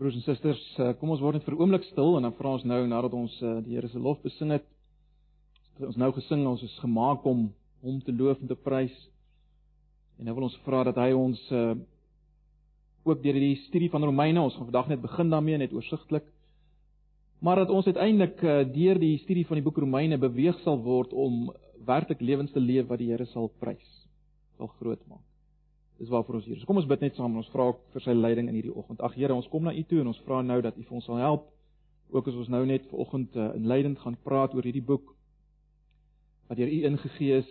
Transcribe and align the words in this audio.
Broers 0.00 0.14
en 0.16 0.22
susters, 0.24 0.60
eh, 0.78 0.94
kom 0.96 1.10
ons 1.12 1.20
word 1.20 1.36
net 1.36 1.44
vir 1.44 1.52
'n 1.54 1.60
oomblik 1.60 1.82
stil 1.84 2.16
en 2.16 2.22
dan 2.22 2.32
vra 2.32 2.54
ons 2.56 2.64
nou 2.64 2.86
nadat 2.88 3.12
ons 3.12 3.34
eh, 3.42 3.60
die 3.60 3.74
Here 3.76 3.88
se 3.88 3.98
lof 3.98 4.22
besing 4.22 4.50
het. 4.50 4.64
Ons 5.78 5.96
nou 5.96 6.10
gesing, 6.12 6.46
ons 6.46 6.62
is 6.62 6.78
gemaak 6.80 7.26
om 7.26 7.52
hom 7.82 8.00
te 8.00 8.12
loof 8.12 8.40
en 8.40 8.48
te 8.48 8.56
prys. 8.56 8.96
En 10.18 10.24
nou 10.24 10.34
wil 10.34 10.44
ons 10.44 10.56
vra 10.64 10.84
dat 10.84 10.96
hy 10.96 11.12
ons 11.12 11.52
uh 11.52 11.74
ook 13.04 13.22
deur 13.22 13.32
die 13.32 13.56
studie 13.68 13.90
van 13.90 14.04
Romeine, 14.04 14.40
ons 14.40 14.54
gaan 14.54 14.70
vandag 14.70 14.88
net 14.88 15.00
begin 15.02 15.30
daarmee 15.30 15.58
net 15.58 15.72
oorsigtelik. 15.72 16.24
Maar 17.40 17.56
dat 17.56 17.70
ons 17.70 17.86
uiteindelik 17.86 18.40
deur 18.72 18.98
die 18.98 19.18
studie 19.18 19.46
van 19.46 19.56
die 19.56 19.64
boek 19.64 19.78
Romeine 19.78 20.18
beweeg 20.18 20.60
sal 20.60 20.80
word 20.82 21.12
om 21.12 21.52
werklik 21.84 22.20
lewens 22.20 22.52
te 22.52 22.60
leef 22.60 22.88
wat 22.88 22.98
die 22.98 23.10
Here 23.10 23.26
sal 23.26 23.50
prys, 23.60 24.06
sal 24.56 24.68
groot 24.80 25.00
maak. 25.08 25.29
Dis 26.00 26.08
waarvoor 26.08 26.38
ons 26.38 26.46
hier 26.48 26.56
is. 26.56 26.64
Kom 26.64 26.78
ons 26.80 26.88
bid 26.88 27.02
net 27.04 27.16
saam 27.18 27.34
en 27.34 27.42
ons 27.42 27.48
vra 27.52 27.66
vir 27.92 28.02
sy 28.06 28.14
leiding 28.16 28.46
in 28.48 28.56
hierdie 28.56 28.72
oggend. 28.72 29.02
Ag 29.04 29.18
Here, 29.18 29.34
ons 29.36 29.48
kom 29.52 29.66
na 29.68 29.74
U 29.76 29.82
toe 29.88 29.98
en 30.00 30.08
ons 30.08 30.20
vra 30.24 30.38
nou 30.40 30.56
dat 30.64 30.78
U 30.80 30.84
vir 30.86 30.96
ons 30.96 31.04
sal 31.04 31.20
help. 31.20 31.50
Ook 32.08 32.30
as 32.30 32.38
ons 32.40 32.48
nou 32.48 32.62
net 32.66 32.86
vanoggend 32.88 33.36
uh, 33.36 33.50
inleidend 33.58 34.00
gaan 34.00 34.16
praat 34.24 34.56
oor 34.56 34.64
hierdie 34.64 34.84
boek 34.84 35.12
wat 36.48 36.58
deur 36.58 36.72
U 36.72 36.78
ingegee 36.88 37.36
is, 37.44 37.50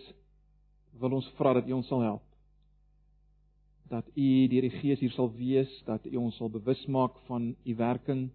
wil 1.00 1.14
ons 1.16 1.30
vra 1.38 1.54
dat 1.56 1.70
U 1.70 1.78
ons 1.78 1.86
sal 1.88 2.02
help. 2.04 2.26
Dat 3.88 4.10
U 4.12 4.26
deur 4.50 4.66
die 4.66 4.74
Gees 4.80 5.00
hier 5.00 5.14
sal 5.14 5.30
wees, 5.38 5.70
dat 5.86 6.10
U 6.10 6.16
ons 6.20 6.36
sal 6.42 6.50
bewus 6.52 6.82
maak 6.90 7.22
van 7.30 7.52
U 7.54 7.78
werking. 7.78 8.26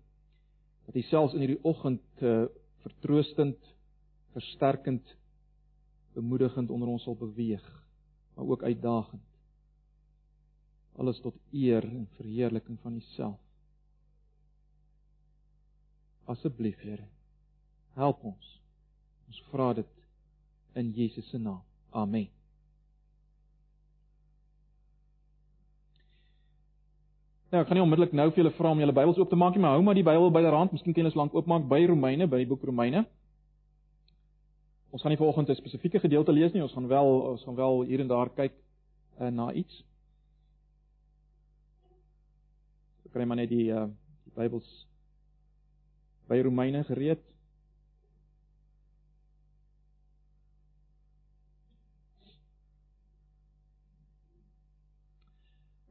Dat 0.88 0.95
U 0.95 1.05
selfs 1.11 1.36
in 1.36 1.44
hierdie 1.44 1.61
oggend 1.67 2.23
uh, 2.23 2.47
vertroostend, 2.88 3.59
versterkend, 4.34 5.16
bemoedigend 6.16 6.72
onder 6.72 6.95
ons 6.95 7.03
sal 7.03 7.20
beweeg, 7.20 7.63
maar 8.34 8.55
ook 8.55 8.63
uitdagend. 8.63 9.34
Alles 10.98 11.20
tot 11.22 11.35
eer 11.52 11.84
en 11.84 12.08
verheerliking 12.17 12.80
van 12.81 12.95
U 12.95 13.02
self. 13.16 13.40
Asseblief, 16.26 16.80
Here, 16.81 17.05
help 17.94 18.23
ons. 18.23 18.53
Ons 19.28 19.42
vra 19.52 19.73
dit 19.78 19.92
in 20.80 20.92
Jesus 20.95 21.30
se 21.30 21.38
naam. 21.38 21.61
Amen. 21.89 22.30
Nou, 27.52 27.62
ek 27.62 27.69
gaan 27.69 27.78
nie 27.78 27.86
onmiddellik 27.86 28.16
nou 28.17 28.25
vir 28.31 28.41
julle 28.41 28.56
vra 28.58 28.72
om 28.73 28.81
julle 28.81 28.95
Bybels 28.95 29.19
oop 29.22 29.30
te 29.31 29.38
maak 29.39 29.53
nie, 29.56 29.62
maar 29.64 29.78
hou 29.78 29.84
maar 29.86 29.95
die 29.95 30.03
Bybel 30.03 30.34
byderhand. 30.34 30.73
Miskien 30.75 30.95
kan 30.97 31.08
jy 31.08 31.14
lank 31.16 31.36
oopmaak 31.38 31.69
by 31.72 31.86
Romeine, 31.88 32.28
by 32.28 32.41
die 32.41 32.50
boek 32.50 32.66
Romeine. 32.67 33.06
Ons 34.91 35.03
gaan 35.03 35.14
nie 35.14 35.19
vanoggend 35.19 35.50
'n 35.50 35.56
spesifieke 35.56 36.00
gedeelte 36.00 36.34
lees 36.36 36.53
nie, 36.53 36.64
ons 36.64 36.73
gaan 36.73 36.88
wel 36.88 37.08
ons 37.31 37.44
gaan 37.44 37.56
wel 37.56 37.81
hier 37.84 38.00
en 38.00 38.08
daar 38.08 38.30
kyk 38.30 38.53
uh, 39.19 39.30
na 39.30 39.53
iets. 39.53 39.84
Kry 43.16 43.23
maar 43.23 43.39
net 43.39 43.52
die 43.52 43.69
uh 43.71 43.88
die 44.25 44.33
Bybels 44.35 44.67
by 46.27 46.41
Romeine 46.44 46.81
gereed. 46.83 47.22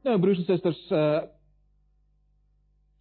Nou 0.05 0.19
broers 0.21 0.43
en 0.43 0.45
susters, 0.51 0.81
uh 0.93 1.23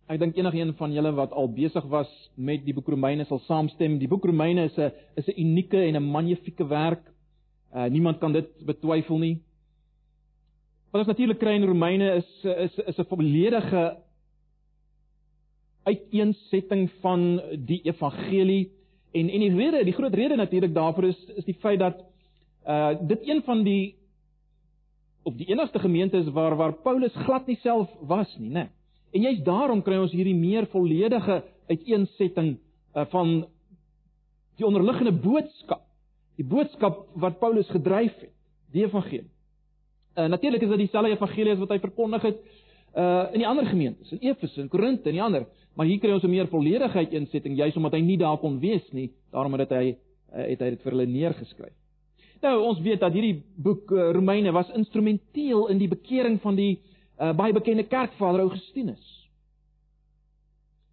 ek 0.09 0.21
dink 0.21 0.37
enigiemand 0.37 0.77
van 0.79 0.93
julle 0.93 1.13
wat 1.17 1.33
al 1.33 1.49
besig 1.53 1.85
was 1.93 2.09
met 2.37 2.65
die 2.65 2.75
boek 2.77 2.89
Romeine 2.93 3.25
sal 3.29 3.43
saamstem. 3.45 3.99
Die 4.01 4.09
boek 4.09 4.25
Romeine 4.29 4.65
is 4.71 4.79
'n 4.79 4.93
is 5.21 5.29
'n 5.29 5.41
unieke 5.41 5.81
en 5.81 5.97
'n 5.97 6.11
magnifieke 6.17 6.65
werk. 6.69 7.05
Uh 7.75 7.91
niemand 7.93 8.21
kan 8.21 8.33
dit 8.33 8.49
betwyfel 8.65 9.19
nie. 9.19 9.43
Wat 10.93 11.01
ons 11.01 11.13
natuurlik 11.13 11.39
kry 11.39 11.55
in 11.57 11.69
Romeine 11.69 12.15
is 12.15 12.45
is 12.45 12.79
is 12.79 12.99
'n 12.99 13.05
volledige 13.05 14.04
uiteensetting 15.85 16.89
van 17.01 17.43
die 17.67 17.81
evangelie 17.85 18.73
en 19.13 19.29
en 19.29 19.41
die 19.41 19.55
rede, 19.55 19.85
die 19.85 19.95
groot 19.95 20.15
rede 20.15 20.37
natuurlik 20.37 20.75
daarvoor 20.75 21.05
is 21.05 21.21
is 21.37 21.45
die 21.45 21.59
feit 21.61 21.79
dat 21.79 22.01
uh 22.67 22.95
dit 23.01 23.29
een 23.29 23.43
van 23.43 23.63
die 23.63 23.95
of 25.23 25.35
die 25.35 25.47
enigste 25.47 25.79
gemeente 25.79 26.17
is 26.17 26.29
waar 26.29 26.57
waar 26.57 26.73
Paulus 26.73 27.15
glad 27.15 27.47
nie 27.47 27.59
self 27.63 27.89
was 28.01 28.37
nie, 28.39 28.51
né? 28.51 28.69
En 29.13 29.21
juist 29.21 29.45
daarom 29.45 29.83
kry 29.83 29.97
ons 29.97 30.13
hierdie 30.13 30.35
meer 30.35 30.67
volledige 30.67 31.43
uiteensetting 31.69 32.57
uh, 32.95 33.05
van 33.13 33.47
die 34.59 34.67
onderliggende 34.67 35.13
boodskap. 35.13 35.85
Die 36.37 36.47
boodskap 36.47 37.07
wat 37.15 37.39
Paulus 37.39 37.69
gedryf 37.71 38.15
het, 38.21 38.33
die 38.75 38.85
evangelie. 38.85 39.31
Uh, 40.19 40.27
Natuurlik 40.27 40.63
is 40.63 40.69
dit 40.69 40.79
dieselfde 40.79 41.15
evangelie 41.15 41.55
as 41.55 41.63
wat 41.63 41.75
hy 41.75 41.79
verkondig 41.83 42.29
het 42.31 42.43
uh 42.95 43.33
in 43.35 43.43
die 43.43 43.49
ander 43.49 43.67
gemeentes, 43.67 44.13
in 44.15 44.21
Efese 44.23 44.61
en 44.63 44.69
Korinthe 44.71 45.09
en 45.11 45.17
die 45.17 45.23
ander, 45.23 45.47
maar 45.75 45.87
hier 45.87 45.99
kry 45.99 46.13
ons 46.13 46.25
'n 46.25 46.31
meer 46.31 46.49
volledige 46.49 46.99
uiteensetting 46.99 47.57
juist 47.57 47.77
omdat 47.77 47.93
hy 47.93 48.01
nie 48.01 48.19
daar 48.19 48.39
kon 48.39 48.61
wees 48.61 48.93
nie, 48.93 49.11
daarom 49.31 49.53
het 49.59 49.71
hy 49.71 49.97
uh, 50.35 50.47
het 50.49 50.61
hy 50.61 50.71
dit 50.71 50.83
vir 50.83 50.93
hulle 50.93 51.07
neergeskryf. 51.07 51.75
Nou 52.43 52.61
ons 52.63 52.81
weet 52.81 53.01
dat 53.01 53.13
hierdie 53.13 53.43
boek 53.57 53.91
uh, 53.91 54.11
Romeine 54.13 54.53
was 54.53 54.71
instrumenteel 54.71 55.69
in 55.69 55.79
die 55.79 55.89
bekering 55.89 56.41
van 56.41 56.57
die 56.57 56.81
uh, 57.21 57.33
baie 57.33 57.53
bekende 57.53 57.87
kerkvader 57.89 58.41
Augustinus. 58.41 59.29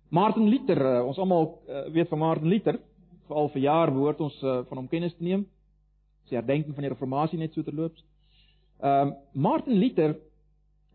Martin 0.09 0.49
Luther, 0.49 0.79
uh, 0.79 1.07
ons 1.07 1.17
almal 1.17 1.61
uh, 1.67 1.85
weet 1.93 2.09
van 2.09 2.19
Martin 2.19 2.47
Luther, 2.47 2.79
veral 3.27 3.49
vir 3.53 3.61
jaar 3.61 3.91
behoort 3.91 4.21
ons 4.21 4.37
uh, 4.43 4.61
van 4.69 4.81
hom 4.81 4.87
kennis 4.91 5.15
te 5.15 5.23
neem. 5.23 5.45
Sy 6.27 6.35
herdenking 6.35 6.75
van 6.75 6.85
die 6.85 6.91
reformatie 6.91 7.39
net 7.39 7.53
so 7.55 7.63
terloops. 7.63 8.03
Ehm 8.81 9.13
uh, 9.13 9.15
Martin 9.33 9.77
Luther 9.79 10.15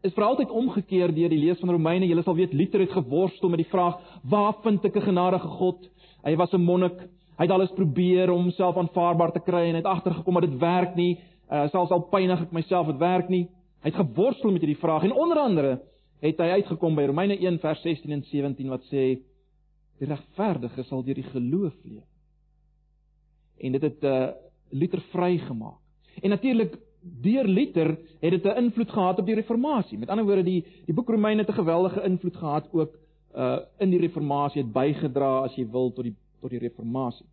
is 0.06 0.14
vir 0.14 0.24
altyd 0.24 0.52
omgekeer 0.54 1.12
deur 1.14 1.32
die 1.32 1.40
lees 1.40 1.58
van 1.60 1.72
Romeine. 1.74 2.06
Julle 2.06 2.22
sal 2.22 2.36
weet 2.38 2.54
Luther 2.54 2.84
het 2.84 2.94
geworstel 2.94 3.50
met 3.50 3.62
die 3.62 3.70
vraag: 3.70 3.98
"Waar 4.22 4.54
vind 4.62 4.84
ek 4.84 4.96
'n 4.96 5.08
genadige 5.10 5.48
God?" 5.58 5.88
Hy 6.24 6.36
was 6.36 6.52
'n 6.52 6.60
monnik. 6.60 6.98
Hy 7.38 7.44
het 7.44 7.50
alles 7.50 7.70
probeer 7.70 8.30
om 8.30 8.42
homself 8.42 8.76
aanvaarbaar 8.76 9.32
te 9.32 9.40
kry 9.40 9.68
en 9.68 9.74
het 9.74 9.84
agtergekom 9.84 10.34
dat 10.34 10.50
dit 10.50 10.58
werk 10.58 10.94
nie. 10.96 11.18
Uh, 11.50 11.68
selfs 11.68 11.90
al 11.90 12.08
pynig 12.10 12.40
ek 12.42 12.52
myself, 12.52 12.86
dit 12.86 12.98
werk 12.98 13.28
nie. 13.28 13.48
Hy 13.82 13.90
het 13.90 13.94
geworstel 13.94 14.50
met 14.50 14.62
hierdie 14.62 14.80
vraag 14.80 15.02
en 15.04 15.12
onder 15.12 15.38
andere 15.38 15.80
het 16.20 16.38
hy 16.38 16.48
uitgekom 16.58 16.94
by 16.94 17.04
Romeine 17.06 17.36
1 17.38 17.58
vers 17.58 17.82
16 17.82 18.12
en 18.12 18.22
17 18.22 18.68
wat 18.68 18.82
sê: 18.90 19.20
"Die 19.98 20.08
regverdige 20.08 20.82
sal 20.82 21.04
deur 21.04 21.14
die 21.14 21.30
geloof 21.30 21.74
leef." 21.84 22.08
En 23.60 23.72
dit 23.72 23.82
het 23.82 24.04
uh, 24.04 24.28
Luther 24.70 25.00
vrygemaak. 25.00 25.78
En 26.22 26.30
natuurlik 26.30 26.78
deur 27.22 27.44
Luther 27.44 27.98
het 28.20 28.30
dit 28.30 28.44
'n 28.44 28.56
invloed 28.56 28.90
gehad 28.90 29.18
op 29.18 29.26
die 29.26 29.34
reformatie. 29.34 29.98
Met 29.98 30.08
ander 30.08 30.24
woorde 30.24 30.42
die 30.42 30.64
die 30.84 30.94
boek 30.94 31.08
Romeine 31.08 31.40
het 31.40 31.50
'n 31.50 31.62
geweldige 31.62 32.02
invloed 32.02 32.36
gehad 32.36 32.68
ook 32.72 32.98
uh 33.36 33.58
in 33.78 33.90
die 33.90 34.00
reformatie 34.00 34.62
het 34.62 34.72
bygedra 34.72 35.38
as 35.38 35.54
jy 35.54 35.70
wil 35.70 35.92
tot 35.92 36.04
die 36.04 36.14
tot 36.40 36.50
die 36.50 36.58
reformatie. 36.58 37.26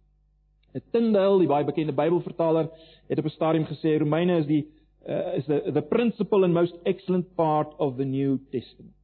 Tyndale, 0.91 1.38
die 1.38 1.47
baie 1.47 1.66
bekende 1.66 1.94
Bybelvertaler, 1.94 2.69
het 3.07 3.17
op 3.17 3.25
'n 3.25 3.29
stadium 3.29 3.66
gesê 3.66 3.97
Romeine 3.97 4.38
is 4.38 4.45
die 4.45 4.67
uh, 5.07 5.38
is 5.38 5.45
the 5.45 5.72
the 5.73 5.81
principal 5.81 6.44
and 6.44 6.53
most 6.53 6.75
excellent 6.84 7.35
part 7.35 7.75
of 7.78 7.95
the 7.95 8.05
New 8.05 8.38
Testament. 8.50 8.95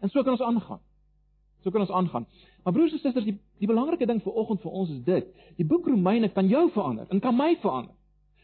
En 0.00 0.08
so 0.08 0.22
kan 0.22 0.32
ons 0.32 0.42
aangaan. 0.42 0.80
So 1.62 1.70
kan 1.70 1.80
ons 1.80 1.90
aangaan. 1.90 2.26
Maar 2.62 2.72
broers 2.72 2.92
en 2.92 2.98
susters, 2.98 3.24
die 3.24 3.40
die 3.58 3.66
belangrike 3.66 4.06
ding 4.06 4.22
vir 4.22 4.32
oggend 4.32 4.60
vir 4.60 4.70
ons 4.70 4.90
is 4.90 5.02
dit. 5.04 5.26
Die 5.56 5.66
boek 5.66 5.86
Romeine 5.86 6.28
kan 6.28 6.48
jou 6.48 6.70
verander 6.70 7.06
en 7.08 7.20
kan 7.20 7.36
my 7.36 7.56
verander. 7.60 7.94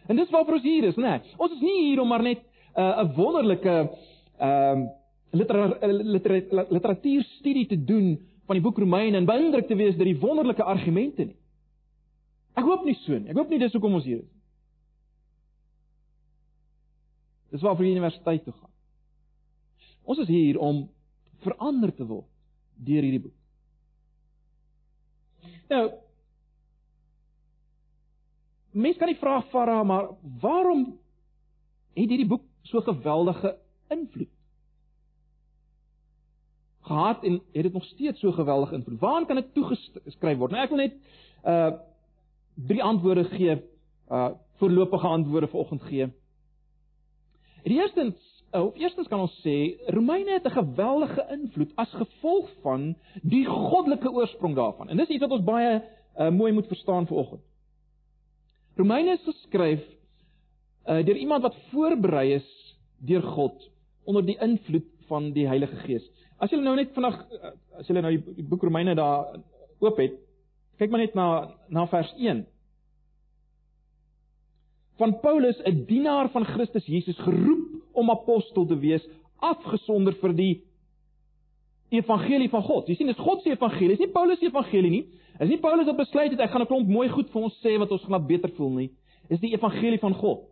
En 0.09 0.17
dis 0.17 0.31
waarvoor 0.31 0.55
ons 0.55 0.63
hier 0.63 0.85
is, 0.85 0.97
né? 0.97 1.19
Nee. 1.19 1.35
Ons 1.37 1.53
is 1.53 1.61
nie 1.61 1.77
hier 1.89 2.01
om 2.01 2.09
maar 2.09 2.23
net 2.23 2.41
'n 2.77 2.81
uh, 2.81 3.17
wonderlike 3.17 3.91
ehm 4.39 4.83
uh, 4.83 4.89
literatuur 5.31 6.67
literatuurstudie 6.71 7.67
te 7.67 7.85
doen 7.85 8.19
van 8.47 8.57
die 8.57 8.63
boek 8.63 8.79
Romeine 8.79 9.17
en 9.17 9.27
beïndruk 9.27 9.67
te 9.67 9.77
wees 9.79 9.97
deur 9.97 10.09
die 10.09 10.19
wonderlike 10.19 10.63
argumente 10.63 11.25
nie. 11.25 11.37
Ek 12.59 12.65
hoop 12.67 12.85
nie 12.85 12.97
so 13.05 13.19
nie. 13.19 13.31
Ek 13.31 13.37
hoop 13.37 13.49
nie 13.49 13.59
dis 13.59 13.73
hoekom 13.73 13.95
ons 13.95 14.05
hier 14.05 14.19
is. 14.19 14.31
Dis 17.51 17.63
waarvoor 17.63 17.87
jy 17.87 17.95
universiteit 17.95 18.45
toe 18.45 18.55
gaan. 18.55 18.71
Ons 20.03 20.19
is 20.19 20.31
hier 20.31 20.59
om 20.59 20.89
verander 21.45 21.93
te 21.95 22.07
word 22.07 22.27
deur 22.81 23.07
hierdie 23.07 23.23
boek. 23.23 23.37
Nou 25.71 25.85
Mens 28.71 28.97
kan 28.97 29.11
die 29.11 29.19
vraag 29.19 29.49
vra 29.51 29.83
maar 29.83 30.09
waarom 30.41 30.99
het 31.95 32.09
hierdie 32.09 32.27
boek 32.27 32.45
so 32.63 32.81
geweldige 32.81 33.59
invloed 33.89 34.31
gehad 36.91 37.25
en 37.25 37.33
het 37.53 37.63
dit 37.63 37.73
nog 37.73 37.85
steeds 37.85 38.21
so 38.21 38.33
geweldige 38.33 38.75
invloed? 38.75 38.99
Waaraan 38.99 39.27
kan 39.27 39.37
dit 39.37 39.55
toegeskryf 39.55 40.39
word? 40.39 40.51
Nou 40.51 40.63
ek 40.63 40.75
wil 40.75 40.83
net 40.85 40.97
uh 41.45 41.71
drie 42.61 42.83
antwoorde 42.83 43.25
gee, 43.25 43.55
uh 44.11 44.31
voorlopige 44.61 45.07
antwoorde 45.07 45.49
vanoggend 45.49 45.83
gee. 45.83 46.11
Die 47.63 47.79
eerstens, 47.79 48.17
uh, 48.53 48.65
of 48.67 48.75
eerstens 48.77 49.09
kan 49.09 49.21
ons 49.21 49.37
sê 49.41 49.79
Romeine 49.95 50.33
het 50.33 50.45
'n 50.45 50.59
geweldige 50.59 51.27
invloed 51.31 51.73
as 51.75 51.93
gevolg 51.93 52.51
van 52.63 52.97
die 53.23 53.47
goddelike 53.47 54.11
oorsprong 54.13 54.55
daarvan. 54.55 54.89
En 54.89 54.97
dis 54.97 55.09
iets 55.09 55.21
wat 55.21 55.31
ons 55.31 55.45
baie 55.45 55.83
uh, 56.19 56.31
mooi 56.31 56.53
moet 56.53 56.67
verstaan 56.67 57.07
vanoggend. 57.07 57.41
Romeine 58.81 59.19
is 59.19 59.25
geskryf 59.27 59.83
uh, 60.89 61.03
deur 61.05 61.19
iemand 61.21 61.45
wat 61.45 61.59
voorberei 61.71 62.39
is 62.39 62.49
deur 63.05 63.23
God 63.37 63.69
onder 64.09 64.25
die 64.25 64.39
invloed 64.41 64.89
van 65.11 65.33
die 65.37 65.47
Heilige 65.49 65.77
Gees. 65.85 66.07
As 66.41 66.53
jy 66.53 66.61
nou 66.63 66.73
net 66.79 66.95
vandag 66.97 67.19
as 67.81 67.89
jy 67.89 67.99
nou 67.99 68.15
die 68.15 68.47
boek 68.49 68.65
Romeine 68.65 68.95
daar 68.97 69.37
oop 69.85 70.01
het, 70.01 70.17
kyk 70.81 70.93
maar 70.93 71.05
net 71.05 71.17
na 71.19 71.27
na 71.69 71.85
vers 71.93 72.11
1. 72.17 72.47
Van 75.01 75.15
Paulus, 75.21 75.61
'n 75.65 75.85
dienaar 75.89 76.29
van 76.33 76.45
Christus 76.45 76.87
Jesus, 76.87 77.19
geroep 77.19 77.97
om 77.97 78.11
apostel 78.11 78.67
te 78.67 78.77
wees, 78.79 79.05
afgesonder 79.41 80.17
vir 80.21 80.33
die 80.37 80.55
evangelie 81.99 82.49
van 82.51 82.63
God. 82.63 82.87
Jy 82.89 82.95
sien, 82.95 83.11
dis 83.11 83.19
God 83.19 83.43
se 83.43 83.51
evangelie, 83.51 83.97
dis 83.97 84.05
nie 84.05 84.15
Paulus 84.15 84.39
se 84.39 84.47
evangelie 84.47 84.91
nie. 84.91 85.03
Dit 85.35 85.49
is 85.49 85.55
nie 85.55 85.61
Paulus 85.63 85.89
wat 85.89 85.99
besluit 85.99 86.31
het 86.31 86.41
ek 86.41 86.51
gaan 86.51 86.63
'n 86.63 86.71
klomp 86.71 86.89
mooi 86.89 87.09
goed 87.09 87.31
vir 87.31 87.43
ons 87.43 87.61
sê 87.65 87.79
wat 87.79 87.91
ons 87.91 88.05
gaan 88.05 88.27
beter 88.27 88.51
voel 88.57 88.71
nie. 88.71 88.91
Dis 89.29 89.41
die 89.41 89.55
evangelie 89.55 89.99
van 89.99 90.15
God. 90.15 90.47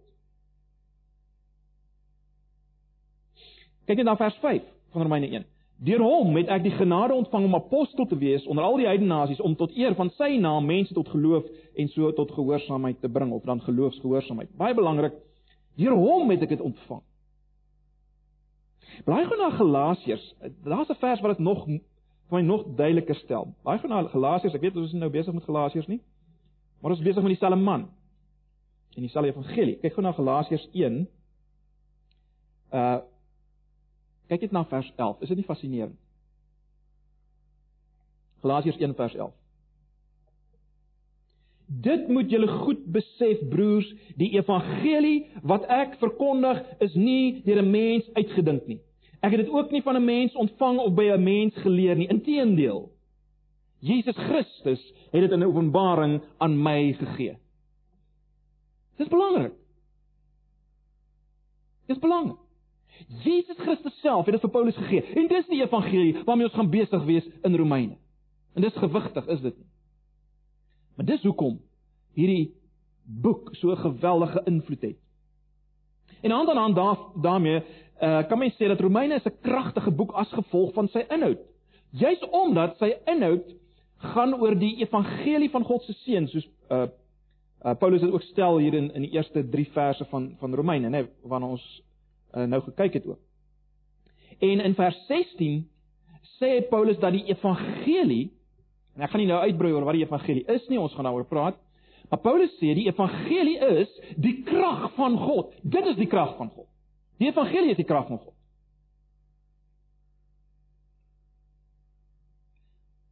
Kyk 3.86 3.96
net 3.96 4.06
na 4.06 4.16
vers 4.16 4.36
5 4.42 4.62
van 4.92 5.02
Romeine 5.02 5.26
1. 5.26 5.44
Deur 5.78 6.02
hom 6.02 6.36
het 6.36 6.48
ek 6.48 6.64
die 6.66 6.74
genade 6.74 7.14
ontvang 7.14 7.44
om 7.44 7.54
apostel 7.54 8.06
te 8.06 8.16
wees 8.18 8.46
onder 8.46 8.64
al 8.64 8.76
die 8.76 8.86
heidene 8.86 9.08
nasies 9.08 9.40
om 9.40 9.54
tot 9.56 9.70
eer 9.78 9.94
van 9.94 10.10
sy 10.10 10.36
naam 10.42 10.66
mense 10.66 10.94
tot 10.94 11.08
geloof 11.08 11.46
en 11.78 11.88
so 11.88 12.10
tot 12.12 12.32
gehoorsaamheid 12.34 13.00
te 13.00 13.08
bring 13.08 13.32
of 13.32 13.46
dan 13.46 13.62
geloofsgehoorsaamheid. 13.62 14.50
Baie 14.58 14.74
belangrik. 14.74 15.14
Deur 15.78 15.94
hom 15.94 16.30
het 16.30 16.42
ek 16.42 16.56
dit 16.56 16.60
ontvang. 16.60 17.04
Blaai 19.04 19.24
gou 19.26 19.36
na 19.38 19.50
Galasiërs. 19.56 20.34
Daar's 20.64 20.88
'n 20.90 20.94
vers 20.94 21.20
wat 21.20 21.36
dit 21.36 21.46
nog 21.46 21.64
vir 21.66 21.80
my 22.30 22.40
nog 22.40 22.64
duideliker 22.76 23.14
stel. 23.14 23.54
Blaai 23.62 23.78
gou 23.78 23.88
na 23.88 24.02
Galasiërs. 24.08 24.54
Ek 24.54 24.60
weet 24.60 24.76
ons 24.76 24.86
is 24.86 24.92
nou 24.92 25.10
besig 25.10 25.34
met 25.34 25.44
Galasiërs 25.44 25.86
nie. 25.86 26.00
Maar 26.80 26.90
ons 26.90 27.00
is 27.00 27.06
besig 27.06 27.22
met 27.22 27.32
dieselfde 27.32 27.56
man. 27.56 27.90
En 28.96 29.02
dieselfde 29.02 29.30
evangelie. 29.30 29.78
Kyk 29.78 29.92
gou 29.92 30.02
na 30.02 30.12
Galasiërs 30.12 30.68
1. 30.72 31.08
Uh 32.72 32.98
kyk 34.28 34.40
net 34.40 34.52
na 34.52 34.64
vers 34.64 34.92
11. 34.96 35.20
Is 35.22 35.28
dit 35.28 35.36
nie 35.36 35.46
fascinerend? 35.46 35.96
Galasiërs 38.42 38.76
1 38.76 38.94
vers 38.94 39.14
11. 39.14 39.32
Dit 41.68 42.08
moet 42.08 42.30
julle 42.30 42.48
goed 42.48 42.86
besef 42.92 43.40
broers, 43.48 43.88
die 44.16 44.30
evangelie 44.38 45.26
wat 45.44 45.66
ek 45.68 45.98
verkondig 46.00 46.62
is 46.80 46.94
nie 46.94 47.42
deur 47.44 47.60
'n 47.62 47.70
mens 47.70 48.08
uitgedink 48.16 48.66
nie. 48.66 48.80
Ek 49.20 49.34
het 49.34 49.44
dit 49.44 49.52
ook 49.52 49.70
nie 49.70 49.82
van 49.82 49.96
'n 49.96 50.04
mens 50.04 50.34
ontvang 50.34 50.78
of 50.78 50.94
by 50.94 51.12
'n 51.12 51.22
mens 51.22 51.54
geleer 51.56 51.96
nie. 51.96 52.08
Inteendeel. 52.08 52.90
Jesus 53.80 54.16
Christus 54.16 54.92
het 55.12 55.20
dit 55.20 55.30
in 55.30 55.40
'n 55.40 55.44
openbaring 55.44 56.22
aan 56.38 56.62
my 56.62 56.92
gegee. 56.92 57.36
Dis 58.96 59.08
belangrik. 59.08 59.52
Dis 61.86 61.98
belangrik. 61.98 62.36
Jesus 63.22 63.56
Christus 63.56 64.00
self 64.00 64.24
het 64.24 64.34
dit 64.34 64.40
vir 64.40 64.50
Paulus 64.50 64.76
gegee. 64.76 65.02
En 65.02 65.26
dis 65.26 65.46
die 65.46 65.62
evangelie 65.62 66.24
waarmee 66.24 66.46
ons 66.46 66.54
gaan 66.54 66.70
besig 66.70 67.04
wees 67.04 67.28
in 67.42 67.56
Romeine. 67.56 67.96
En 68.54 68.62
dis 68.62 68.74
gewigtig, 68.74 69.26
is 69.26 69.40
dit 69.40 69.56
nie? 69.56 69.66
Maar 70.98 71.06
dis 71.06 71.22
hoekom 71.22 71.60
hierdie 72.18 72.54
boek 73.06 73.52
so 73.54 73.70
'n 73.70 73.76
geweldige 73.76 74.40
invloed 74.44 74.80
het. 74.82 74.96
En 76.22 76.32
aan 76.32 76.46
dan 76.46 76.58
aan 76.58 76.74
daar 76.74 76.98
daarmee 77.22 77.62
uh, 78.02 78.26
kan 78.26 78.38
mens 78.38 78.54
sê 78.54 78.66
dat 78.66 78.80
Romeine 78.80 79.14
is 79.14 79.24
'n 79.24 79.38
kragtige 79.40 79.90
boek 79.90 80.12
as 80.12 80.32
gevolg 80.32 80.72
van 80.72 80.88
sy 80.88 81.04
inhoud. 81.08 81.38
Juis 81.90 82.28
omdat 82.28 82.76
sy 82.76 82.96
inhoud 83.04 83.54
gaan 83.96 84.34
oor 84.40 84.58
die 84.58 84.76
evangelie 84.76 85.50
van 85.50 85.64
God 85.64 85.82
se 85.82 85.92
seun, 85.92 86.28
soos 86.28 86.48
uh, 86.70 86.86
uh 87.62 87.74
Paulus 87.78 88.00
dit 88.00 88.10
ook 88.10 88.22
stel 88.22 88.58
hier 88.58 88.74
in 88.74 88.94
in 88.94 89.02
die 89.02 89.10
eerste 89.10 89.48
3 89.48 89.66
verse 89.70 90.04
van 90.04 90.36
van 90.38 90.54
Romeine, 90.54 90.88
nê, 90.88 91.06
waarna 91.22 91.46
ons 91.46 91.82
uh, 92.34 92.44
nou 92.44 92.60
gekyk 92.62 92.92
het 92.92 93.06
ook. 93.06 93.20
En 94.38 94.60
in 94.60 94.74
vers 94.74 95.06
16 95.06 95.68
sê 96.22 96.68
Paulus 96.68 96.98
dat 96.98 97.12
die 97.12 97.24
evangelie 97.24 98.37
en 98.98 99.04
ek 99.06 99.12
gaan 99.12 99.22
nie 99.22 99.30
nou 99.30 99.38
uitbrei 99.46 99.70
oor 99.72 99.84
wat 99.86 99.94
die 99.94 100.02
evangelie 100.02 100.42
is 100.50 100.64
nie, 100.66 100.78
ons 100.82 100.94
gaan 100.96 101.06
daaroor 101.06 101.28
praat. 101.30 101.58
Maar 102.10 102.18
Paulus 102.24 102.56
sê 102.58 102.72
die 102.74 102.88
evangelie 102.88 103.58
is 103.78 103.92
die 104.18 104.40
krag 104.42 104.88
van 104.96 105.14
God. 105.22 105.52
Dit 105.62 105.86
is 105.92 105.98
die 106.00 106.08
krag 106.10 106.34
van 106.38 106.50
God. 106.50 106.66
Die 107.22 107.28
evangelie 107.30 107.76
is 107.76 107.78
die 107.78 107.86
krag 107.86 108.08
van 108.10 108.18
God. 108.18 108.34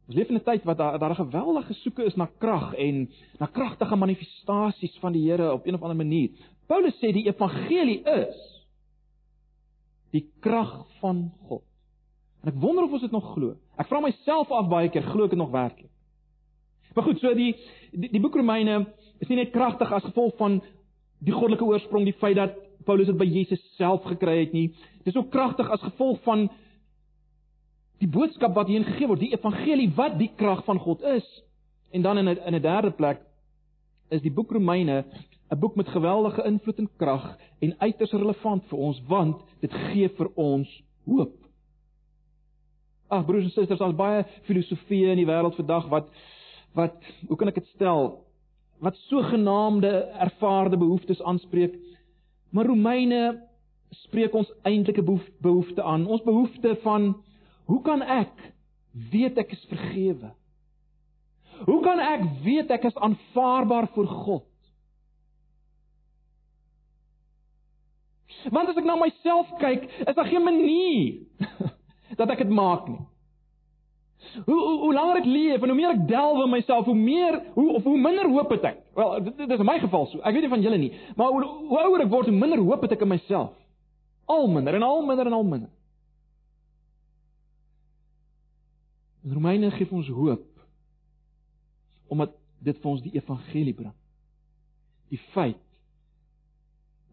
Ons 0.07 0.15
leef 0.15 0.29
in 0.31 0.39
'n 0.39 0.43
tyd 0.43 0.63
wat 0.63 0.77
daar 0.77 0.99
daar 0.99 1.15
'n 1.15 1.23
geweldige 1.23 1.73
soeke 1.73 2.03
is 2.03 2.15
na 2.15 2.27
krag 2.39 2.73
en 2.75 3.09
na 3.39 3.45
kragtige 3.45 3.95
manifestasies 3.95 4.97
van 4.99 5.11
die 5.11 5.29
Here 5.31 5.53
op 5.53 5.65
een 5.65 5.73
of 5.73 5.81
ander 5.81 5.97
manier. 5.97 6.29
Paulus 6.67 6.95
sê 6.95 7.11
die 7.11 7.27
evangelie 7.27 8.03
is 8.03 8.65
die 10.11 10.31
krag 10.39 10.87
van 10.99 11.31
God. 11.47 11.63
En 12.43 12.51
ek 12.51 12.59
wonder 12.61 12.83
of 12.83 12.91
ons 12.91 13.01
dit 13.01 13.11
nog 13.11 13.33
glo. 13.33 13.55
Ek 13.77 13.89
vra 13.89 14.01
myself 14.03 14.51
af 14.51 14.69
baie 14.69 14.89
keer, 14.89 15.03
glo 15.03 15.25
ek 15.25 15.35
dit 15.35 15.39
nog 15.39 15.51
werklik? 15.51 15.91
Maar 16.95 17.05
goed, 17.05 17.19
so 17.21 17.33
die 17.37 17.53
die, 17.91 18.09
die 18.09 18.21
boek 18.21 18.35
Romeine 18.35 18.85
is 19.21 19.29
nie 19.29 19.37
net 19.37 19.53
kragtig 19.53 19.91
as 19.93 20.05
gevolg 20.05 20.35
van 20.37 20.59
die 21.25 21.33
goddelike 21.33 21.65
oorsprong, 21.65 22.05
die 22.05 22.17
feit 22.21 22.37
dat 22.37 22.55
Paulus 22.85 23.09
dit 23.09 23.17
by 23.19 23.27
Jesus 23.27 23.61
self 23.77 24.05
gekry 24.07 24.39
het 24.39 24.53
nie. 24.55 24.69
Dit 25.03 25.13
is 25.13 25.19
ook 25.19 25.31
kragtig 25.33 25.69
as 25.71 25.83
gevolg 25.83 26.21
van 26.25 26.47
die 28.01 28.09
boodskap 28.09 28.53
wat 28.55 28.69
hierin 28.69 28.87
gegee 28.91 29.09
word, 29.09 29.23
die 29.23 29.33
evangelie 29.33 29.89
wat 29.97 30.17
die 30.19 30.29
krag 30.37 30.63
van 30.67 30.79
God 30.81 31.01
is. 31.17 31.25
En 31.93 32.01
dan 32.05 32.17
in 32.17 32.29
'n 32.29 32.37
in 32.37 32.55
'n 32.55 32.61
derde 32.61 32.91
plek 32.91 33.21
is 34.09 34.21
die 34.21 34.31
boek 34.31 34.51
Romeine 34.51 35.05
'n 35.51 35.59
boek 35.59 35.75
met 35.75 35.87
geweldige 35.87 36.43
invloed 36.43 36.77
en 36.77 36.89
krag 36.97 37.37
en 37.59 37.79
uiters 37.79 38.11
relevant 38.11 38.65
vir 38.69 38.77
ons 38.77 39.01
want 39.07 39.41
dit 39.61 39.73
gee 39.73 40.09
vir 40.09 40.29
ons 40.35 40.83
hoop. 41.05 41.46
Ag 43.07 43.25
broers 43.25 43.43
en 43.47 43.51
susters, 43.55 43.79
daar's 43.79 43.95
baie 43.95 44.23
filosofieë 44.47 45.13
in 45.13 45.21
die 45.21 45.29
wêreld 45.29 45.55
vandag 45.55 45.87
wat 45.93 46.09
wat 46.77 46.97
hoe 47.27 47.37
kan 47.37 47.49
ek 47.49 47.57
dit 47.57 47.69
stel? 47.73 48.19
Wat 48.83 48.97
sogenaamde 49.07 49.89
ervaarde 50.21 50.77
behoeftes 50.77 51.21
aanspreek 51.25 51.73
Maar 52.49 52.65
Romeine 52.65 53.43
spreek 53.89 54.33
ons 54.33 54.51
eintlike 54.61 55.03
behoefte 55.41 55.83
aan. 55.83 56.07
Ons 56.07 56.23
behoefte 56.23 56.75
van 56.81 57.23
hoe 57.65 57.81
kan 57.81 58.01
ek 58.01 58.33
weet 59.11 59.37
ek 59.37 59.51
is 59.51 59.65
vergewe? 59.69 60.31
Hoe 61.65 61.81
kan 61.83 61.99
ek 61.99 62.23
weet 62.43 62.71
ek 62.71 62.87
is 62.89 62.95
aanvaarbaar 62.95 63.89
voor 63.95 64.07
God? 64.07 64.45
Want 68.53 68.69
as 68.69 68.77
ek 68.79 68.85
na 68.87 68.95
myself 68.95 69.49
kyk, 69.59 69.87
is 70.05 70.15
daar 70.15 70.29
geen 70.29 70.45
manier 70.45 71.25
dat 72.17 72.33
ek 72.33 72.43
dit 72.43 72.53
maak 72.53 72.87
nie. 72.89 72.99
Hoe 74.45 74.57
hoe, 74.57 74.79
hoe 74.81 74.93
langer 74.93 75.21
ek 75.21 75.29
leef 75.29 75.61
en 75.61 75.71
hoe 75.71 75.77
meer 75.77 75.93
ek 75.93 76.07
delf 76.09 76.41
in 76.43 76.51
myself, 76.51 76.89
hoe 76.89 76.97
meer 76.97 77.37
hoe 77.53 77.67
of 77.77 77.85
hoe 77.85 77.97
minder 78.01 78.29
hoop 78.33 78.51
het 78.55 78.65
ek. 78.71 78.81
Wel, 78.97 79.13
dit, 79.27 79.37
dit 79.37 79.53
is 79.55 79.61
in 79.61 79.69
my 79.69 79.77
geval 79.79 80.07
so. 80.09 80.21
Ek 80.25 80.33
weet 80.35 80.47
nie 80.47 80.53
van 80.55 80.65
julle 80.65 80.81
nie, 80.81 80.91
maar 81.19 81.31
hoe, 81.35 81.43
hoe 81.69 81.79
ouer 81.83 82.05
ek 82.05 82.11
word, 82.11 82.31
hoe 82.31 82.39
minder 82.45 82.61
hoop 82.65 82.85
het 82.87 82.97
ek 82.97 83.05
in 83.05 83.13
myself. 83.13 83.53
Al 84.27 84.49
minder 84.51 84.75
en 84.75 84.85
al 84.87 85.05
minder 85.05 85.29
en 85.29 85.37
al 85.37 85.45
minder. 85.47 85.71
Die 89.27 89.35
Romeine 89.35 89.71
gee 89.75 89.89
ons 89.91 90.09
hoop 90.09 90.45
omdat 92.07 92.31
dit 92.63 92.77
vir 92.79 92.89
ons 92.89 93.01
die 93.03 93.11
evangelie 93.19 93.75
bring. 93.75 93.95
Die 95.11 95.19
feit 95.33 95.59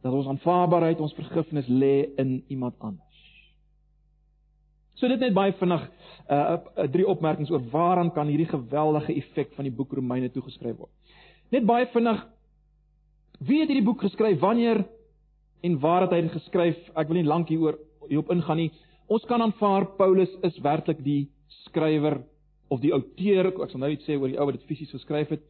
dat 0.05 0.13
ons 0.15 0.29
aanvaarbaarheid, 0.31 1.01
ons 1.03 1.17
vergifnis 1.17 1.67
lê 1.67 2.13
in 2.21 2.37
iemand 2.53 2.79
anders. 2.79 3.04
So 4.95 5.11
dit 5.11 5.21
net 5.21 5.35
baie 5.35 5.53
vinnig 5.59 5.89
uh, 6.31 6.37
uh 6.39 6.87
drie 6.93 7.07
opmerkings 7.07 7.51
oor 7.51 7.63
waaraan 7.73 8.13
kan 8.15 8.29
hierdie 8.31 8.51
geweldige 8.51 9.17
effek 9.19 9.55
van 9.57 9.67
die 9.67 9.75
boek 9.75 9.93
Romeine 9.99 10.31
toegeskryf 10.31 10.77
word. 10.79 10.93
Net 11.51 11.67
baie 11.67 11.87
vinnig 11.93 12.23
wie 13.45 13.61
het 13.61 13.71
hierdie 13.71 13.87
boek 13.87 14.05
geskryf, 14.05 14.39
wanneer 14.41 14.85
en 15.65 15.79
waar 15.81 16.05
het 16.07 16.15
hy 16.15 16.21
dit 16.27 16.37
geskryf? 16.37 16.79
Ek 16.95 17.09
wil 17.11 17.19
nie 17.19 17.29
lank 17.29 17.51
hieroor 17.51 17.79
hierop 18.09 18.31
ingaan 18.33 18.61
nie. 18.63 18.71
Ons 19.11 19.25
kan 19.29 19.43
aanvaar 19.43 19.89
Paulus 19.99 20.31
is 20.47 20.57
werklik 20.65 21.01
die 21.05 21.25
skrywer 21.65 22.21
of 22.73 22.81
die 22.81 22.93
outeur, 22.95 23.51
ek 23.51 23.73
sal 23.73 23.83
nou 23.83 23.91
iets 23.93 24.07
sê 24.09 24.17
oor 24.17 24.31
die 24.31 24.39
ou 24.39 24.47
wat 24.49 24.59
dit 24.59 24.69
fisies 24.69 24.93
geskryf 24.95 25.33
het. 25.35 25.43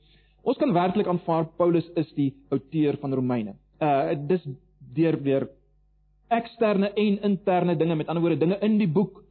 Ons 0.44 0.58
kan 0.60 0.72
werklik 0.74 1.08
aanvaar 1.10 1.46
Paulus 1.58 1.86
is 2.00 2.08
die 2.16 2.32
outeur 2.54 2.98
van 3.02 3.14
Romeine. 3.16 3.58
Uh 3.82 4.14
dis 4.28 4.42
deur 4.94 5.18
deur 5.20 5.48
eksterne 6.34 6.90
en 6.96 7.18
interne 7.28 7.76
dinge, 7.76 7.96
met 7.98 8.08
ander 8.08 8.22
woorde 8.24 8.40
dinge 8.40 8.58
in 8.64 8.78
die 8.80 8.90
boek 8.90 9.23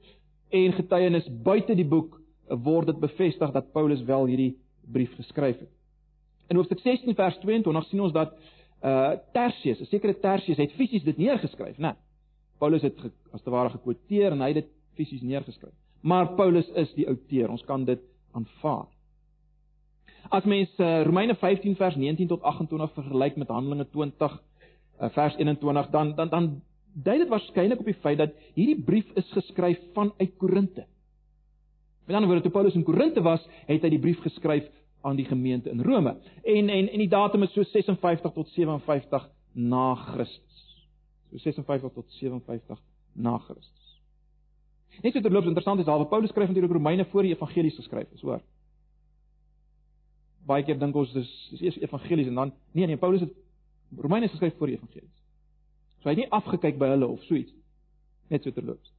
en 0.53 0.73
getuienis 0.77 1.29
buite 1.43 1.75
die 1.75 1.87
boek 1.87 2.19
word 2.63 2.91
dit 2.91 2.99
bevestig 3.01 3.51
dat 3.55 3.71
Paulus 3.73 4.03
wel 4.05 4.27
hierdie 4.29 4.51
brief 4.93 5.13
geskryf 5.17 5.59
het. 5.59 5.71
In 6.51 6.59
Hoofstuk 6.59 6.79
16 6.83 7.15
vers 7.15 7.37
22 7.41 7.87
sien 7.89 8.03
ons 8.03 8.13
dat 8.13 8.35
uh 8.83 9.15
Tertius, 9.33 9.79
'n 9.79 9.85
sekere 9.85 10.19
Tertius 10.19 10.57
het 10.57 10.71
fisies 10.77 11.03
dit 11.03 11.17
neergeskryf, 11.17 11.77
né? 11.77 11.95
Paulus 12.59 12.81
het 12.81 12.99
ge, 12.99 13.11
as 13.31 13.41
te 13.41 13.49
ware 13.49 13.69
gekwoteer 13.69 14.31
en 14.31 14.41
hy 14.41 14.51
het 14.51 14.61
dit 14.61 14.69
fisies 14.93 15.21
neergeskryf. 15.21 15.73
Maar 16.01 16.33
Paulus 16.35 16.67
is 16.75 16.93
die 16.93 17.07
outeur, 17.07 17.49
ons 17.49 17.63
kan 17.63 17.85
dit 17.85 18.01
aanvaar. 18.31 18.87
As 20.29 20.43
mens 20.43 20.69
uh, 20.79 21.03
Romeine 21.03 21.35
15 21.35 21.75
vers 21.75 21.95
19 21.95 22.27
tot 22.27 22.41
28 22.41 22.93
vergelyk 22.93 23.35
met 23.35 23.47
Handelinge 23.47 23.87
20 23.89 24.31
uh, 24.31 25.09
vers 25.09 25.35
21, 25.35 25.89
dan 25.89 26.15
dan 26.15 26.29
dan 26.29 26.61
dui 26.93 27.17
dit 27.17 27.29
waarskynlik 27.29 27.79
op 27.79 27.89
die 27.89 27.99
feit 28.01 28.17
dat 28.21 28.33
hierdie 28.53 28.79
brief 28.85 29.09
is 29.17 29.29
geskryf 29.33 29.79
vanuit 29.93 30.37
Korinte. 30.37 30.85
Met 32.05 32.15
ander 32.15 32.29
woorde, 32.29 32.43
toe 32.43 32.51
Paulus 32.51 32.75
in 32.75 32.83
Korinte 32.83 33.21
was, 33.23 33.43
het 33.65 33.81
hy 33.81 33.89
die 33.89 34.01
brief 34.01 34.19
geskryf 34.21 34.67
aan 35.03 35.15
die 35.15 35.25
gemeente 35.25 35.69
in 35.71 35.81
Rome. 35.83 36.17
En 36.43 36.69
en 36.69 36.89
en 36.89 36.99
die 36.99 37.09
datum 37.09 37.43
is 37.43 37.53
so 37.53 37.63
56 37.63 38.31
tot 38.31 38.49
57 38.55 39.29
na 39.53 39.95
Christus. 39.95 40.65
So 41.31 41.37
56 41.37 41.93
tot 41.93 42.11
57 42.19 42.79
na 43.13 43.37
Christus. 43.37 44.01
Net 45.01 45.13
so 45.13 45.21
terloops 45.21 45.47
interessant 45.47 45.79
is 45.79 45.85
daar 45.85 45.97
waar 45.97 46.11
Paulus 46.11 46.29
skryf 46.29 46.47
natuurlik 46.47 46.71
Romeine 46.71 47.05
voor 47.05 47.21
die 47.21 47.33
evangelies 47.33 47.75
geskryf 47.75 48.11
is, 48.13 48.21
hoor. 48.21 48.41
Baie 50.45 50.63
keer 50.63 50.79
dink 50.79 50.95
ons 50.95 51.11
dis 51.15 51.31
dis 51.51 51.61
eers 51.61 51.79
evangelies 51.87 52.27
en 52.27 52.35
dan 52.35 52.53
nee 52.71 52.87
nee 52.87 52.97
Paulus 52.97 53.23
het 53.23 53.33
Romeine 53.97 54.27
geskryf 54.27 54.57
voor 54.57 54.67
die 54.67 54.75
evangelies. 54.75 55.22
So 56.03 56.09
hy 56.09 56.17
het 56.17 56.25
nie 56.25 56.33
afgekyk 56.35 56.75
by 56.81 56.91
hulle 56.91 57.07
of 57.07 57.23
so 57.23 57.37
iets. 57.39 57.53
Net 58.27 58.43
so 58.43 58.51
terloops. 58.51 58.91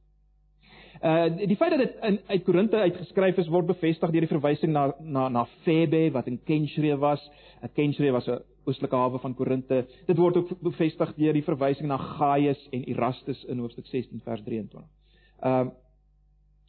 Uh 1.05 1.27
die 1.37 1.57
feit 1.59 1.75
dat 1.75 1.83
dit 1.83 1.97
in 2.07 2.17
uit 2.27 2.43
Korinte 2.43 2.79
uitgeskryf 2.81 3.37
is 3.37 3.49
word 3.51 3.67
bevestig 3.67 4.09
deur 4.09 4.25
die 4.25 4.31
verwysing 4.31 4.71
na 4.73 4.87
na 4.99 5.27
na 5.29 5.43
Febe 5.65 6.07
wat 6.15 6.27
in 6.31 6.39
Kenchre 6.47 6.95
was. 6.97 7.21
'n 7.61 7.69
Kenchre 7.75 8.11
was 8.11 8.27
'n 8.27 8.41
oostelike 8.65 8.95
hawe 8.95 9.19
van 9.19 9.35
Korinte. 9.35 9.85
Dit 10.07 10.17
word 10.17 10.37
ook 10.37 10.61
bevestig 10.61 11.13
deur 11.15 11.33
die 11.33 11.43
verwysing 11.43 11.87
na 11.87 11.97
Gaius 11.97 12.67
en 12.71 12.83
Erastus 12.83 13.43
in 13.43 13.59
hoofstuk 13.59 13.85
16 13.85 14.21
vers 14.23 14.41
23. 14.43 14.81
Ehm 15.43 15.67
uh, 15.67 15.71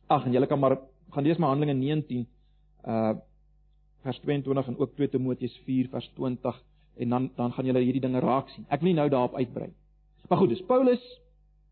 ag 0.06 0.24
en 0.24 0.32
julle 0.32 0.46
kan 0.46 0.58
maar 0.58 0.78
gaan 1.10 1.24
lees 1.24 1.36
maar 1.36 1.48
Handelinge 1.48 1.80
19 1.80 2.26
uh 2.86 3.14
vers 4.02 4.18
22 4.18 4.66
en 4.66 4.78
ook 4.78 4.94
2 4.94 5.08
Timoteus 5.08 5.60
4 5.64 5.88
vers 5.88 6.10
20 6.14 6.62
en 6.96 7.08
dan 7.08 7.30
dan 7.36 7.52
gaan 7.52 7.64
julle 7.64 7.80
hierdie 7.80 8.00
dinge 8.00 8.20
raak 8.20 8.48
sien. 8.48 8.66
Ek 8.68 8.80
wil 8.80 8.88
nie 8.88 9.00
nou 9.00 9.08
daarop 9.08 9.34
uitbrei. 9.34 9.72
Maar 10.28 10.38
goed, 10.38 10.48
dis 10.48 10.64
Paulus 10.66 11.02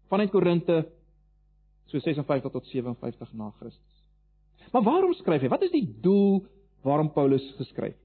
vanuit 0.09 0.31
Korinte 0.31 0.89
so 1.91 1.99
56 1.99 2.51
tot 2.51 2.67
57 2.67 3.33
na 3.33 3.51
Christus. 3.59 4.03
Maar 4.73 4.83
waarom 4.83 5.13
skryf 5.13 5.43
hy? 5.43 5.49
Wat 5.49 5.63
is 5.63 5.71
die 5.71 5.87
doel 6.01 6.45
waarom 6.83 7.13
Paulus 7.13 7.45
geskryf? 7.59 7.97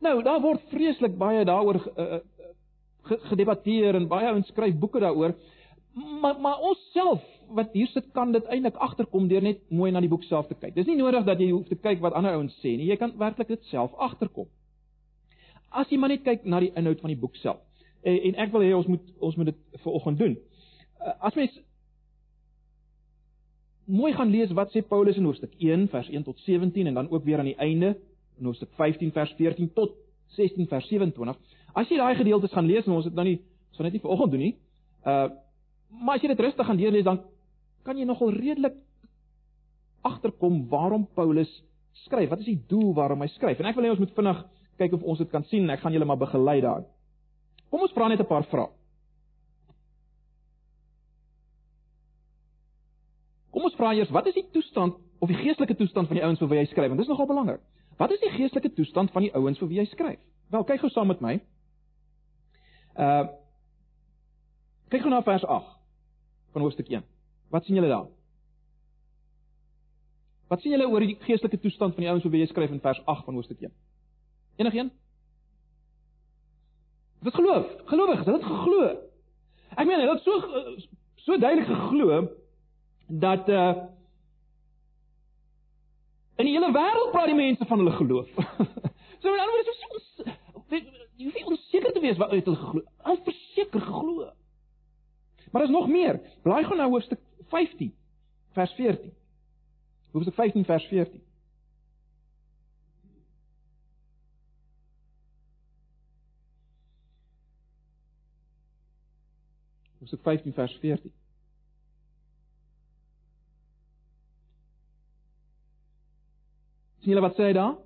Nou, 0.00 0.22
daar 0.22 0.40
word 0.40 0.62
vreeslik 0.72 1.16
baie 1.18 1.44
daaroor 1.44 1.80
uh, 1.96 2.18
gedebatteer 3.30 3.94
en 3.94 4.08
baie 4.10 4.28
ouens 4.30 4.50
skryf 4.52 4.76
boeke 4.78 5.00
daaroor. 5.02 5.34
Maar 6.22 6.40
maar 6.40 6.62
ons 6.62 6.82
self 6.92 7.24
wat 7.54 7.72
hier 7.72 7.88
sit 7.88 8.10
kan 8.12 8.32
dit 8.32 8.44
eintlik 8.52 8.76
agterkom 8.76 9.28
deur 9.28 9.42
net 9.42 9.62
mooi 9.72 9.90
na 9.92 10.02
die 10.04 10.10
boek 10.10 10.26
self 10.28 10.46
te 10.50 10.54
kyk. 10.54 10.74
Dis 10.76 10.86
nie 10.86 10.98
nodig 10.98 11.24
dat 11.24 11.40
jy 11.40 11.50
hoef 11.50 11.68
te 11.68 11.78
kyk 11.78 12.02
wat 12.04 12.12
ander 12.18 12.36
ouens 12.36 12.54
sê 12.62 12.76
nie. 12.76 12.90
Jy 12.90 12.98
kan 13.00 13.14
werklik 13.18 13.48
dit 13.54 13.64
self 13.70 13.94
agterkom. 13.96 14.50
As 15.70 15.88
jy 15.90 15.98
maar 15.98 16.12
net 16.12 16.26
kyk 16.26 16.44
na 16.44 16.60
die 16.60 16.72
inhoud 16.76 17.00
van 17.00 17.14
die 17.14 17.20
boek 17.20 17.36
self. 17.40 17.62
En, 18.02 18.18
en 18.30 18.38
ek 18.44 18.52
wil 18.54 18.64
hê 18.66 18.74
ons 18.76 18.86
moet 18.86 19.14
ons 19.18 19.36
moet 19.36 19.50
dit 19.50 19.80
vanoggend 19.84 20.18
doen. 20.18 20.36
As 21.18 21.34
mens 21.38 21.54
mooi 23.88 24.12
gaan 24.12 24.30
lees 24.30 24.52
wat 24.52 24.72
sê 24.74 24.82
Paulus 24.84 25.16
in 25.16 25.24
hoofstuk 25.24 25.54
1 25.58 25.88
vers 25.88 26.08
1 26.12 26.26
tot 26.26 26.38
17 26.44 26.86
en 26.86 26.94
dan 26.94 27.10
ook 27.10 27.24
weer 27.24 27.38
aan 27.38 27.48
die 27.48 27.56
einde 27.56 27.94
in 28.38 28.44
hoofstuk 28.44 28.70
15 28.76 29.12
vers 29.12 29.32
14 29.38 29.72
tot 29.72 29.94
16 30.36 30.68
vers 30.68 30.88
27. 30.88 31.38
As 31.72 31.88
jy 31.88 31.96
daai 31.96 32.16
gedeeltes 32.18 32.52
gaan 32.52 32.68
lees 32.68 32.86
en 32.86 32.98
ons 32.98 33.08
het 33.08 33.14
nou 33.16 33.24
nie 33.24 33.38
ons 33.38 33.80
gaan 33.80 33.88
dit 33.88 33.96
nie 33.98 34.04
vanoggend 34.04 34.34
doen 34.34 34.44
nie. 34.46 34.56
Uh 35.04 35.28
maar 35.88 36.18
as 36.18 36.22
jy 36.22 36.28
dit 36.28 36.40
rustig 36.44 36.66
gaan 36.68 36.76
deurlees 36.76 37.04
dan 37.06 37.22
kan 37.82 37.96
jy 37.96 38.04
nogal 38.04 38.28
redelik 38.34 38.74
agterkom 40.04 40.66
waarom 40.68 41.06
Paulus 41.16 41.48
skryf. 42.04 42.28
Wat 42.28 42.42
is 42.44 42.50
die 42.50 42.60
doel 42.68 42.92
waarom 42.94 43.24
hy 43.24 43.30
skryf? 43.32 43.58
En 43.58 43.70
ek 43.70 43.78
wil 43.78 43.88
hê 43.88 43.92
ons 43.94 44.02
moet 44.02 44.12
vinnig 44.14 44.42
kyk 44.78 44.98
of 44.98 45.06
ons 45.08 45.22
dit 45.22 45.30
kan 45.32 45.46
sien 45.48 45.64
en 45.64 45.72
ek 45.74 45.80
gaan 45.80 45.96
julle 45.96 46.06
maar 46.08 46.20
begelei 46.20 46.60
daar. 46.60 46.84
Kom 47.70 47.84
ons 47.84 47.92
vra 47.92 48.08
net 48.08 48.20
'n 48.20 48.26
paar 48.26 48.44
vrae. 48.44 48.68
Kom 53.50 53.64
ons 53.64 53.74
vra 53.74 53.94
eers, 53.94 54.10
wat 54.10 54.26
is 54.26 54.34
die 54.34 54.48
toestand 54.52 54.94
of 55.18 55.28
die 55.28 55.36
geestelike 55.36 55.74
toestand 55.74 56.06
van 56.08 56.16
die 56.16 56.24
ouens 56.24 56.38
vir 56.38 56.48
wie 56.48 56.58
hy 56.58 56.64
skryf? 56.64 56.88
Want 56.88 57.00
dit 57.00 57.08
is 57.08 57.08
nogal 57.08 57.26
belangrik. 57.26 57.60
Wat 57.98 58.10
is 58.10 58.20
die 58.20 58.30
geestelike 58.30 58.72
toestand 58.72 59.10
van 59.10 59.22
die 59.22 59.34
ouens 59.34 59.58
vir 59.58 59.68
wie 59.68 59.78
hy 59.78 59.84
skryf? 59.84 60.18
Wel, 60.50 60.64
kyk 60.64 60.80
gou 60.80 60.90
saam 60.90 61.06
met 61.06 61.20
my. 61.20 61.40
Uh 62.96 63.26
Kyk 64.88 65.02
gou 65.04 65.10
na 65.12 65.20
vers 65.20 65.44
8 65.44 65.74
van 66.54 66.62
hoofstuk 66.64 66.88
1. 66.88 67.02
Wat 67.52 67.64
sien 67.64 67.76
julle 67.76 67.88
daar? 67.88 68.06
Wat 70.48 70.62
sien 70.64 70.72
julle 70.72 70.86
oor 70.88 71.04
die 71.04 71.18
geestelike 71.26 71.60
toestand 71.60 71.92
van 71.94 72.06
die 72.06 72.08
ouens 72.08 72.24
vir 72.24 72.32
wie 72.32 72.40
hy 72.40 72.48
skryf 72.48 72.72
in 72.72 72.80
vers 72.80 73.00
8 73.04 73.26
van 73.26 73.36
hoofstuk 73.36 73.60
1? 73.60 73.74
Enigeen? 74.64 74.88
Dit 77.28 77.36
geloof, 77.36 77.66
gelowig, 77.84 78.24
dit 78.24 78.44
geglo. 78.44 78.84
Ek 79.76 79.84
meen, 79.84 80.00
hulle 80.00 80.14
het 80.14 80.22
so 80.24 80.76
so 81.26 81.36
duidelik 81.36 81.66
geglo 81.68 82.22
dat 83.08 83.48
uh 83.52 83.72
in 86.40 86.46
die 86.46 86.54
hele 86.54 86.70
wêreld 86.72 87.10
praat 87.12 87.28
die 87.28 87.36
mense 87.36 87.66
van 87.68 87.82
hulle 87.82 87.92
geloof. 87.98 88.30
so 89.20 89.28
met 89.34 89.42
ander 89.42 89.52
woorde, 89.58 89.74
so 89.76 90.32
jy 90.72 91.26
hoef 91.26 91.36
nie 91.36 91.44
onseker 91.52 91.92
te 91.92 92.00
wees 92.00 92.16
wat 92.22 92.32
hulle 92.32 92.56
glo. 92.62 92.80
Hulle 93.10 93.20
verseker 93.28 93.84
geglo. 93.90 94.30
Maar 95.50 95.66
daar's 95.66 95.76
nog 95.76 95.92
meer. 95.92 96.22
Blaai 96.48 96.64
gou 96.64 96.80
na 96.80 96.88
hoofstuk 96.88 97.20
15 97.52 97.92
vers 98.56 98.72
14. 98.80 99.12
Hoofstuk 100.16 100.40
15 100.40 100.64
vers 100.64 100.88
14. 100.94 101.27
Hoofstuk 110.08 110.24
15 110.24 110.52
vers 110.52 110.78
14. 110.80 111.12
sien 116.98 117.12
julle 117.12 117.24
wat 117.24 117.36
sê 117.38 117.46
hy 117.48 117.52
daar? 117.56 117.76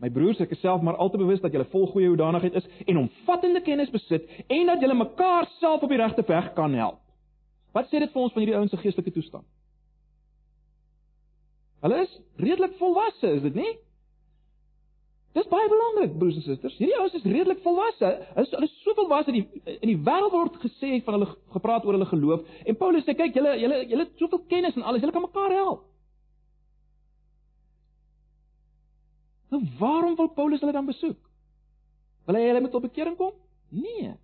My 0.00 0.08
broers, 0.10 0.38
ek 0.40 0.54
is 0.56 0.62
self 0.62 0.82
maar 0.82 0.96
altyd 1.02 1.22
bewus 1.22 1.42
dat 1.42 1.52
julle 1.54 1.66
vol 1.70 1.84
goeie 1.92 2.08
hoedanigheid 2.08 2.56
is 2.58 2.68
en 2.86 3.02
omvattende 3.02 3.60
kennis 3.66 3.92
besit 3.92 4.26
en 4.46 4.70
dat 4.70 4.82
julle 4.82 4.96
mekaar 4.98 5.50
self 5.58 5.82
op 5.82 5.92
die 5.92 6.00
regte 6.00 6.24
weg 6.26 6.52
kan 6.56 6.74
help. 6.78 7.02
Wat 7.76 7.90
sê 7.90 8.00
dit 8.00 8.10
vir 8.10 8.22
ons 8.22 8.32
van 8.34 8.42
hierdie 8.42 8.56
ouens 8.56 8.72
se 8.72 8.80
geestelike 8.80 9.14
toestand? 9.18 9.46
Hulle 11.84 12.02
is 12.06 12.18
redelik 12.38 12.78
volwasse, 12.80 13.34
is 13.36 13.46
dit 13.46 13.58
nie? 13.58 13.74
Dis 15.30 15.46
baie 15.46 15.68
belangrik, 15.70 16.16
broers 16.18 16.38
en 16.40 16.42
susters. 16.42 16.74
Hierdie 16.80 16.96
ouens 16.98 17.14
is 17.14 17.26
redelik 17.26 17.60
volwasse. 17.62 18.08
Hulle 18.34 18.46
is 18.48 18.54
hulle 18.56 18.66
is 18.66 18.78
so 18.82 18.94
volwasse 18.98 19.30
die 19.34 19.44
in 19.76 19.92
die 19.92 20.00
wêreld 20.08 20.34
word 20.34 20.56
gesê 20.64 20.96
van 21.06 21.18
hulle 21.18 21.28
gepraat 21.54 21.86
oor 21.86 21.94
hulle 21.94 22.08
geloof 22.10 22.48
en 22.66 22.78
Paulus 22.80 23.06
sê 23.06 23.14
kyk, 23.14 23.38
julle 23.38 23.52
julle 23.60 23.78
julle 23.92 24.06
het 24.08 24.18
soveel 24.18 24.42
kennis 24.50 24.74
en 24.74 24.82
alles, 24.82 25.04
julle 25.04 25.14
kan 25.14 25.22
mekaar 25.22 25.54
help. 25.54 25.84
Nou 29.54 29.62
waarom 29.78 30.18
wil 30.18 30.32
Paulus 30.34 30.62
hulle 30.64 30.74
dan 30.74 30.90
besoek? 30.90 31.20
Wil 32.26 32.38
hy 32.38 32.42
hulle 32.48 32.64
met 32.66 32.74
tot 32.74 32.82
bekering 32.88 33.14
kom? 33.18 33.30
Nee. 33.70 34.16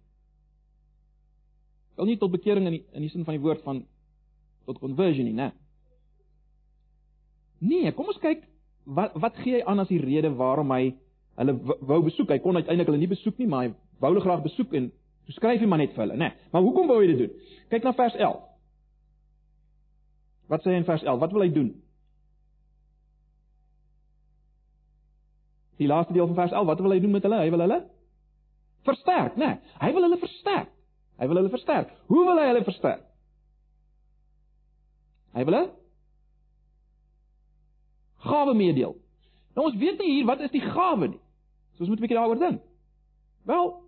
Wil 1.95 2.11
nie 2.11 2.19
tot 2.19 2.35
bekering 2.35 2.67
in 2.67 2.81
die 2.81 2.83
in 2.99 3.07
die 3.07 3.13
sin 3.15 3.27
van 3.27 3.39
die 3.39 3.45
woord 3.47 3.63
van 3.63 3.85
tot 4.67 4.83
conversion 4.83 5.31
nie, 5.31 5.39
né? 5.39 5.53
Nee, 7.63 7.95
kom 7.95 8.11
ons 8.11 8.19
kyk 8.19 8.43
wat 8.87 9.17
wat 9.19 9.39
gee 9.43 9.59
hy 9.59 9.65
aan 9.67 9.83
as 9.83 9.91
die 9.91 10.01
rede 10.03 10.31
waarom 10.39 10.71
hy 10.75 10.95
hulle 11.41 11.55
wou 11.63 12.03
besoek? 12.07 12.31
Hy 12.31 12.39
kon 12.43 12.57
uiteindelik 12.57 12.91
hulle 12.91 13.03
nie 13.03 13.11
besoek 13.11 13.39
nie, 13.39 13.49
maar 13.51 13.67
hy 13.67 13.73
wou 14.01 14.13
hulle 14.13 14.25
graag 14.25 14.45
besoek 14.47 14.75
en 14.79 14.91
so 15.27 15.35
skryf 15.37 15.61
hy 15.61 15.69
maar 15.71 15.83
net 15.83 15.97
vir 15.97 16.05
hulle, 16.05 16.19
né? 16.21 16.31
Maar 16.53 16.63
hoekom 16.63 16.87
wou 16.91 17.01
hy 17.01 17.09
dit 17.11 17.25
doen? 17.25 17.51
Kyk 17.73 17.85
na 17.87 17.93
vers 17.99 18.15
11. 18.15 18.39
Wat 20.53 20.63
sê 20.63 20.71
hy 20.71 20.81
in 20.81 20.87
vers 20.87 21.03
11? 21.03 21.21
Wat 21.25 21.35
wil 21.35 21.45
hy 21.45 21.51
doen? 21.55 21.73
Die 25.77 25.91
laaste 25.91 26.15
deel 26.15 26.31
van 26.31 26.39
vers 26.39 26.55
11, 26.55 26.69
wat 26.71 26.85
wil 26.85 26.95
hy 26.95 27.01
doen 27.03 27.17
met 27.19 27.27
hulle? 27.27 27.43
Hy 27.43 27.51
wil 27.53 27.65
hulle 27.67 27.81
versterk, 28.87 29.37
né? 29.41 29.51
Hy 29.83 29.91
wil 29.97 30.07
hulle 30.07 30.21
versterk. 30.23 30.71
Hy 31.17 31.27
wil 31.27 31.41
hulle 31.41 31.53
versterk. 31.53 31.91
Hoe 32.13 32.23
wil 32.29 32.39
hy 32.39 32.47
hulle 32.53 32.63
versterk? 32.65 33.03
Hy 35.37 35.45
wil 35.45 35.59
hulle 35.59 35.75
gawe 38.27 38.55
meedeel. 38.55 38.97
Nou 39.55 39.67
ons 39.71 39.77
weet 39.81 39.99
nie 39.99 40.13
hier 40.19 40.29
wat 40.29 40.41
is 40.41 40.53
die 40.53 40.65
gawe 40.65 41.09
nie. 41.09 41.21
So 41.75 41.85
ons 41.85 41.89
moet 41.89 41.99
'n 41.99 42.07
bietjie 42.07 42.19
daaroor 42.19 42.39
dink. 42.39 42.63
Wel 43.47 43.87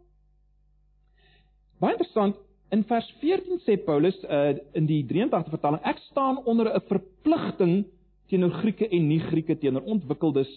Baie 1.79 1.95
interessant, 1.95 2.39
in 2.75 2.83
vers 2.85 3.07
14 3.21 3.61
sê 3.63 3.77
Paulus 3.85 4.17
uh, 4.27 4.57
in 4.77 4.89
die 4.89 5.05
83 5.07 5.53
vertaling, 5.55 5.83
ek 5.87 6.01
staan 6.09 6.41
onder 6.51 6.73
'n 6.75 6.83
verpligting 6.91 7.85
teenoor 8.29 8.51
Grieke 8.61 8.89
en 8.89 9.07
nie-Grieke 9.09 9.57
teenoor 9.59 9.87
ontwikkeldes 9.87 10.51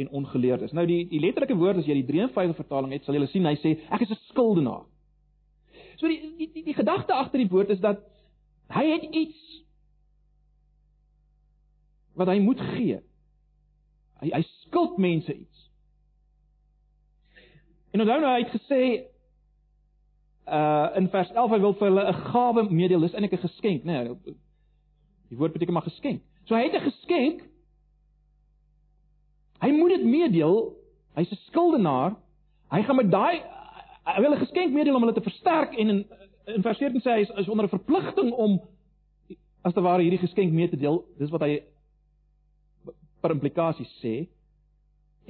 en 0.00 0.08
ongeleerdes. 0.08 0.72
Nou 0.72 0.86
die 0.86 1.04
die 1.08 1.20
letterlike 1.20 1.54
woord 1.54 1.82
as 1.82 1.86
jy 1.86 2.00
die 2.00 2.08
53 2.08 2.56
vertaling 2.56 2.92
het, 2.96 3.04
sal 3.04 3.14
jy 3.14 3.26
sien 3.28 3.46
hy 3.46 3.54
sê 3.60 3.76
ek 3.92 4.00
is 4.00 4.10
'n 4.10 4.20
skuldenaar. 4.32 4.86
So 6.00 6.08
die 6.08 6.34
die 6.38 6.50
die, 6.52 6.64
die 6.64 6.74
gedagte 6.74 7.12
agter 7.12 7.38
die 7.38 7.52
woord 7.52 7.70
is 7.70 7.80
dat 7.80 8.00
hy 8.72 8.84
het 8.88 9.04
iets 9.12 9.38
wat 12.16 12.28
hy 12.28 12.38
moet 12.40 12.60
gee. 12.60 13.02
Hy 14.22 14.30
hy 14.30 14.42
skuld 14.62 14.98
mense 15.02 15.34
iets. 15.34 15.70
En 17.92 18.00
onthou 18.00 18.20
nou 18.22 18.30
hy 18.32 18.44
het 18.44 18.54
gesê 18.54 18.82
uh 20.46 20.88
in 20.98 21.08
vers 21.10 21.30
11 21.30 21.50
hy 21.54 21.60
wil 21.62 21.74
vir 21.78 21.88
hulle 21.88 22.04
'n 22.08 22.20
gawe 22.32 22.62
meedeel, 22.70 23.00
dis 23.00 23.14
eintlik 23.14 23.34
'n 23.38 23.48
geskenk, 23.48 23.84
né? 23.84 24.02
Nee, 24.02 24.34
die 25.28 25.38
woord 25.38 25.52
beteken 25.52 25.72
maar 25.74 25.88
geskenk. 25.88 26.22
So 26.44 26.54
hy 26.54 26.62
het 26.68 26.74
'n 26.74 26.90
geskenk. 26.90 27.42
Hy 29.62 29.70
moet 29.70 29.90
dit 29.90 30.04
meedeel. 30.04 30.76
Hy's 31.14 31.30
'n 31.30 31.42
skuldenaar. 31.46 32.16
Hy 32.70 32.82
gaan 32.82 32.96
met 32.96 33.10
daai 33.10 33.42
hy 34.04 34.20
wil 34.20 34.34
'n 34.34 34.44
geskenk 34.46 34.72
meedeel 34.72 34.94
om 34.94 35.02
hulle 35.02 35.14
te 35.14 35.30
versterk 35.30 35.74
en 35.74 35.88
in 35.88 36.06
in 36.46 36.62
vers 36.62 36.78
14 36.78 37.00
sê 37.00 37.10
hy 37.10 37.20
is, 37.20 37.30
is 37.30 37.48
onder 37.48 37.64
'n 37.64 37.78
verpligting 37.78 38.32
om 38.32 38.60
as 39.62 39.74
te 39.74 39.80
ware 39.80 40.02
hierdie 40.02 40.18
geskenk 40.18 40.52
mee 40.52 40.68
te 40.68 40.76
deel. 40.76 41.04
Dis 41.18 41.30
wat 41.30 41.40
hy 41.40 41.62
per 43.22 43.34
implikasie 43.34 43.86
sê. 44.00 44.14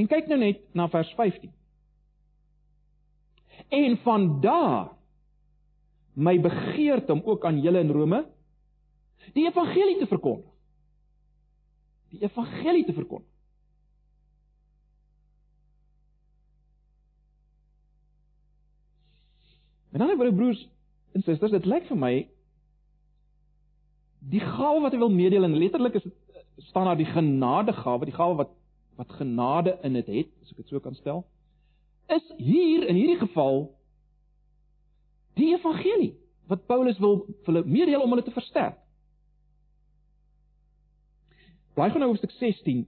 En 0.01 0.09
kyk 0.09 0.31
nou 0.31 0.41
net 0.41 0.63
na 0.77 0.89
vers 0.93 1.11
15. 1.19 1.53
En 3.73 3.97
van 4.05 4.29
daar 4.41 4.93
my 6.13 6.37
begeerte 6.41 7.13
om 7.13 7.23
ook 7.25 7.45
aan 7.49 7.61
julle 7.61 7.81
in 7.81 7.93
Rome 7.93 8.25
die 9.33 9.47
evangelie 9.47 9.99
te 10.01 10.09
verkondig. 10.11 10.49
Die 12.13 12.25
evangelie 12.25 12.85
te 12.85 12.93
verkondig. 12.93 13.29
En 19.93 20.01
dan 20.01 20.11
ek 20.11 20.37
broers 20.37 20.61
en 21.13 21.23
susters, 21.23 21.53
dit 21.53 21.69
lyk 21.69 21.85
vir 21.91 21.99
my 22.01 22.13
die 24.33 24.41
gawe 24.41 24.81
wat 24.81 24.95
hy 24.95 25.01
wil 25.03 25.13
meedeel 25.13 25.45
en 25.45 25.59
letterlik 25.59 25.99
is 25.99 26.07
dit 26.07 26.15
staan 26.57 26.85
daar 26.85 26.97
die 26.97 27.07
genadegawe, 27.07 28.05
die 28.05 28.15
gawe 28.15 28.35
wat 28.35 28.59
wat 28.97 29.13
genade 29.17 29.79
in 29.83 29.93
dit 29.97 30.07
het, 30.07 30.29
as 30.43 30.51
ek 30.53 30.57
dit 30.61 30.69
so 30.69 30.81
kan 30.85 30.95
stel, 30.95 31.23
is 32.13 32.27
hier 32.37 32.85
in 32.85 32.95
hierdie 32.95 33.19
geval 33.23 33.71
die 35.41 35.55
evangelie 35.55 36.13
wat 36.53 36.67
Paulus 36.69 36.99
wil 37.01 37.23
vir 37.25 37.49
hulle 37.49 37.65
meedeel 37.65 38.05
om 38.05 38.13
hulle 38.13 38.25
te 38.27 38.35
versterk. 38.35 38.77
Blaai 41.73 41.89
gou 41.89 42.03
nou 42.03 42.11
hoofstuk 42.11 42.35
16 42.37 42.85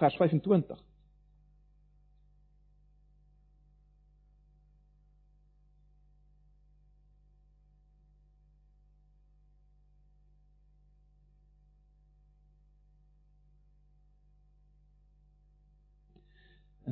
vers 0.00 0.16
25. 0.16 0.80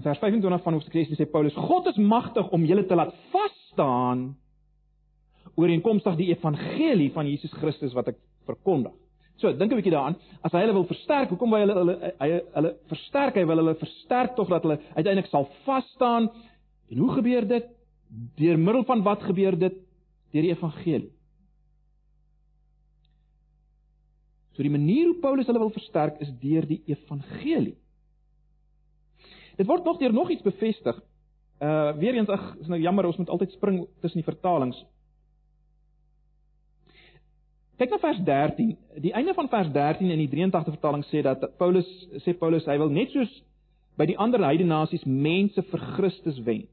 Vers 0.04 0.20
25 0.20 0.62
van 0.62 0.76
hoofstuk 0.76 0.96
16 0.98 1.18
sê 1.18 1.26
Paulus: 1.30 1.56
God 1.56 1.88
is 1.90 2.00
magtig 2.00 2.48
om 2.52 2.66
julle 2.68 2.84
te 2.86 2.96
laat 2.98 3.14
vas 3.32 3.54
staan 3.72 4.34
ooreenkomstig 5.54 6.16
die 6.18 6.30
evangelie 6.32 7.10
van 7.14 7.28
Jesus 7.30 7.52
Christus 7.60 7.94
wat 7.94 8.10
ek 8.12 8.18
verkondig. 8.48 8.92
So, 9.38 9.50
dink 9.50 9.72
'n 9.72 9.78
bietjie 9.80 9.94
daaraan. 9.94 10.16
As 10.42 10.52
hy 10.52 10.60
hulle 10.62 10.74
wil 10.74 10.86
versterk, 10.86 11.28
hoekom 11.30 11.50
wil 11.50 11.58
hy 11.58 11.66
hulle 11.66 11.78
hulle 11.80 12.12
hy 12.20 12.28
hulle 12.54 12.72
versterk? 12.88 13.34
Hy 13.34 13.46
wil 13.46 13.62
hulle 13.62 13.74
versterk 13.74 14.36
tog 14.36 14.48
dat 14.48 14.62
hulle 14.62 14.78
uiteindelik 14.94 15.30
sal 15.30 15.48
vas 15.64 15.86
staan. 15.94 16.30
En 16.90 16.98
hoe 16.98 17.10
gebeur 17.18 17.48
dit? 17.48 17.66
Deur 18.36 18.58
middel 18.58 18.84
van 18.84 19.02
wat 19.02 19.22
gebeur 19.22 19.58
dit? 19.58 19.74
Deur 20.32 20.42
die 20.42 20.54
evangelie. 20.54 21.12
So 24.54 24.62
die 24.62 24.70
manier 24.70 25.06
hoe 25.06 25.20
Paulus 25.20 25.46
hulle 25.46 25.58
wil 25.58 25.74
versterk 25.74 26.20
is 26.20 26.30
deur 26.38 26.66
die 26.66 26.82
evangelie. 26.86 27.76
Dit 29.56 29.66
word 29.66 29.84
nog 29.84 29.98
deur 29.98 30.12
nog 30.12 30.30
iets 30.30 30.42
bevestig. 30.42 31.00
Uh 31.62 31.92
weer 31.96 32.14
eens 32.14 32.28
ag, 32.28 32.56
is 32.60 32.66
nou 32.66 32.80
jammer 32.80 33.06
ons 33.06 33.16
moet 33.16 33.28
altyd 33.28 33.50
spring 33.50 33.86
tussen 34.00 34.20
die 34.20 34.30
vertalings. 34.30 34.84
Kyk 37.76 37.90
na 37.90 37.98
vers 37.98 38.20
13. 38.22 38.76
Die 39.02 39.12
einde 39.12 39.34
van 39.34 39.48
vers 39.48 39.70
13 39.72 40.10
in 40.10 40.18
die 40.18 40.28
83 40.28 40.76
vertaling 40.76 41.04
sê 41.10 41.22
dat 41.26 41.56
Paulus 41.58 41.88
sê 42.22 42.34
Paulus 42.38 42.66
hy 42.70 42.78
wil 42.78 42.92
net 42.94 43.10
soos 43.10 43.32
by 43.98 44.06
die 44.10 44.18
ander 44.18 44.42
heidene 44.46 44.70
nasies 44.70 45.02
mense 45.06 45.62
vir 45.70 45.82
Christus 45.94 46.38
wen. 46.46 46.66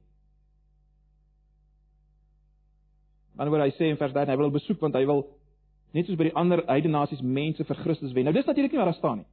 Anderswoorde 3.37 3.69
hy 3.69 3.77
sê 3.77 3.89
in 3.89 3.97
vers 3.97 4.13
13 4.13 4.33
hy 4.33 4.39
wil 4.41 4.53
besoek 4.53 4.81
want 4.81 4.97
hy 4.97 5.05
wil 5.09 5.23
net 5.97 6.05
soos 6.05 6.19
by 6.19 6.29
die 6.29 6.37
ander 6.37 6.61
heidene 6.69 6.99
nasies 6.99 7.21
mense 7.21 7.65
vir 7.65 7.81
Christus 7.81 8.13
wen. 8.13 8.29
Nou 8.29 8.35
dis 8.37 8.45
natuurlik 8.45 8.73
nie 8.73 8.81
waar 8.81 8.91
daar 8.91 8.99
staan 8.99 9.23
nie. 9.23 9.29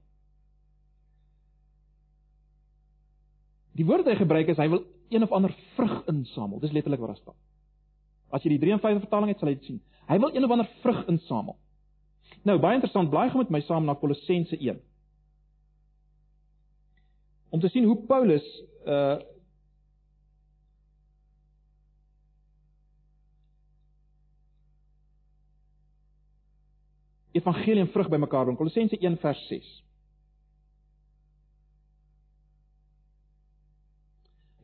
Die 3.78 3.86
woord 3.86 4.02
wat 4.02 4.16
hy 4.16 4.18
gebruik 4.18 4.50
is 4.50 4.58
hy 4.58 4.66
wil 4.72 4.82
een 5.14 5.22
of 5.22 5.32
ander 5.32 5.54
vrug 5.76 6.00
insamel. 6.10 6.58
Dis 6.60 6.74
letterlik 6.74 7.00
wat 7.00 7.14
daar 7.14 7.22
staan. 7.22 7.38
As 8.34 8.42
jy 8.44 8.56
die 8.56 8.60
53 8.66 9.04
vertaling 9.06 9.30
het, 9.32 9.40
sal 9.40 9.52
jy 9.52 9.56
dit 9.60 9.70
sien. 9.70 9.80
Hy 10.08 10.18
wil 10.20 10.34
een 10.34 10.44
of 10.44 10.52
ander 10.52 10.68
vrug 10.82 11.04
insamel. 11.12 11.56
Nou, 12.44 12.58
baie 12.60 12.76
interessant, 12.76 13.10
blaai 13.10 13.30
gou 13.30 13.40
met 13.40 13.52
my 13.54 13.62
saam 13.64 13.86
na 13.86 13.94
Kolossense 13.96 14.58
1. 14.58 14.80
Om 17.54 17.60
te 17.62 17.70
sien 17.72 17.86
hoe 17.88 17.96
Paulus 18.10 18.46
uh 18.84 19.18
Evangelie 27.38 27.84
en 27.84 27.90
vrug 27.92 28.08
bymekaar 28.10 28.48
bring. 28.48 28.56
Kolossense 28.58 28.98
1 28.98 29.16
vers 29.22 29.40
6. 29.46 29.66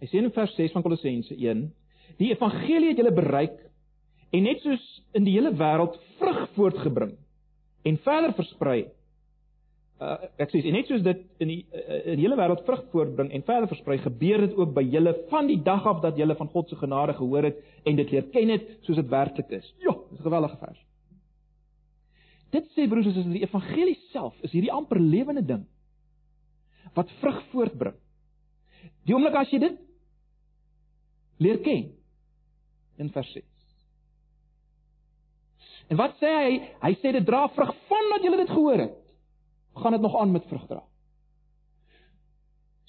Hy 0.04 0.10
sê 0.12 0.20
in 0.20 0.28
vers 0.36 0.52
6 0.52 0.74
van 0.76 0.82
Kolossense 0.84 1.32
1: 1.32 1.62
Die 2.18 2.28
evangelie 2.28 2.90
het 2.90 2.98
julle 3.00 3.14
bereik 3.16 3.54
en 4.36 4.42
net 4.44 4.60
soos 4.60 4.82
in 5.16 5.24
die 5.24 5.32
hele 5.32 5.54
wêreld 5.56 5.94
vrug 6.18 6.42
voortgebring 6.58 7.14
en 7.88 7.96
verder 8.04 8.34
versprei. 8.36 8.82
Uh, 10.04 10.18
ek 10.42 10.50
sê 10.52 10.60
net 10.74 10.90
soos 10.90 11.00
dit 11.06 11.22
in 11.40 11.48
die 11.48 11.62
uh, 11.72 12.00
in 12.12 12.18
die 12.18 12.26
hele 12.26 12.36
wêreld 12.36 12.60
vrug 12.66 12.82
voortbring 12.92 13.30
en 13.32 13.46
verder 13.46 13.70
versprei, 13.70 13.96
gebeur 14.02 14.44
dit 14.44 14.58
ook 14.58 14.74
by 14.76 14.84
julle 14.92 15.14
van 15.30 15.48
die 15.48 15.56
dag 15.64 15.86
af 15.88 16.02
dat 16.04 16.20
julle 16.20 16.36
van 16.36 16.52
God 16.52 16.68
se 16.68 16.76
genade 16.82 17.14
gehoor 17.16 17.48
het 17.48 17.62
en 17.88 17.96
dit 17.96 18.12
leer 18.12 18.28
ken 18.34 18.52
het 18.52 18.68
soos 18.84 19.00
dit 19.00 19.08
werklik 19.08 19.56
is. 19.56 19.72
Ja, 19.86 19.96
dis 20.10 20.20
'n 20.20 20.28
geweldige 20.28 20.60
vers. 20.66 20.84
Dit 22.52 22.68
sê 22.76 22.88
broers, 22.90 23.06
is 23.06 23.24
die 23.24 23.46
evangelie 23.46 23.96
self 24.12 24.36
is 24.42 24.52
hierdie 24.52 24.72
amper 24.72 25.00
lewende 25.00 25.46
ding 25.46 25.64
wat 26.92 27.08
vrug 27.22 27.40
voortbring. 27.54 27.96
Die 29.08 29.14
oomblik 29.14 29.34
as 29.40 29.50
jy 29.50 29.58
dit 29.58 29.80
leer 31.42 31.60
ken 31.64 31.88
in 33.02 33.10
vers 33.10 33.32
6. 33.32 33.44
En 35.92 35.98
wat 36.00 36.16
sê 36.20 36.30
hy? 36.30 36.58
Hy 36.80 36.92
sê 37.02 37.12
dit 37.12 37.26
dra 37.26 37.44
vrug 37.52 37.72
vandat 37.90 38.24
jy 38.24 38.36
dit 38.38 38.52
gehoor 38.52 38.84
het. 38.86 38.98
Gaan 39.82 39.96
dit 39.96 40.04
nog 40.04 40.16
aan 40.20 40.32
met 40.32 40.46
vrug 40.48 40.66
dra? 40.70 40.84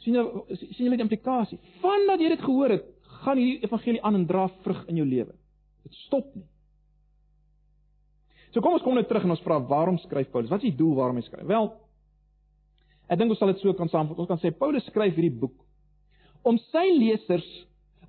sien 0.05 0.17
jy 0.17 0.58
sien 0.75 0.86
jy 0.86 0.97
die 0.99 1.05
implikasie? 1.05 1.60
Vandat 1.81 2.21
jy 2.21 2.31
dit 2.36 2.43
gehoor 2.43 2.75
het, 2.75 2.86
gaan 3.23 3.39
hierdie 3.41 3.65
evangelie 3.65 4.03
aan 4.05 4.19
en 4.19 4.27
dra 4.29 4.45
vrug 4.65 4.84
in 4.91 4.99
jou 5.01 5.08
lewe. 5.08 5.34
Dit 5.86 5.97
stop 6.05 6.29
nie. 6.36 6.45
So 8.53 8.63
kom 8.63 8.77
ons 8.77 8.86
kom 8.86 8.95
net 8.95 9.10
terug 9.10 9.25
en 9.25 9.34
ons 9.36 9.43
vra 9.43 9.58
waarom 9.67 9.97
skryf 10.03 10.29
Paulus? 10.31 10.51
Wat 10.51 10.63
is 10.63 10.69
die 10.69 10.79
doel 10.79 10.93
waarom 10.99 11.17
hy 11.19 11.25
skryf? 11.25 11.47
Wel, 11.49 11.71
ek 13.10 13.19
dink 13.19 13.34
ons 13.34 13.41
sal 13.41 13.51
dit 13.51 13.63
so 13.63 13.75
kan 13.77 13.91
saamvat. 13.91 14.21
Ons 14.21 14.31
kan 14.31 14.41
sê 14.41 14.53
Paulus 14.55 14.86
skryf 14.88 15.17
hierdie 15.17 15.34
boek 15.41 15.58
om 16.45 16.60
sy 16.69 16.86
lesers 16.93 17.47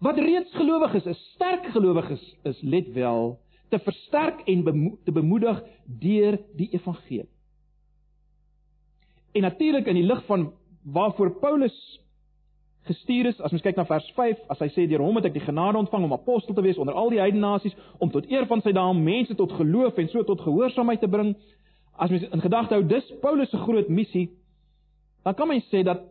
wat 0.00 0.18
reeds 0.18 0.54
gelowig 0.54 0.94
is, 0.94 1.18
sterk 1.34 1.66
gelowig 1.72 2.10
is, 2.10 2.24
is 2.42 2.60
let 2.62 2.92
wel 2.92 3.38
te 3.68 3.78
versterk 3.78 4.40
en 4.46 4.62
bemo 4.64 4.96
te 5.04 5.12
bemoedig 5.12 5.62
deur 5.84 6.38
die 6.56 6.68
evangelie. 6.72 7.28
En 9.32 9.42
natuurlik 9.42 9.86
in 9.86 9.98
die 9.98 10.06
lig 10.06 10.22
van 10.26 10.52
waarvoor 10.82 11.30
Paulus 11.40 11.76
gestuur 12.86 13.26
is, 13.26 13.40
as 13.42 13.50
mens 13.50 13.64
kyk 13.64 13.76
na 13.76 13.84
vers 13.88 14.06
5, 14.14 14.44
as 14.52 14.60
hy 14.62 14.68
sê 14.70 14.86
deur 14.86 15.02
hom 15.02 15.18
het 15.18 15.26
ek 15.28 15.34
die 15.34 15.44
genade 15.44 15.78
ontvang 15.80 16.06
om 16.06 16.14
apostel 16.14 16.54
te 16.54 16.62
wees 16.62 16.78
onder 16.78 16.94
al 16.94 17.10
die 17.10 17.18
heidene 17.20 17.42
nasies 17.42 17.74
om 17.98 18.12
tot 18.14 18.28
eer 18.30 18.46
van 18.46 18.62
sy 18.62 18.72
naam 18.76 19.02
mense 19.04 19.34
tot 19.34 19.52
geloof 19.58 19.98
en 19.98 20.10
so 20.12 20.22
tot 20.28 20.44
gehoorsaamheid 20.46 21.02
te 21.02 21.10
bring. 21.10 21.34
As 21.98 22.12
mens 22.12 22.28
in 22.30 22.44
gedagte 22.44 22.78
hou 22.78 22.84
dis 22.86 23.08
Paulus 23.24 23.50
se 23.50 23.58
groot 23.58 23.90
missie, 23.90 24.28
dan 25.26 25.34
kan 25.34 25.50
mens 25.50 25.66
sê 25.72 25.82
dat 25.82 26.04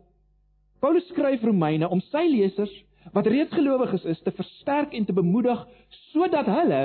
Paulus 0.84 1.06
skryf 1.08 1.42
Romeine 1.46 1.88
om 1.88 2.02
sy 2.12 2.26
lesers 2.28 2.74
wat 3.12 3.26
reeds 3.26 3.54
gelowiges 3.54 4.04
is 4.04 4.22
te 4.22 4.32
versterk 4.34 4.94
en 4.94 5.04
te 5.04 5.12
bemoedig 5.12 5.66
sodat 6.12 6.46
hulle 6.50 6.82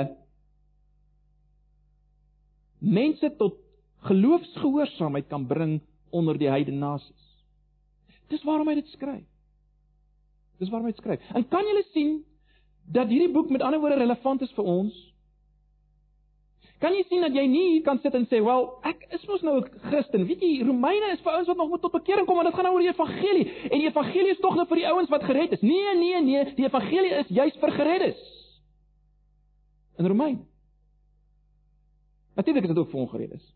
mense 2.78 3.34
tot 3.38 3.58
geloofsgehoorsaamheid 4.08 5.28
kan 5.30 5.46
bring 5.46 5.80
onder 6.10 6.38
die 6.38 6.50
heidene 6.50 6.78
nasies. 6.78 7.28
Dis 8.28 8.42
waarom 8.42 8.68
hy 8.68 8.74
dit 8.80 8.90
skryf. 8.94 9.26
Dis 10.58 10.70
waarom 10.70 10.88
hy 10.88 10.94
dit 10.94 11.02
skryf. 11.02 11.22
En 11.34 11.46
kan 11.48 11.66
julle 11.66 11.84
sien 11.92 12.16
dat 12.92 13.10
hierdie 13.12 13.30
boek 13.32 13.50
met 13.50 13.62
ander 13.62 13.80
woorde 13.80 14.00
relevant 14.02 14.42
is 14.42 14.52
vir 14.56 14.66
ons? 14.66 14.96
Kan 16.82 16.96
jy 16.96 17.04
sien 17.06 17.22
dat 17.22 17.36
jy 17.36 17.44
nie 17.46 17.66
hier 17.76 17.82
kan 17.86 18.00
sit 18.02 18.14
en 18.18 18.24
sê, 18.26 18.42
"Wel, 18.42 18.64
ek 18.82 19.06
is 19.14 19.26
mos 19.26 19.42
nou 19.42 19.60
'n 19.60 19.68
Christen." 19.86 20.26
Weet 20.26 20.40
jy, 20.40 20.64
Romeine 20.66 21.12
is 21.12 21.20
vir 21.20 21.32
ouens 21.32 21.46
wat 21.46 21.56
nog 21.56 21.68
moet 21.68 21.80
tot 21.80 21.92
bekering 21.92 22.26
kom, 22.26 22.34
want 22.34 22.46
dit 22.46 22.54
gaan 22.54 22.64
nou 22.64 22.74
oor 22.74 22.82
die 22.82 22.90
evangelie. 22.90 23.46
En 23.70 23.78
die 23.78 23.88
evangelie 23.88 24.30
is 24.30 24.40
tog 24.40 24.54
nou 24.54 24.66
vir 24.66 24.76
die 24.76 24.88
ouens 24.88 25.08
wat 25.08 25.22
gered 25.22 25.52
is. 25.52 25.60
Nee, 25.60 25.94
nee, 25.96 26.22
nee, 26.22 26.54
die 26.54 26.64
evangelie 26.64 27.18
is 27.18 27.28
juis 27.28 27.56
vir 27.56 27.70
gereddes. 27.70 28.20
In 29.98 30.06
Romeine. 30.06 30.44
Natuurlik 32.34 32.62
is 32.62 32.68
dit 32.68 32.78
ook 32.78 32.90
vir 32.90 33.00
ongereddes. 33.00 33.54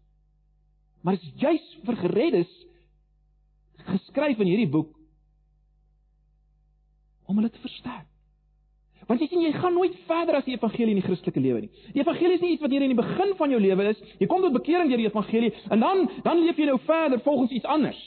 Maar 1.03 1.15
dit 1.15 1.23
is 1.23 1.33
juis 1.41 1.79
vir 1.85 1.97
gereddes 1.97 2.67
geskryf 3.77 4.39
in 4.39 4.47
hierdie 4.47 4.71
boek 4.71 4.97
om 7.27 7.37
hulle 7.37 7.51
te 7.51 7.59
versterk. 7.59 8.16
Want 9.07 9.23
jy 9.23 9.29
sien 9.31 9.43
jy 9.45 9.53
gaan 9.55 9.77
nooit 9.77 9.95
verder 10.09 10.41
as 10.41 10.47
die 10.49 10.57
evangelie 10.57 10.97
in 10.97 10.99
die 10.99 11.07
Christelike 11.07 11.41
lewe 11.41 11.63
nie. 11.63 11.71
Die 11.95 12.03
evangelie 12.03 12.41
is 12.41 12.43
nie 12.43 12.53
iets 12.57 12.65
wat 12.65 12.73
hier 12.75 12.83
in 12.83 12.91
die 12.91 12.99
begin 12.99 13.35
van 13.39 13.53
jou 13.55 13.61
lewe 13.63 13.87
is. 13.93 14.01
Jy 14.19 14.27
kom 14.31 14.43
tot 14.43 14.57
bekering 14.57 14.91
deur 14.91 14.99
die 14.99 15.07
evangelie 15.07 15.53
en 15.71 15.85
dan 15.85 16.07
dan 16.27 16.43
leef 16.43 16.59
jy 16.59 16.67
nou 16.67 16.79
verder 16.89 17.23
volgens 17.23 17.55
iets 17.55 17.69
anders. 17.71 18.01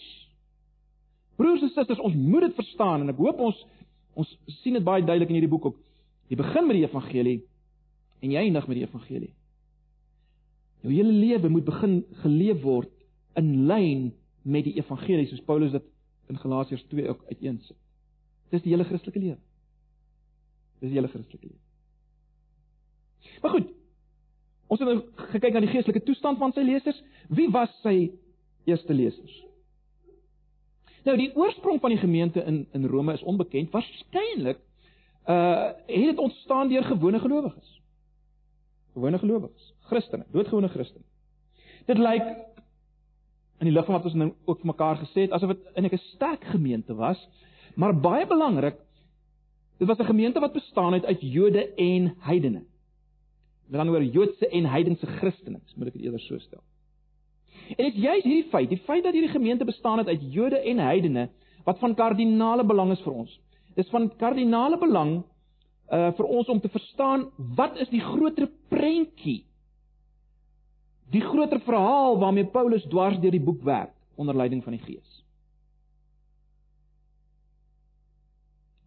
Broers 1.39 1.63
en 1.63 1.71
susters, 1.71 2.03
ons 2.03 2.15
moet 2.19 2.49
dit 2.49 2.57
verstaan 2.59 3.05
en 3.05 3.13
ek 3.13 3.21
hoop 3.23 3.39
ons 3.47 3.65
ons 4.19 4.31
sien 4.59 4.75
dit 4.75 4.83
baie 4.83 5.05
duidelik 5.05 5.29
in 5.31 5.39
hierdie 5.39 5.51
boek 5.51 5.69
ook. 5.69 5.77
Jy 6.27 6.35
begin 6.41 6.67
met 6.67 6.75
die 6.75 6.83
evangelie 6.83 7.37
en 8.19 8.33
jy 8.33 8.43
eindig 8.43 8.67
met 8.67 8.81
die 8.81 8.87
evangelie. 8.89 9.31
Jou 10.83 10.91
hele 10.91 11.15
lewe 11.15 11.51
moet 11.51 11.67
begin 11.67 12.01
geleef 12.25 12.59
word 12.63 12.91
in 13.39 13.69
lyn 13.71 14.09
met 14.43 14.67
die 14.67 14.75
evangelie 14.81 15.29
soos 15.29 15.43
Paulus 15.47 15.71
dit 15.71 15.87
in 16.29 16.39
Galasiërs 16.43 16.83
2 16.91 17.07
ook 17.09 17.23
uiteensit. 17.31 17.77
Dis 18.51 18.65
die 18.65 18.75
hele 18.75 18.87
Christelike 18.87 19.21
lewe. 19.23 19.39
Dis 20.79 20.89
die 20.89 20.97
hele 20.97 21.11
Christelike 21.11 21.47
lewe. 21.47 21.59
Maar 23.41 23.51
goed. 23.51 23.67
Ons 24.69 24.79
het 24.79 24.89
nou 24.89 25.29
gekyk 25.33 25.53
na 25.53 25.63
die 25.65 25.71
geestelike 25.71 26.05
toestand 26.05 26.37
van 26.37 26.53
sy 26.53 26.61
lesers. 26.61 26.99
Wie 27.33 27.49
was 27.53 27.71
sy 27.81 28.11
eerste 28.69 28.93
lesers? 28.93 29.35
Nou 31.07 31.15
die 31.17 31.31
oorsprong 31.35 31.79
van 31.81 31.95
die 31.95 32.01
gemeente 32.01 32.43
in 32.45 32.65
in 32.77 32.85
Rome 32.85 33.15
is 33.17 33.23
onbekend. 33.23 33.71
Waarskynlik 33.73 34.61
uh 35.29 35.71
het 35.87 36.09
dit 36.11 36.17
ontstaan 36.17 36.69
deur 36.69 36.83
gewone 36.83 37.19
gelowiges. 37.19 37.81
Gewone 38.93 39.19
gelowiges, 39.19 39.73
Christene, 39.89 40.25
doodgewone 40.31 40.69
Christene. 40.69 41.05
Dit 41.85 41.97
lyk 41.97 42.25
in 43.59 43.67
die 43.67 43.73
lig 43.73 43.85
van 43.85 43.97
wat 43.97 44.05
ons 44.07 44.15
nou 44.17 44.29
ook 44.45 44.61
vir 44.61 44.71
mekaar 44.71 44.99
gesê 45.01 45.25
het, 45.25 45.33
asof 45.35 45.53
dit 45.53 45.65
in 45.75 45.85
'n 45.85 45.97
sterk 45.97 46.43
gemeente 46.43 46.95
was, 46.95 47.19
maar 47.75 47.93
baie 47.99 48.27
belangrik, 48.27 48.77
dit 49.79 49.87
was 49.87 49.97
'n 49.97 50.11
gemeente 50.11 50.39
wat 50.39 50.53
bestaan 50.53 50.93
het 50.93 51.05
uit 51.05 51.21
Jode 51.21 51.73
en 51.73 52.15
heidene. 52.19 52.63
Met 53.67 53.79
ander 53.79 53.95
woorde 53.95 54.11
Joodse 54.11 54.47
en 54.47 54.65
heidense 54.65 55.05
Christene, 55.05 55.59
moet 55.75 55.87
ek 55.87 55.93
dit 55.93 56.01
eerder 56.01 56.19
so 56.19 56.37
stel. 56.37 56.61
En 57.77 57.85
dit 57.85 57.93
is 57.93 58.01
juist 58.01 58.23
hierdie 58.23 58.49
feit, 58.49 58.69
die 58.69 58.77
feit 58.77 59.03
dat 59.03 59.13
hierdie 59.13 59.31
gemeente 59.31 59.65
bestaan 59.65 59.97
het 59.97 60.07
uit 60.07 60.33
Jode 60.33 60.59
en 60.59 60.77
heidene 60.77 61.29
wat 61.63 61.79
van 61.79 61.95
kardinale 61.95 62.65
belang 62.65 62.91
is 62.91 63.01
vir 63.01 63.13
ons. 63.13 63.39
Dis 63.75 63.89
van 63.89 64.15
kardinale 64.17 64.77
belang 64.77 65.23
uh 65.91 66.11
vir 66.11 66.25
ons 66.25 66.49
om 66.49 66.59
te 66.59 66.69
verstaan 66.69 67.31
wat 67.55 67.77
is 67.77 67.89
die 67.89 68.01
groter 68.01 68.49
prentjie 68.69 69.43
die 71.09 71.21
groter 71.21 71.59
verhaal 71.65 72.19
waarmee 72.21 72.45
Paulus 72.45 72.85
dwars 72.89 73.17
deur 73.19 73.33
die 73.33 73.43
boek 73.43 73.63
werk 73.65 73.93
onder 74.15 74.35
leiding 74.35 74.63
van 74.63 74.75
die 74.75 74.83
Gees. 74.83 75.23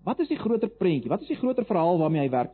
Wat 0.04 0.18
is 0.18 0.28
die 0.28 0.38
groter 0.38 0.68
prentjie? 0.68 1.10
Wat 1.10 1.20
is 1.20 1.30
die 1.30 1.36
groter 1.36 1.64
verhaal 1.64 1.98
waarmee 1.98 2.24
hy 2.24 2.30
werk? 2.30 2.50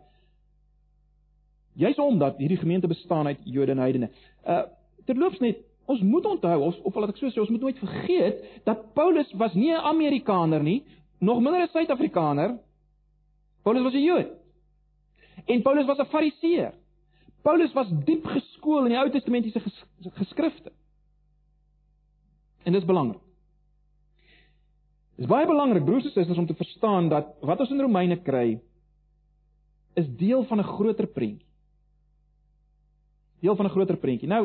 Juist 1.78 1.98
omdat 1.98 2.36
hierdie 2.36 2.58
gemeente 2.58 2.86
bestaan 2.90 3.26
uit 3.26 3.38
Jode 3.44 3.72
en 3.72 3.84
heidene. 3.84 4.10
Uh 4.46 4.62
terloops 5.08 5.38
net, 5.40 5.62
ons 5.88 6.02
moet 6.04 6.26
onthou 6.26 6.56
of 6.66 6.76
of 6.84 6.96
laat 7.00 7.14
ek 7.14 7.20
so 7.20 7.30
sê, 7.32 7.40
ons 7.40 7.48
moet 7.48 7.62
nooit 7.64 7.78
vergeet 7.80 8.42
dat 8.66 8.82
Paulus 8.92 9.30
was 9.40 9.54
nie 9.54 9.70
'n 9.72 9.86
Amerikaner 9.88 10.62
nie, 10.62 10.82
nog 11.18 11.40
minder 11.40 11.62
'n 11.62 11.70
Suid-Afrikaner. 11.72 12.58
Paulus 13.62 13.82
was 13.82 13.94
'n 13.94 14.04
Jood. 14.04 14.28
En 15.46 15.62
Paulus 15.62 15.86
was 15.86 15.98
'n 15.98 16.10
Fariseer. 16.12 16.74
Paulus 17.42 17.72
was 17.72 17.88
diep 18.04 18.26
geskool 18.26 18.84
in 18.84 18.92
die 18.92 18.98
Ou 18.98 19.10
Testamentiese 19.10 19.60
ges 19.60 19.84
geskrifte. 20.12 20.72
En 22.64 22.72
dit 22.72 22.80
is 22.80 22.86
belangrik. 22.86 23.27
Dit 25.18 25.26
is 25.26 25.30
baie 25.32 25.48
belangrik 25.50 25.82
broers 25.82 26.06
en 26.06 26.12
susters 26.14 26.38
om 26.38 26.46
te 26.46 26.54
verstaan 26.54 27.08
dat 27.10 27.32
wat 27.42 27.60
ons 27.60 27.72
in 27.74 27.82
Romeine 27.82 28.20
kry 28.22 28.60
is 29.98 30.06
deel 30.16 30.44
van 30.46 30.60
'n 30.60 30.70
groter 30.70 31.06
prentjie. 31.06 31.46
Deel 33.42 33.56
van 33.56 33.66
'n 33.66 33.74
groter 33.74 33.96
prentjie. 33.96 34.28
Nou 34.28 34.44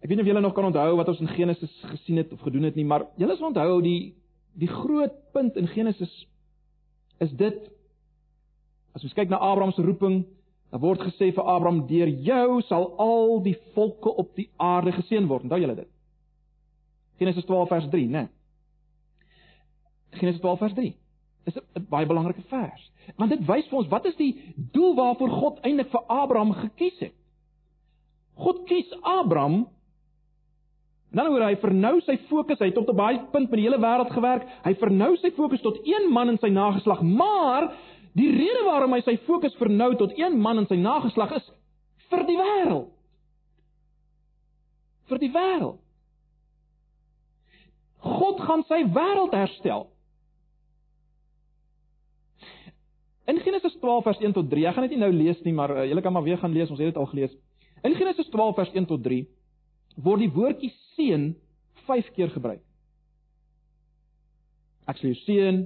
ek 0.00 0.08
weet 0.08 0.16
nie 0.16 0.20
of 0.20 0.26
julle 0.26 0.40
nog 0.40 0.54
kan 0.54 0.64
onthou 0.64 0.96
wat 0.96 1.08
ons 1.08 1.20
in 1.20 1.28
Genesis 1.28 1.84
gesien 1.84 2.16
het 2.16 2.32
of 2.32 2.40
gedoen 2.40 2.62
het 2.62 2.74
nie, 2.74 2.84
maar 2.84 3.06
julle 3.16 3.36
sal 3.36 3.46
onthou 3.46 3.82
die 3.82 4.14
die 4.54 4.68
groot 4.68 5.12
punt 5.32 5.56
in 5.56 5.66
Genesis 5.66 6.26
is 7.18 7.32
dit 7.32 7.70
as 8.94 9.02
ons 9.02 9.12
kyk 9.12 9.28
na 9.28 9.36
Abraham 9.36 9.72
se 9.72 9.82
roeping 9.82 10.24
Daar 10.70 10.80
word 10.80 11.00
gesê 11.00 11.30
vir 11.32 11.44
Abraham: 11.44 11.86
"Deur 11.86 12.08
jou 12.08 12.62
sal 12.62 12.96
al 12.98 13.42
die 13.42 13.56
volke 13.74 14.10
op 14.10 14.34
die 14.34 14.50
aarde 14.56 14.92
geseën 14.92 15.26
word." 15.26 15.42
Onthou 15.42 15.60
julle 15.60 15.74
dit? 15.74 15.88
Genesis 17.18 17.44
12 17.44 17.68
vers 17.68 17.88
3, 17.90 18.08
né? 18.08 18.28
Genesis 20.20 20.40
12 20.40 20.58
vers 20.58 20.74
3. 20.74 20.96
Dis 21.46 21.56
'n 21.56 21.86
baie 21.90 22.06
belangrike 22.06 22.42
vers. 22.48 22.90
Want 23.16 23.30
dit 23.30 23.46
wys 23.46 23.68
vir 23.68 23.78
ons 23.78 23.88
wat 23.88 24.04
is 24.06 24.16
die 24.16 24.54
doel 24.72 24.94
waarvoor 24.94 25.30
God 25.30 25.60
eintlik 25.62 25.90
vir 25.90 26.04
Abraham 26.08 26.52
gekies 26.52 26.98
het. 26.98 27.14
God 28.34 28.66
kies 28.66 28.92
Abraham 29.02 29.66
Dan 31.16 31.26
hoor 31.26 31.40
hy 31.40 31.56
vernou 31.56 32.00
sy 32.00 32.18
fokus, 32.28 32.58
hy 32.58 32.66
het 32.66 32.74
tot 32.74 32.88
op 32.88 32.96
baie 32.96 33.18
punt 33.32 33.48
met 33.48 33.56
die 33.56 33.62
hele 33.62 33.78
wêreld 33.78 34.10
gewerk. 34.12 34.42
Hy 34.64 34.74
vernou 34.74 35.16
sy 35.16 35.30
fokus 35.30 35.62
tot 35.62 35.78
een 35.86 36.12
man 36.12 36.28
in 36.28 36.38
sy 36.38 36.48
nageslag, 36.48 37.00
maar 37.00 37.72
Die 38.16 38.30
rede 38.32 38.62
waarom 38.64 38.94
hy 38.96 39.02
sy 39.04 39.18
fokus 39.26 39.56
vernou 39.60 39.90
tot 40.00 40.14
een 40.16 40.38
man 40.40 40.62
en 40.62 40.68
sy 40.70 40.78
nageslag 40.80 41.34
is 41.36 41.48
vir 42.08 42.22
die 42.24 42.36
wêreld. 42.38 42.86
Vir 45.10 45.20
die 45.20 45.32
wêreld. 45.34 45.82
God 48.06 48.40
gaan 48.46 48.64
sy 48.70 48.80
wêreld 48.94 49.36
herstel. 49.36 49.84
In 53.26 53.40
Genesis 53.42 53.74
12 53.80 54.04
vers 54.06 54.20
1 54.22 54.32
tot 54.36 54.50
3, 54.50 54.66
ek 54.68 54.76
gaan 54.76 54.86
dit 54.86 54.94
nie 54.94 55.02
nou 55.02 55.10
lees 55.12 55.40
nie, 55.42 55.54
maar 55.54 55.72
uh, 55.74 55.86
julle 55.88 56.02
kan 56.04 56.14
maar 56.14 56.26
weer 56.26 56.38
gaan 56.38 56.54
lees, 56.54 56.70
ons 56.70 56.78
het 56.78 56.92
dit 56.92 57.00
al 57.00 57.08
gelees. 57.10 57.32
In 57.82 57.96
Genesis 57.98 58.28
12 58.30 58.54
vers 58.54 58.70
1 58.74 58.86
tot 58.86 59.02
3 59.02 59.24
word 60.04 60.22
die 60.22 60.30
woordjie 60.30 60.70
seën 60.94 61.30
5 61.88 62.12
keer 62.14 62.30
gebruik. 62.34 62.62
Ek 64.86 65.00
sê 65.00 65.10
seën, 65.24 65.62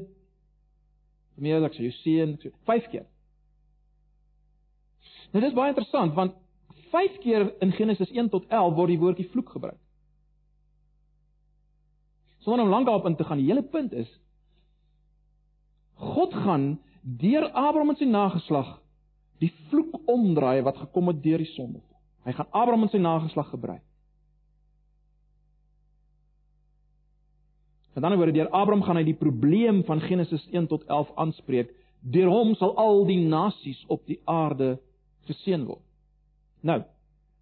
meer 1.41 1.67
ek 1.67 1.77
sê 1.77 1.89
jou 1.89 1.97
seun, 2.01 2.37
so 2.41 2.53
5 2.71 2.89
keer. 2.93 3.05
Nou 5.35 5.43
dis 5.45 5.55
baie 5.57 5.75
interessant 5.75 6.17
want 6.17 6.39
5 6.95 7.21
keer 7.23 7.51
in 7.63 7.75
Genesis 7.77 8.11
1 8.15 8.33
tot 8.33 8.49
11 8.49 8.77
word 8.79 8.95
die 8.95 9.01
woordjie 9.03 9.29
vloek 9.35 9.53
gebruik. 9.55 9.79
Sonder 12.41 12.65
om 12.65 12.73
lank 12.73 12.89
daarop 12.89 13.07
in 13.11 13.19
te 13.19 13.27
gaan, 13.29 13.39
die 13.39 13.51
hele 13.51 13.63
punt 13.63 13.93
is 13.93 14.09
God 16.01 16.33
gaan 16.33 16.79
deur 17.01 17.49
Abraham 17.51 17.95
en 17.95 17.99
sy 18.01 18.09
nageslag 18.09 18.79
die 19.41 19.53
vloek 19.71 19.97
omdraai 20.11 20.61
wat 20.67 20.77
gekom 20.77 21.09
het 21.13 21.23
deur 21.25 21.41
die 21.41 21.53
sonde. 21.55 21.81
Hy 22.27 22.35
gaan 22.37 22.51
Abraham 22.51 22.85
en 22.85 22.93
sy 22.93 23.01
nageslag 23.01 23.49
gebruik. 23.51 23.85
Met 27.95 28.05
ander 28.05 28.21
woorde, 28.21 28.37
deur 28.37 28.53
Abraham 28.55 28.85
gaan 28.87 29.01
hy 29.01 29.05
die 29.09 29.19
probleem 29.19 29.83
van 29.89 30.03
Genesis 30.05 30.45
1 30.53 30.69
tot 30.71 30.85
11 30.87 31.11
aanspreek. 31.25 31.73
Deur 32.01 32.31
hom 32.31 32.55
sal 32.57 32.77
al 32.79 33.03
die 33.09 33.19
nasies 33.21 33.81
op 33.89 34.05
die 34.09 34.21
aarde 34.31 34.77
geseën 35.29 35.65
word. 35.67 35.83
Nou, 36.65 36.83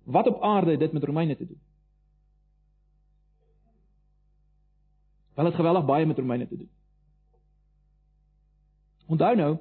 wat 0.09 0.31
op 0.31 0.43
aarde 0.43 0.77
het 0.77 0.81
dit 0.81 0.95
met 0.97 1.05
Romeine 1.05 1.37
te 1.37 1.47
doen? 1.47 1.61
Wel 5.39 5.47
het 5.47 5.55
geweldig 5.55 5.85
baie 5.87 6.07
met 6.07 6.19
Romeine 6.19 6.49
te 6.49 6.57
doen. 6.57 6.71
Onthou 9.09 9.35
nou, 9.37 9.53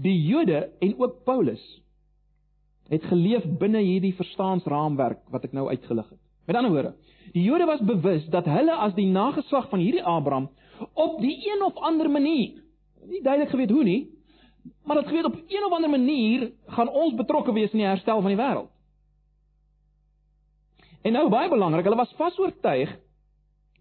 die 0.00 0.16
Jode 0.24 0.70
en 0.80 0.94
ook 0.98 1.24
Paulus 1.24 1.62
het 2.88 3.04
geleef 3.04 3.44
binne 3.60 3.82
hierdie 3.84 4.14
verstaansraamwerk 4.16 5.26
wat 5.32 5.44
ek 5.44 5.52
nou 5.52 5.66
uitgelig 5.68 6.08
het. 6.08 6.20
Met 6.48 6.56
ander 6.56 6.72
woorde, 6.72 6.94
Die 7.32 7.42
Jode 7.42 7.66
was 7.66 7.80
bewus 7.84 8.24
dat 8.32 8.46
hulle 8.48 8.74
as 8.84 8.94
die 8.96 9.08
nageslag 9.10 9.68
van 9.68 9.82
hierdie 9.82 10.04
Abraham 10.04 10.48
op 10.94 11.18
die 11.20 11.34
een 11.50 11.64
of 11.66 11.76
ander 11.82 12.10
manier, 12.10 12.62
nie 13.08 13.22
duidelik 13.22 13.50
geweet 13.50 13.70
hoe 13.74 13.84
nie, 13.84 14.00
maar 14.84 15.00
dat 15.00 15.08
geweet 15.08 15.26
op 15.28 15.36
een 15.36 15.64
of 15.66 15.72
ander 15.72 15.90
manier 15.90 16.50
gaan 16.76 16.88
ons 16.88 17.16
betrokke 17.18 17.52
wees 17.52 17.72
in 17.72 17.82
die 17.82 17.88
herstel 17.88 18.22
van 18.22 18.32
die 18.32 18.40
wêreld. 18.40 18.70
En 21.02 21.14
nou 21.14 21.28
baie 21.30 21.50
belangrik, 21.50 21.84
hulle 21.84 21.98
was 21.98 22.14
vasoortuig 22.18 22.94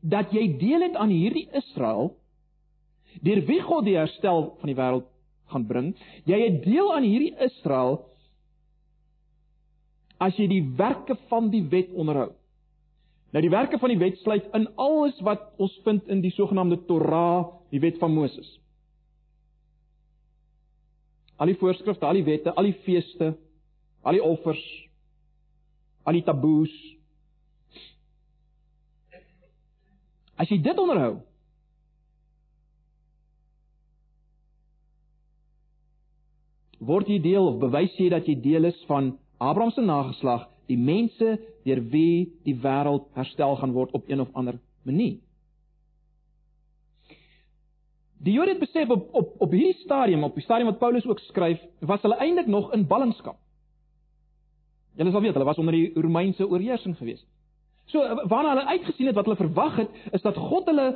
dat 0.02 0.32
jy 0.32 0.48
deel 0.60 0.86
het 0.86 0.96
aan 0.96 1.12
hierdie 1.12 1.48
Israel 1.58 2.16
deur 3.24 3.42
wie 3.48 3.62
God 3.62 3.86
die 3.88 3.98
herstel 3.98 4.52
van 4.60 4.72
die 4.72 4.78
wêreld 4.78 5.08
gaan 5.52 5.66
bring. 5.68 5.94
Jy 6.28 6.40
het 6.44 6.62
deel 6.66 6.92
aan 6.94 7.08
hierdie 7.08 7.34
Israel 7.46 8.02
as 10.24 10.38
jy 10.40 10.48
die 10.50 10.64
werke 10.78 11.16
van 11.30 11.52
die 11.54 11.64
wet 11.70 11.94
onderhou. 11.94 12.32
Nou 13.36 13.44
die 13.44 13.52
werke 13.54 13.80
van 13.80 13.92
die 13.92 14.00
wet 14.02 14.18
sluit 14.24 14.48
in 14.58 14.70
alles 14.82 15.18
wat 15.26 15.52
ons 15.62 15.74
vind 15.86 16.08
in 16.12 16.24
die 16.24 16.34
sogenaamde 16.34 16.80
Torah, 16.88 17.52
die 17.72 17.82
wet 17.84 18.00
van 18.02 18.16
Moses. 18.16 18.48
Al 21.38 21.52
die 21.52 21.60
voorskrifte, 21.60 22.08
al 22.08 22.18
die 22.18 22.26
wette, 22.26 22.54
al 22.58 22.66
die 22.66 22.78
feeste, 22.86 23.36
al 24.02 24.18
die 24.18 24.24
offers, 24.24 24.64
al 26.08 26.18
die 26.18 26.26
taboes. 26.26 26.74
As 30.38 30.50
jy 30.50 30.58
dit 30.64 30.80
onderhou, 30.82 31.20
word 36.80 37.10
jy 37.10 37.20
deel 37.22 37.48
of 37.48 37.60
bewys 37.62 37.96
jy 37.98 38.10
dat 38.14 38.28
jy 38.28 38.36
deel 38.42 38.70
is 38.70 38.78
van 38.90 39.16
Abraham 39.38 39.72
se 39.72 39.82
nageslag, 39.82 40.48
die 40.68 40.78
mense 40.78 41.38
deur 41.66 41.82
wie 41.92 42.34
die 42.46 42.56
wêreld 42.64 43.08
herstel 43.16 43.56
gaan 43.60 43.74
word 43.76 43.94
op 43.98 44.10
een 44.10 44.22
of 44.22 44.30
ander 44.34 44.60
manier. 44.84 45.18
Die 48.18 48.34
Jode 48.34 48.56
het 48.56 48.60
besef 48.60 48.90
op 48.90 49.10
op 49.14 49.36
op 49.42 49.52
hierdie 49.52 49.78
stadium, 49.84 50.24
op 50.24 50.36
die 50.36 50.44
stadium 50.44 50.72
wat 50.72 50.80
Paulus 50.80 51.06
ook 51.06 51.20
skryf, 51.20 51.62
was 51.80 52.02
hulle 52.02 52.18
eintlik 52.18 52.48
nog 52.48 52.72
in 52.74 52.88
ballingskap. 52.88 53.38
Julle 54.98 55.12
sal 55.12 55.22
weet, 55.22 55.36
hulle 55.38 55.46
was 55.46 55.60
onder 55.62 55.76
die 55.78 55.92
Romeinse 55.94 56.48
oorheersing 56.48 56.98
geweest. 56.98 57.26
So 57.94 58.02
waarna 58.28 58.56
hulle 58.56 58.66
uitgesien 58.74 59.08
het 59.08 59.16
wat 59.16 59.30
hulle 59.30 59.38
verwag 59.38 59.78
het, 59.84 59.90
is 60.12 60.22
dat 60.22 60.36
God 60.36 60.66
hulle 60.66 60.88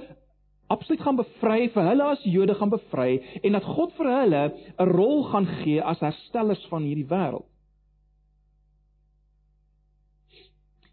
absoluut 0.72 1.04
gaan 1.04 1.20
bevry 1.20 1.68
vir 1.74 1.88
hulle 1.90 2.10
as 2.14 2.24
Jode 2.28 2.56
gaan 2.60 2.72
bevry 2.72 3.20
en 3.44 3.58
dat 3.58 3.68
God 3.68 3.94
vir 3.98 4.10
hulle 4.16 4.44
'n 4.52 4.90
rol 4.92 5.24
gaan 5.32 5.48
gee 5.62 5.82
as 5.82 6.00
herstellers 6.00 6.66
van 6.72 6.88
hierdie 6.88 7.08
wêreld. 7.08 7.48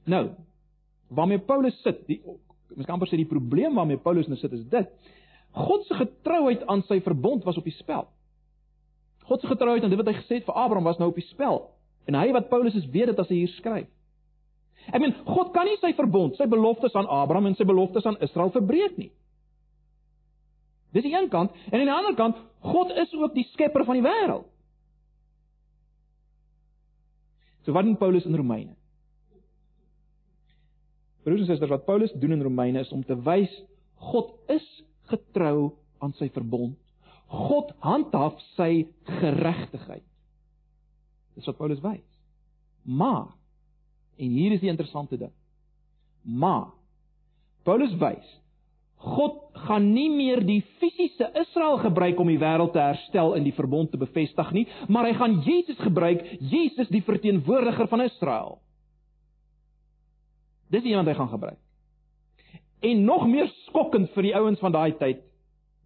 Nou, 0.09 0.31
waarmee 1.09 1.39
Paulus 1.39 1.77
sit, 1.83 2.07
die 2.09 2.21
mens 2.75 2.87
kan 2.87 2.97
amper 2.97 3.09
sê 3.11 3.19
die 3.21 3.29
probleem 3.29 3.75
waarmee 3.75 4.01
Paulus 4.01 4.29
nou 4.29 4.39
sit 4.41 4.53
is 4.53 4.65
dit. 4.71 4.89
God 5.53 5.85
se 5.87 5.95
getrouheid 5.95 6.65
aan 6.67 6.83
sy 6.89 7.01
verbond 7.05 7.45
was 7.45 7.57
op 7.57 7.65
die 7.65 7.77
spel. 7.77 8.09
God 9.29 9.41
se 9.41 9.51
getrouheid 9.51 9.85
aan 9.85 9.93
dit 9.93 10.01
wat 10.01 10.09
hy 10.09 10.17
gesê 10.21 10.41
het 10.41 10.49
vir 10.49 10.55
Abraham 10.55 10.85
was 10.89 10.99
nou 11.01 11.11
op 11.11 11.21
die 11.21 11.29
spel. 11.29 11.71
En 12.09 12.17
hy 12.17 12.33
wat 12.33 12.49
Paulus 12.49 12.77
is 12.79 12.89
weet 12.93 13.13
dit 13.13 13.19
as 13.19 13.29
hy 13.29 13.43
hier 13.43 13.55
skryf. 13.57 13.89
Ek 14.89 15.03
meen, 15.03 15.13
God 15.27 15.51
kan 15.53 15.67
nie 15.69 15.77
sy 15.83 15.91
verbond, 15.97 16.39
sy 16.39 16.47
beloftes 16.49 16.95
aan 16.97 17.09
Abraham 17.13 17.51
en 17.51 17.57
sy 17.59 17.67
beloftes 17.69 18.07
aan 18.09 18.17
Israel 18.25 18.53
verbreek 18.55 18.97
nie. 18.97 19.11
Dis 20.97 21.05
die 21.05 21.13
een 21.13 21.29
kant 21.33 21.53
en 21.69 21.81
aan 21.81 21.89
die 21.89 21.95
ander 21.95 22.17
kant, 22.17 22.39
God 22.65 22.91
is 22.97 23.13
ook 23.15 23.35
die 23.37 23.47
skepper 23.53 23.85
van 23.85 24.01
die 24.01 24.07
wêreld. 24.07 24.47
So 27.67 27.77
wat 27.77 27.85
doen 27.85 27.99
Paulus 28.01 28.25
in 28.25 28.37
Romeine? 28.37 28.73
Broers 31.23 31.43
en 31.45 31.51
susters, 31.51 31.71
wat 31.71 31.85
Paulus 31.85 32.13
doen 32.17 32.33
in 32.33 32.43
Romeine 32.43 32.81
is 32.81 32.93
om 32.95 33.05
te 33.05 33.17
wys 33.27 33.53
God 33.99 34.31
is 34.49 34.65
getrou 35.11 35.75
aan 36.01 36.15
sy 36.17 36.31
verbond. 36.33 36.79
God 37.29 37.75
handhaaf 37.85 38.39
sy 38.55 38.87
geregtigheid. 39.21 40.05
Dis 41.37 41.49
wat 41.51 41.59
Paulus 41.59 41.83
wys. 41.85 42.07
Maar 42.89 43.35
en 44.19 44.33
hier 44.33 44.55
is 44.57 44.63
die 44.63 44.71
interessante 44.73 45.19
ding. 45.21 45.35
Maar 46.23 46.71
Paulus 47.69 47.93
wys 48.01 48.37
God 48.99 49.37
gaan 49.69 49.93
nie 49.95 50.09
meer 50.11 50.41
die 50.47 50.61
fisiese 50.81 51.29
Israel 51.39 51.79
gebruik 51.83 52.19
om 52.19 52.31
die 52.31 52.41
wêreld 52.41 52.73
te 52.75 52.83
herstel 52.83 53.37
en 53.39 53.45
die 53.47 53.55
verbond 53.55 53.93
te 53.93 54.01
bevestig 54.01 54.51
nie, 54.57 54.65
maar 54.91 55.07
hy 55.07 55.15
gaan 55.19 55.39
Jesus 55.47 55.79
gebruik, 55.79 56.25
Jesus 56.41 56.91
die 56.91 57.05
verteenwoordiger 57.07 57.87
van 57.91 58.03
Israel. 58.07 58.59
Dis 60.69 60.85
iemand 60.85 61.09
hy 61.09 61.15
gaan 61.15 61.31
gebruik. 61.31 61.61
En 62.85 63.05
nog 63.05 63.27
meer 63.27 63.49
skokkend 63.67 64.11
vir 64.15 64.29
die 64.29 64.35
ouens 64.39 64.61
van 64.63 64.75
daai 64.75 64.93
tyd 64.99 65.23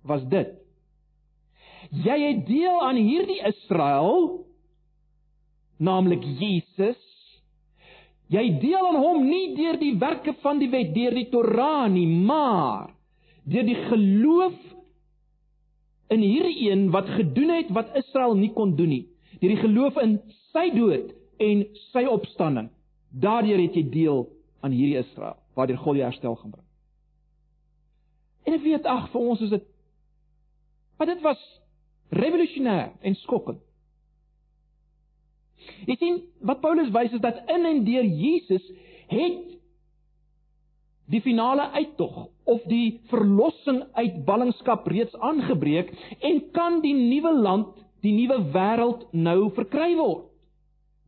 was 0.08 0.24
dit. 0.28 0.56
Jy 1.92 2.16
het 2.22 2.42
deel 2.48 2.80
aan 2.82 2.98
hierdie 2.98 3.40
Israel, 3.48 4.44
naamlik 5.82 6.24
Jesus. 6.40 7.00
Jy 8.32 8.44
deel 8.62 8.88
aan 8.88 9.00
hom 9.02 9.24
nie 9.28 9.52
deur 9.56 9.76
die 9.80 9.94
werke 10.00 10.34
van 10.40 10.60
die 10.62 10.70
wet, 10.72 10.94
deur 10.94 11.16
die 11.16 11.28
Torah 11.32 11.88
nie, 11.92 12.06
maar 12.08 12.91
deur 13.44 13.66
die 13.66 13.78
geloof 13.88 14.58
in 16.12 16.20
hierdie 16.20 16.70
een 16.70 16.90
wat 16.94 17.08
gedoen 17.16 17.50
het 17.56 17.72
wat 17.74 17.96
Israel 17.96 18.36
nie 18.38 18.52
kon 18.52 18.76
doen 18.76 18.88
nie. 18.88 19.06
Deur 19.40 19.54
die 19.54 19.62
geloof 19.62 19.96
in 20.02 20.18
sy 20.52 20.68
dood 20.76 21.12
en 21.42 21.64
sy 21.90 22.04
opstanding. 22.10 22.70
Daardeur 23.10 23.60
het 23.60 23.76
jy 23.76 23.84
deel 23.90 24.26
aan 24.62 24.74
hierdie 24.76 25.00
Israel 25.00 25.38
waardeur 25.56 25.80
God 25.82 25.98
die 25.98 26.04
herstel 26.04 26.36
gaan 26.40 26.54
bring. 26.54 26.68
En 28.48 28.56
ek 28.56 28.62
weet 28.64 28.86
ag 28.88 29.10
vir 29.12 29.28
ons 29.32 29.42
is 29.44 29.52
dit 29.52 29.68
maar 30.96 31.10
dit 31.10 31.22
was 31.24 31.40
revolusionêr 32.14 32.92
en 33.02 33.14
skokkend. 33.18 33.58
Jy 35.88 35.96
sien 35.98 36.20
wat 36.46 36.60
Paulus 36.62 36.92
wys 36.94 37.14
is 37.16 37.22
dat 37.24 37.40
in 37.50 37.66
en 37.66 37.80
deur 37.86 38.06
Jesus 38.06 38.68
het 39.10 39.40
die 41.10 41.20
finale 41.20 41.70
uittog 41.74 42.28
of 42.44 42.62
die 42.70 43.00
verlossing 43.10 43.82
uit 43.98 44.24
ballingskap 44.24 44.86
reeds 44.90 45.16
aangebreek 45.18 45.92
en 46.20 46.40
kan 46.54 46.80
die 46.84 46.94
nuwe 46.94 47.32
land, 47.34 47.74
die 48.02 48.14
nuwe 48.14 48.38
wêreld 48.54 49.06
nou 49.12 49.50
verkry 49.56 49.92
word. 49.98 50.28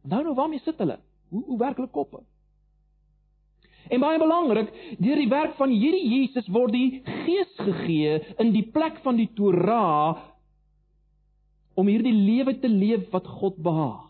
Nou 0.04 0.22
nou 0.24 0.34
waarmee 0.36 0.62
sit 0.64 0.78
hulle? 0.82 0.98
Hoe 1.32 1.44
hoe 1.46 1.58
werklik 1.58 1.92
koppe? 1.92 2.20
En 3.92 4.00
baie 4.00 4.18
belangrik, 4.18 4.70
deur 4.98 5.18
die 5.20 5.28
werk 5.28 5.56
van 5.58 5.72
hierdie 5.72 6.06
Jesus 6.08 6.46
word 6.52 6.72
die 6.72 7.02
Gees 7.24 7.52
gegee 7.60 8.20
in 8.40 8.54
die 8.54 8.64
plek 8.72 9.02
van 9.04 9.18
die 9.20 9.28
Torah 9.36 10.22
om 11.76 11.90
hierdie 11.90 12.14
lewe 12.14 12.56
te 12.62 12.70
leef 12.70 13.10
wat 13.12 13.28
God 13.40 13.58
behaag. 13.60 14.06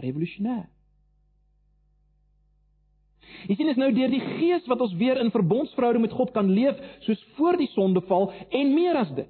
Revolusionêr. 0.00 0.71
Jy 3.48 3.56
sien 3.56 3.66
dit 3.66 3.76
is 3.76 3.80
nou 3.80 3.92
deur 3.92 4.10
die 4.10 4.20
Gees 4.20 4.66
wat 4.70 4.80
ons 4.80 4.94
weer 4.94 5.18
in 5.20 5.30
verbondsverhouding 5.30 6.02
met 6.02 6.12
God 6.12 6.32
kan 6.32 6.50
leef 6.50 6.78
soos 7.06 7.22
voor 7.36 7.56
die 7.56 7.70
sondeval 7.74 8.32
en 8.50 8.74
meer 8.74 8.96
as 8.96 9.10
dit. 9.14 9.28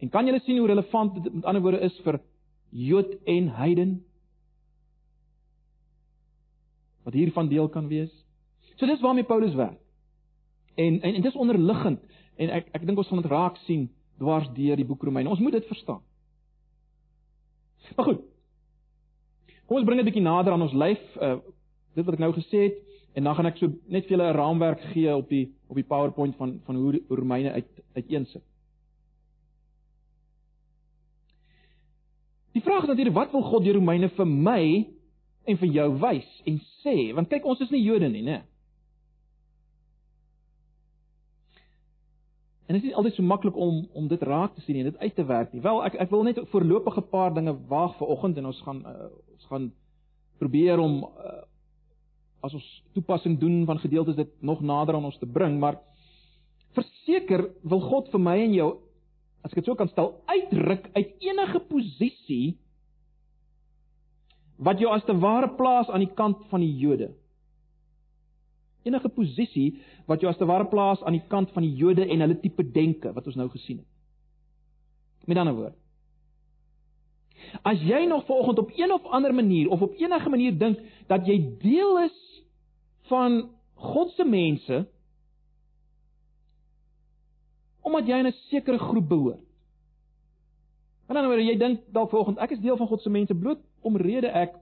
En 0.00 0.08
kan 0.08 0.26
julle 0.26 0.40
sien 0.40 0.58
hoe 0.58 0.68
relevant 0.68 1.14
dit 1.14 1.32
met 1.34 1.44
ander 1.44 1.62
woorde 1.62 1.84
is 1.84 1.96
vir 2.04 2.20
Jood 2.70 3.16
en 3.26 3.48
heiden? 3.48 3.98
wat 7.02 7.18
hiervan 7.18 7.48
deel 7.48 7.68
kan 7.68 7.88
wees. 7.88 8.12
So 8.76 8.86
dis 8.86 9.00
waarmee 9.00 9.24
Paulus 9.24 9.54
werk. 9.54 9.78
En 10.74 11.00
en, 11.00 11.14
en 11.14 11.22
dis 11.22 11.34
onderliggend 11.34 12.00
en 12.36 12.50
ek 12.50 12.68
ek 12.72 12.86
dink 12.86 12.98
ons 12.98 13.08
gaan 13.08 13.22
dit 13.22 13.30
raak 13.30 13.56
sien 13.66 13.88
dwars 14.20 14.48
deur 14.54 14.76
die 14.76 14.86
boek 14.86 15.02
Romeine. 15.02 15.30
Ons 15.30 15.40
moet 15.40 15.56
dit 15.58 15.66
verstaan. 15.66 16.02
Maar 17.96 18.12
goed. 18.12 18.20
Kom 19.66 19.80
ons 19.80 19.86
bring 19.86 19.98
dit 19.98 20.06
'n 20.06 20.10
bietjie 20.10 20.22
nader 20.22 20.52
aan 20.52 20.62
ons 20.62 20.72
lyf, 20.76 21.02
uh 21.16 21.38
dit 21.94 22.04
wat 22.04 22.14
ek 22.14 22.22
nou 22.22 22.32
gesê 22.36 22.62
het 22.68 22.78
en 23.14 23.26
dan 23.26 23.34
gaan 23.34 23.46
ek 23.50 23.58
so 23.58 23.72
net 23.88 24.06
vir 24.06 24.16
julle 24.16 24.28
'n 24.30 24.36
raamwerk 24.36 24.80
gee 24.92 25.16
op 25.16 25.28
die 25.28 25.50
op 25.68 25.76
die 25.76 25.84
PowerPoint 25.86 26.36
van 26.36 26.60
van 26.64 26.76
hoe 26.76 27.02
Romeine 27.08 27.52
uit 27.52 27.68
uiteensit. 27.94 28.42
Die 32.52 32.62
vraag 32.62 32.82
is 32.82 32.88
natuurlik 32.88 33.14
wat 33.14 33.32
wil 33.32 33.42
God 33.42 33.64
deur 33.64 33.74
Romeine 33.74 34.08
vir 34.08 34.26
my 34.26 34.86
en 35.44 35.58
vir 35.58 35.68
jou 35.68 35.88
wys 35.98 36.30
en 36.46 36.60
sê, 36.82 37.12
want 37.14 37.28
kyk 37.28 37.44
ons 37.44 37.60
is 37.60 37.70
nie 37.70 37.82
Jode 37.82 38.08
nie, 38.08 38.22
né? 38.22 38.42
En 42.70 42.76
dit 42.76 42.84
is 42.84 42.94
altyd 42.94 43.14
so 43.14 43.26
maklik 43.26 43.56
om 43.56 43.88
om 43.98 44.08
dit 44.08 44.22
raak 44.22 44.54
te 44.54 44.60
sien 44.60 44.76
en 44.76 44.90
dit 44.92 44.98
uit 44.98 45.14
te 45.14 45.24
werk 45.26 45.52
nie. 45.52 45.62
Wel, 45.62 45.80
ek 45.84 45.94
ek 45.94 46.10
wil 46.10 46.22
net 46.22 46.38
voorlopige 46.52 47.02
paar 47.10 47.34
dinge 47.34 47.56
waag 47.68 47.96
vir 47.98 48.12
oggend 48.14 48.38
en 48.38 48.46
ons 48.46 48.60
gaan 48.66 48.84
uh, 48.86 49.08
ons 49.34 49.46
gaan 49.50 49.72
probeer 50.38 50.78
om 50.78 51.00
uh, 51.02 51.40
as 52.40 52.54
ons 52.56 52.68
toepassing 52.96 53.38
doen 53.40 53.64
van 53.68 53.80
gedeeltes 53.82 54.16
dit 54.16 54.30
nog 54.40 54.60
nader 54.60 54.96
aan 54.96 55.08
ons 55.10 55.18
te 55.18 55.28
bring, 55.28 55.58
maar 55.60 55.80
verseker 56.76 57.48
wil 57.62 57.82
God 57.84 58.10
vir 58.12 58.22
my 58.22 58.36
en 58.44 58.54
jou 58.56 58.70
as 59.40 59.52
ek 59.52 59.60
dit 59.60 59.70
so 59.70 59.78
kan 59.78 59.88
stel 59.90 60.12
uitruk 60.28 60.90
uit 60.94 61.24
enige 61.24 61.62
posisie 61.70 62.44
wat 64.60 64.80
jou 64.80 64.90
as 64.92 65.04
te 65.08 65.16
ware 65.16 65.48
plaas 65.56 65.88
aan 65.88 66.04
die 66.04 66.14
kant 66.16 66.42
van 66.50 66.60
die 66.60 66.72
Jode. 66.76 67.14
Enige 68.84 69.08
posisie 69.12 69.80
wat 70.08 70.20
jou 70.20 70.28
as 70.28 70.38
te 70.40 70.48
ware 70.48 70.68
plaas 70.68 71.00
aan 71.04 71.16
die 71.16 71.26
kant 71.32 71.52
van 71.56 71.64
die 71.64 71.72
Jode 71.76 72.04
en 72.04 72.24
hulle 72.24 72.36
tipe 72.42 72.64
denke 72.64 73.14
wat 73.16 73.28
ons 73.28 73.38
nou 73.40 73.48
gesien 73.52 73.80
het. 73.80 73.88
Met 75.28 75.40
ander 75.40 75.56
woorde, 75.56 75.76
as 77.64 77.80
jy 77.84 78.04
nog 78.08 78.26
vanoggend 78.28 78.58
op 78.58 78.72
een 78.76 78.92
of 78.92 79.04
ander 79.16 79.34
manier 79.34 79.70
of 79.72 79.80
op 79.80 79.96
enige 79.96 80.28
manier 80.28 80.58
dink 80.58 80.80
dat 81.08 81.26
jy 81.28 81.38
deel 81.62 81.98
is 82.04 82.16
van 83.10 83.42
God 83.74 84.10
se 84.16 84.24
mense 84.24 84.80
omdat 87.80 88.06
jy 88.06 88.18
in 88.20 88.26
'n 88.28 88.36
sekere 88.50 88.78
groep 88.78 89.08
behoort. 89.08 89.46
En 91.08 91.14
dan 91.14 91.26
wanneer 91.26 91.46
jy 91.46 91.58
dink 91.58 91.80
dalk 91.92 92.10
vanoggend 92.10 92.38
ek 92.38 92.50
is 92.54 92.60
deel 92.62 92.76
van 92.76 92.86
God 92.86 93.02
se 93.02 93.10
mense 93.10 93.34
bloot 93.34 93.62
omrede 93.82 94.28
ek 94.28 94.54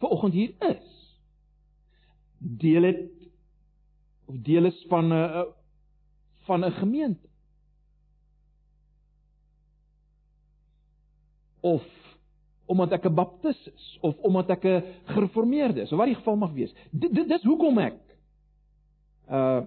vanoggend 0.00 0.32
hier 0.32 0.54
is. 0.70 0.86
Deel 2.38 2.82
het 2.82 3.10
of 4.26 4.38
deel 4.46 4.64
is 4.64 4.84
van 4.88 5.12
'n 5.12 5.44
van 6.46 6.64
'n 6.64 6.72
gemeente. 6.72 7.28
Of 11.60 11.95
omdat 12.66 12.92
ek 12.92 13.06
'n 13.06 13.14
baptis 13.14 13.66
is 13.66 13.98
of 14.00 14.18
omdat 14.18 14.50
ek 14.50 14.64
'n 14.64 14.84
gereformeerde 15.04 15.80
is, 15.80 15.92
of 15.92 15.98
wat 15.98 16.06
die 16.06 16.18
geval 16.18 16.36
mag 16.36 16.52
wees. 16.52 16.74
Dit 16.90 17.14
dit 17.14 17.28
dis 17.28 17.42
hoekom 17.42 17.78
ek 17.78 17.98
uh 19.30 19.62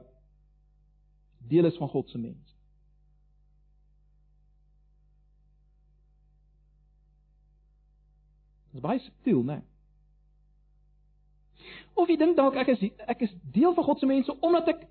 deel 1.49 1.65
is 1.65 1.77
van 1.77 1.89
God 1.89 2.09
se 2.09 2.17
mens. 2.17 2.55
Dis 8.71 8.81
baie 8.81 8.99
subtiel, 8.99 9.43
né? 9.43 9.63
Of 11.93 12.07
jy 12.07 12.17
dink 12.17 12.37
dalk 12.37 12.55
ek 12.55 12.67
is 12.67 12.83
ek 13.07 13.21
is 13.21 13.33
deel 13.51 13.73
van 13.73 13.83
God 13.83 13.99
se 13.99 14.05
mense 14.05 14.35
omdat 14.39 14.67
ek 14.67 14.85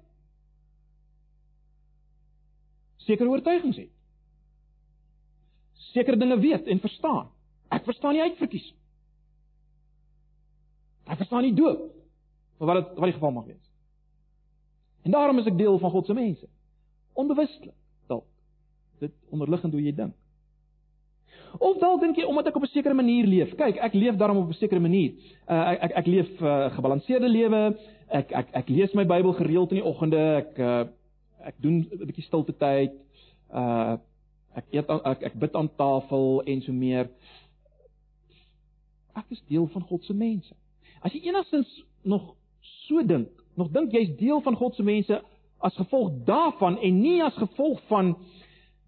sekere 3.07 3.29
oortuigings 3.29 3.77
het. 3.77 3.93
Sekere 5.95 6.19
dinge 6.21 6.41
weet 6.41 6.67
en 6.67 6.81
verstaan. 6.81 7.31
Ek 7.69 7.85
verstaan 7.85 8.17
nie 8.17 8.23
uitverkies. 8.23 8.75
Ek 11.09 11.17
verstaan 11.17 11.43
nie 11.43 11.55
doop. 11.55 11.89
Of 12.59 12.67
wat 12.67 12.81
dit 12.81 12.95
wat 12.99 13.11
die 13.11 13.17
geval 13.17 13.35
mag 13.37 13.47
wees. 13.47 13.67
En 15.07 15.11
daarom 15.11 15.39
is 15.39 15.47
ek 15.47 15.59
deel 15.59 15.79
van 15.79 15.91
God 15.91 16.07
se 16.07 16.15
mense. 16.17 16.49
Onbewustelik 17.13 17.77
dalk. 18.07 18.27
Dit 18.99 19.15
onderliggend 19.31 19.73
hoe 19.73 19.83
jy 19.83 19.95
dink. 19.95 20.17
Of 21.57 21.79
dalk 21.81 22.03
dink 22.03 22.19
jy 22.19 22.27
omdat 22.29 22.51
ek 22.51 22.57
op 22.57 22.67
'n 22.67 22.73
sekere 22.75 22.95
manier 22.95 23.27
leef. 23.27 23.55
Kyk, 23.57 23.77
ek 23.77 23.95
leef 23.95 24.17
daarom 24.17 24.37
op 24.37 24.49
'n 24.49 24.61
sekere 24.61 24.81
manier. 24.81 25.13
Uh, 25.49 25.73
ek 25.73 25.83
ek 25.83 25.93
ek 25.97 26.07
leef 26.07 26.29
'n 26.41 26.45
uh, 26.45 26.71
gebalanseerde 26.75 27.29
lewe. 27.29 27.79
Ek 28.09 28.33
ek 28.33 28.49
ek 28.53 28.69
lees 28.69 28.93
my 28.93 29.05
Bybel 29.05 29.33
gereeld 29.33 29.71
in 29.71 29.81
die 29.81 29.85
oggende. 29.85 30.45
Ek 30.45 30.59
uh, 30.59 30.85
ek 31.45 31.55
doen 31.57 31.89
'n 31.91 32.07
bietjie 32.07 32.25
stilte 32.25 32.57
tyd. 32.57 32.93
Uh 33.53 33.97
ek 34.57 34.65
eet 34.71 34.89
ek 34.91 35.23
ek 35.23 35.35
bid 35.39 35.55
aan 35.55 35.71
tafel 35.77 36.43
en 36.45 36.63
so 36.63 36.73
meer. 36.73 37.09
Ek 39.19 39.35
is 39.35 39.43
deel 39.51 39.67
van 39.73 39.85
God 39.89 40.05
se 40.07 40.15
mense. 40.15 40.55
As 41.03 41.15
jy 41.15 41.29
enigstens 41.29 41.71
nog 42.07 42.35
so 42.87 43.03
dink, 43.07 43.31
nog 43.59 43.71
dink 43.75 43.95
jy's 43.95 44.15
deel 44.19 44.43
van 44.47 44.57
God 44.59 44.77
se 44.79 44.87
mense 44.87 45.21
as 45.59 45.79
gevolg 45.79 46.23
daarvan 46.27 46.79
en 46.87 47.01
nie 47.03 47.19
as 47.25 47.35
gevolg 47.39 47.81
van 47.91 48.15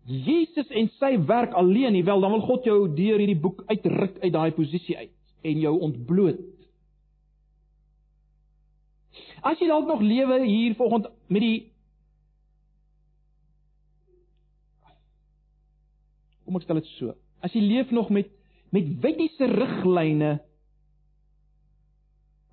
Jesus 0.07 0.71
en 0.75 0.88
sy 0.99 1.16
werk 1.27 1.55
alleen 1.59 1.93
nie, 1.95 2.05
wel 2.07 2.23
dan 2.23 2.33
wil 2.35 2.47
God 2.47 2.66
jou 2.66 2.79
deur 2.95 3.19
hierdie 3.21 3.38
boek 3.38 3.64
uitruk 3.69 4.19
uit 4.23 4.33
daai 4.33 4.51
posisie 4.57 4.97
uit 4.97 5.12
en 5.47 5.61
jou 5.62 5.75
ontbloot. 5.87 6.40
As 9.47 9.61
jy 9.61 9.69
dalk 9.71 9.88
nog 9.88 10.03
lewe 10.05 10.43
hier 10.45 10.75
volgens 10.79 11.11
met 11.29 11.45
die 11.45 11.59
Kom 16.51 16.59
ek 16.59 16.64
stel 16.66 16.81
dit 16.81 16.88
so. 16.97 17.12
As 17.47 17.53
jy 17.55 17.61
leef 17.62 17.93
nog 17.95 18.09
met 18.11 18.27
met 18.71 18.89
wettiese 19.03 19.49
riglyne 19.51 20.39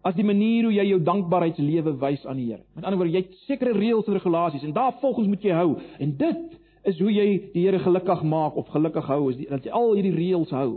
as 0.08 0.16
die 0.16 0.26
manier 0.26 0.68
hoe 0.68 0.76
jy 0.76 0.86
jou 0.92 1.00
dankbaarheidslewe 1.04 1.98
wys 2.02 2.24
aan 2.26 2.40
die 2.40 2.52
Here. 2.52 2.64
Met 2.78 2.86
ander 2.86 3.00
woorde, 3.00 3.14
jy 3.16 3.24
het 3.26 3.40
sekere 3.48 3.74
reëls 3.76 4.08
en 4.08 4.16
regulasies 4.16 4.64
en 4.64 4.76
daarvolgens 4.76 5.28
moet 5.28 5.44
jy 5.44 5.56
hou 5.58 5.74
en 6.00 6.14
dit 6.20 6.60
is 6.88 7.02
hoe 7.04 7.12
jy 7.12 7.26
die 7.54 7.66
Here 7.66 7.82
gelukkig 7.84 8.24
maak 8.24 8.56
of 8.56 8.70
gelukkig 8.72 9.10
hou 9.10 9.26
is 9.32 9.40
die, 9.42 9.50
dat 9.52 9.66
jy 9.68 9.74
al 9.76 9.92
hierdie 9.98 10.16
reëls 10.16 10.54
hou. 10.56 10.70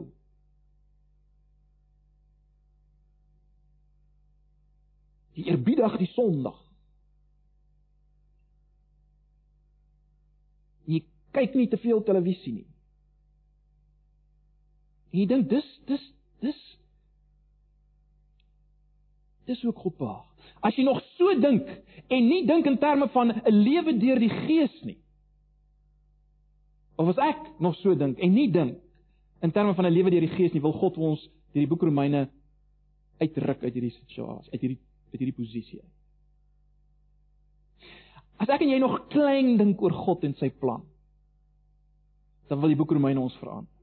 Die 5.38 5.46
eerbiedig 5.48 5.94
die 6.00 6.10
Sondag. 6.16 6.58
Jy 10.90 11.04
kyk 11.36 11.54
nie 11.54 11.70
te 11.70 11.78
veel 11.80 12.02
televisie 12.04 12.56
nie. 12.58 12.68
En 15.10 15.18
jy 15.18 15.26
dink 15.26 15.48
dis 15.50 15.68
dis 15.86 16.04
dis 16.40 16.60
dis 19.50 19.62
hoe 19.66 19.72
God 19.74 19.96
behaag. 19.98 20.26
As 20.62 20.76
jy 20.76 20.84
nog 20.86 21.00
so 21.16 21.34
dink 21.40 21.66
en 22.10 22.28
nie 22.28 22.44
dink 22.46 22.66
in 22.66 22.78
terme 22.78 23.08
van 23.14 23.32
'n 23.32 23.54
lewe 23.54 23.96
deur 23.98 24.18
die 24.18 24.30
Gees 24.30 24.82
nie. 24.84 24.98
Of 26.96 27.08
as 27.08 27.18
ek 27.18 27.60
nog 27.60 27.74
so 27.76 27.94
dink 27.94 28.18
en 28.18 28.34
nie 28.34 28.50
dink 28.50 28.78
in 29.42 29.52
terme 29.52 29.74
van 29.74 29.86
'n 29.86 29.92
lewe 29.92 30.10
deur 30.10 30.20
die 30.20 30.36
Gees 30.36 30.52
nie, 30.52 30.60
wil 30.60 30.72
God 30.72 30.96
ons 30.96 31.20
deur 31.52 31.64
die 31.64 31.66
boek 31.66 31.82
Romeine 31.82 32.28
uitruk 33.18 33.62
uit 33.62 33.74
hierdie 33.74 33.96
situasie, 33.96 34.52
uit 34.52 34.60
hierdie 34.60 34.78
uit 35.12 35.18
hierdie 35.18 35.44
posisie 35.44 35.80
uit. 35.80 35.94
As 38.40 38.48
ek 38.48 38.60
en 38.60 38.70
jy 38.72 38.78
nog 38.78 39.08
klein 39.08 39.56
dink 39.58 39.82
oor 39.82 39.92
God 39.92 40.24
en 40.24 40.34
sy 40.34 40.50
plan, 40.50 40.84
dan 42.48 42.60
wil 42.60 42.68
die 42.68 42.76
boek 42.76 42.92
Romeine 42.92 43.20
ons 43.20 43.36
verander. 43.36 43.79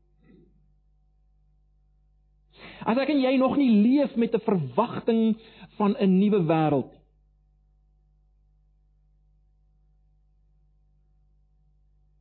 As 2.85 2.97
ek 2.97 3.09
en 3.09 3.21
jy 3.21 3.37
nog 3.37 3.57
nie 3.57 3.71
leef 3.71 4.15
met 4.15 4.33
'n 4.33 4.39
verwagting 4.39 5.37
van 5.77 5.95
'n 5.99 6.19
nuwe 6.19 6.43
wêreld 6.45 6.91
nie. 6.91 7.03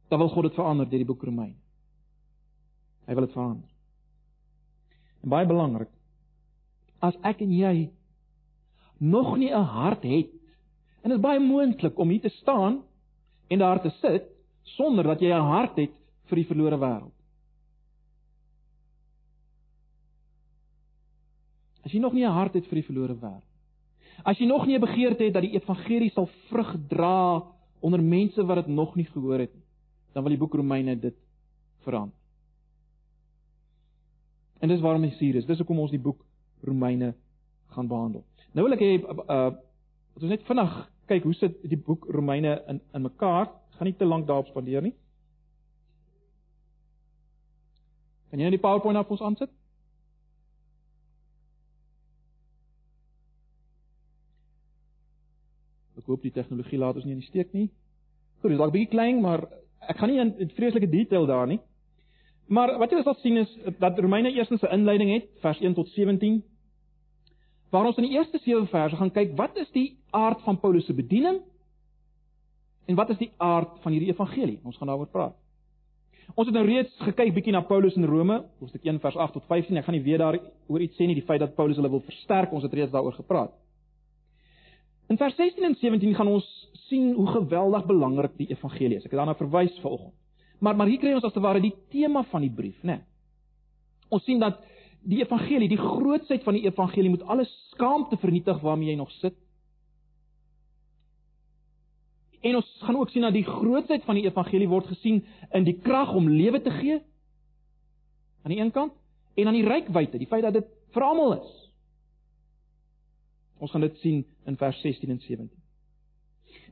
Dan 0.09 0.19
wil 0.19 0.29
God 0.29 0.43
dit 0.43 0.55
verander 0.55 0.89
deur 0.89 1.03
die 1.03 1.07
boek 1.07 1.23
Romeine. 1.23 1.59
Hy 3.07 3.15
wil 3.15 3.27
dit 3.27 3.33
verander. 3.33 3.69
En 5.23 5.29
baie 5.29 5.47
belangrik, 5.47 5.91
as 7.03 7.17
ek 7.27 7.41
en 7.41 7.53
jy 7.53 7.91
nog 8.99 9.37
nie 9.37 9.51
'n 9.51 9.65
hart 9.65 10.03
het 10.03 10.31
en 11.03 11.11
dit 11.11 11.19
is 11.19 11.25
baie 11.25 11.41
moontlik 11.41 11.99
om 11.99 12.09
hier 12.09 12.21
te 12.21 12.29
staan 12.29 12.83
en 13.49 13.59
daar 13.59 13.83
te 13.83 13.91
sit 14.01 14.25
sonder 14.63 15.05
dat 15.05 15.21
jy 15.21 15.31
'n 15.31 15.51
hart 15.51 15.77
het 15.77 15.93
vir 16.29 16.37
die 16.37 16.47
verlore 16.47 16.79
wêreld. 16.79 17.16
As 21.87 21.93
jy 21.95 22.01
nog 22.03 22.13
nie 22.13 22.27
'n 22.27 22.35
hart 22.35 22.55
het 22.55 22.67
vir 22.67 22.83
die 22.83 22.89
verlore 22.89 23.15
wêreld. 23.15 23.47
As 24.25 24.39
jy 24.39 24.47
nog 24.47 24.67
nie 24.67 24.75
'n 24.75 24.81
begeerte 24.81 25.25
het 25.25 25.35
dat 25.35 25.43
die 25.43 25.55
evangelie 25.55 26.11
sal 26.11 26.27
vrug 26.49 26.77
dra 26.89 27.43
onder 27.81 28.03
mense 28.03 28.45
wat 28.45 28.57
dit 28.57 28.75
nog 28.75 28.97
nie 28.97 29.05
gehoor 29.05 29.39
het 29.39 29.55
nie, 29.55 29.63
dan 30.13 30.23
wil 30.23 30.31
die 30.31 30.39
boek 30.39 30.55
Romeine 30.55 30.99
dit 30.99 31.15
verander. 31.85 32.17
En 34.61 34.69
dis 34.69 34.81
waarom 34.81 35.05
ons 35.05 35.19
hier 35.19 35.35
is. 35.35 35.47
Dis 35.47 35.59
hoekom 35.59 35.79
ons 35.79 35.91
die 35.91 36.01
boek 36.01 36.25
Romeine 36.63 37.15
gaan 37.67 37.89
behandel. 37.89 38.25
Nou 38.53 38.65
wil 38.67 38.73
ek 38.73 38.81
hê 38.81 38.93
uh 39.29 39.53
ons 40.17 40.31
net 40.31 40.43
vinnig 40.49 40.91
kyk 41.07 41.23
hoe 41.23 41.35
sit 41.35 41.59
die 41.69 41.77
boek 41.77 42.07
Romeine 42.09 42.63
in 42.69 42.81
in 42.95 43.03
mekaar. 43.03 43.47
Ek 43.47 43.79
gaan 43.79 43.87
nie 43.87 43.97
te 43.97 44.05
lank 44.05 44.27
daarop 44.27 44.47
spandeer 44.47 44.83
nie. 44.83 44.95
Kan 48.31 48.41
jy 48.41 48.49
net 48.49 48.57
die 48.59 48.65
PowerPoint 48.65 48.99
op 48.99 49.11
ons 49.11 49.23
aansit? 49.23 49.51
Ek 56.07 56.13
hoop 56.13 56.23
die 56.23 56.31
tegnologie 56.31 56.79
laat 56.79 56.95
ons 57.01 57.05
nie 57.05 57.17
in 57.17 57.23
die 57.25 57.27
steek 57.27 57.49
nie. 57.51 57.65
Goed, 58.39 58.53
dit 58.53 58.55
is 58.55 58.61
dalk 58.61 58.71
bietjie 58.77 58.93
klein, 58.93 59.17
maar 59.25 59.41
ek 59.91 59.99
gaan 59.99 60.13
nie 60.13 60.21
in, 60.23 60.29
in 60.39 60.53
vreeslike 60.55 60.87
detail 60.93 61.27
daar 61.27 61.49
nie. 61.51 61.59
Maar 62.47 62.77
wat 62.79 62.93
jy 62.95 63.01
sal 63.03 63.17
sien 63.25 63.41
is 63.41 63.51
dat 63.83 63.99
Romeine 63.99 64.31
eerstens 64.31 64.63
'n 64.63 64.71
inleiding 64.71 65.11
het, 65.11 65.27
vers 65.43 65.59
1 65.61 65.75
tot 65.75 65.89
17. 65.97 66.45
Waar 67.75 67.91
ons 67.91 67.99
in 67.99 68.07
die 68.07 68.15
eerste 68.15 68.39
7 68.39 68.69
verse 68.71 68.97
gaan 68.97 69.11
kyk, 69.11 69.35
wat 69.37 69.57
is 69.59 69.71
die 69.75 69.99
aard 70.15 70.47
van 70.47 70.61
Paulus 70.61 70.87
se 70.87 70.95
bediening? 70.95 71.41
En 72.87 72.95
wat 72.95 73.11
is 73.11 73.19
die 73.19 73.33
aard 73.37 73.83
van 73.83 73.93
hierdie 73.93 74.13
evangelie? 74.13 74.61
Ons 74.63 74.77
gaan 74.77 74.87
daaroor 74.87 75.11
praat. 75.11 75.35
Ons 76.35 76.47
het 76.47 76.55
nou 76.55 76.65
reeds 76.67 76.95
gekyk 77.03 77.35
bietjie 77.35 77.53
na 77.53 77.61
Paulus 77.67 77.97
in 77.97 78.05
Rome, 78.05 78.45
hoofstuk 78.61 78.85
1 78.85 79.01
vers 79.01 79.17
8 79.17 79.33
tot 79.33 79.45
15. 79.51 79.77
Ek 79.77 79.85
gaan 79.85 79.95
nie 79.95 80.05
weer 80.07 80.19
daaroor 80.23 80.81
iets 80.81 80.97
sê 80.97 81.07
nie, 81.07 81.19
die 81.19 81.27
feit 81.27 81.41
dat 81.41 81.55
Paulus 81.55 81.77
hulle 81.77 81.91
wil 81.91 82.03
versterk, 82.07 82.53
ons 82.53 82.63
het 82.63 82.73
reeds 82.73 82.93
daaroor 82.95 83.19
gepraat. 83.19 83.53
In 85.07 85.17
vers 85.17 85.37
16 85.37 85.65
en 85.65 85.75
17 85.75 86.15
gaan 86.15 86.29
ons 86.29 86.47
sien 86.89 87.13
hoe 87.15 87.27
geweldig 87.27 87.87
belangrik 87.87 88.37
die 88.39 88.49
evangelie 88.51 88.97
is. 88.97 89.05
Ek 89.05 89.13
het 89.15 89.21
daarna 89.21 89.37
verwys 89.39 89.75
vanoggend. 89.83 90.15
Maar 90.59 90.77
maar 90.77 90.89
hier 90.91 90.99
kry 90.99 91.13
ons 91.15 91.25
as 91.25 91.35
te 91.35 91.41
ware 91.41 91.61
die 91.61 91.75
tema 91.93 92.25
van 92.31 92.41
die 92.41 92.51
brief, 92.51 92.77
né? 92.83 92.97
Nee. 92.97 93.03
Ons 94.09 94.25
sien 94.25 94.41
dat 94.41 94.59
die 95.07 95.21
evangelie, 95.23 95.69
die 95.69 95.81
grootsheid 95.81 96.43
van 96.43 96.57
die 96.57 96.65
evangelie 96.67 97.11
moet 97.11 97.27
alle 97.27 97.45
skaamte 97.45 98.17
vernietig 98.17 98.61
waarmee 98.63 98.91
jy 98.91 98.97
nog 98.99 99.11
sit. 99.21 99.35
En 102.41 102.57
ons 102.57 102.73
gaan 102.81 102.97
ook 102.97 103.11
sien 103.11 103.27
dat 103.27 103.35
die 103.35 103.47
grootsheid 103.47 104.05
van 104.07 104.19
die 104.19 104.27
evangelie 104.27 104.69
word 104.71 104.87
gesien 104.87 105.25
in 105.53 105.67
die 105.67 105.79
krag 105.83 106.15
om 106.15 106.29
lewe 106.31 106.63
te 106.63 106.71
gee 106.71 107.01
aan 108.43 108.55
die 108.55 108.61
een 108.61 108.71
kant 108.71 108.93
en 109.35 109.47
aan 109.47 109.59
die 109.59 109.67
rykwyte, 109.67 110.19
die 110.19 110.31
feit 110.31 110.43
dat 110.47 110.55
dit 110.55 110.69
vir 110.95 111.03
almal 111.03 111.39
is. 111.41 111.66
Ons 113.59 113.71
gaan 113.73 113.81
dit 113.81 113.97
sien 114.03 114.25
in 114.47 114.57
vers 114.57 114.81
16 114.81 115.11
en 115.11 115.21
17. 115.21 115.51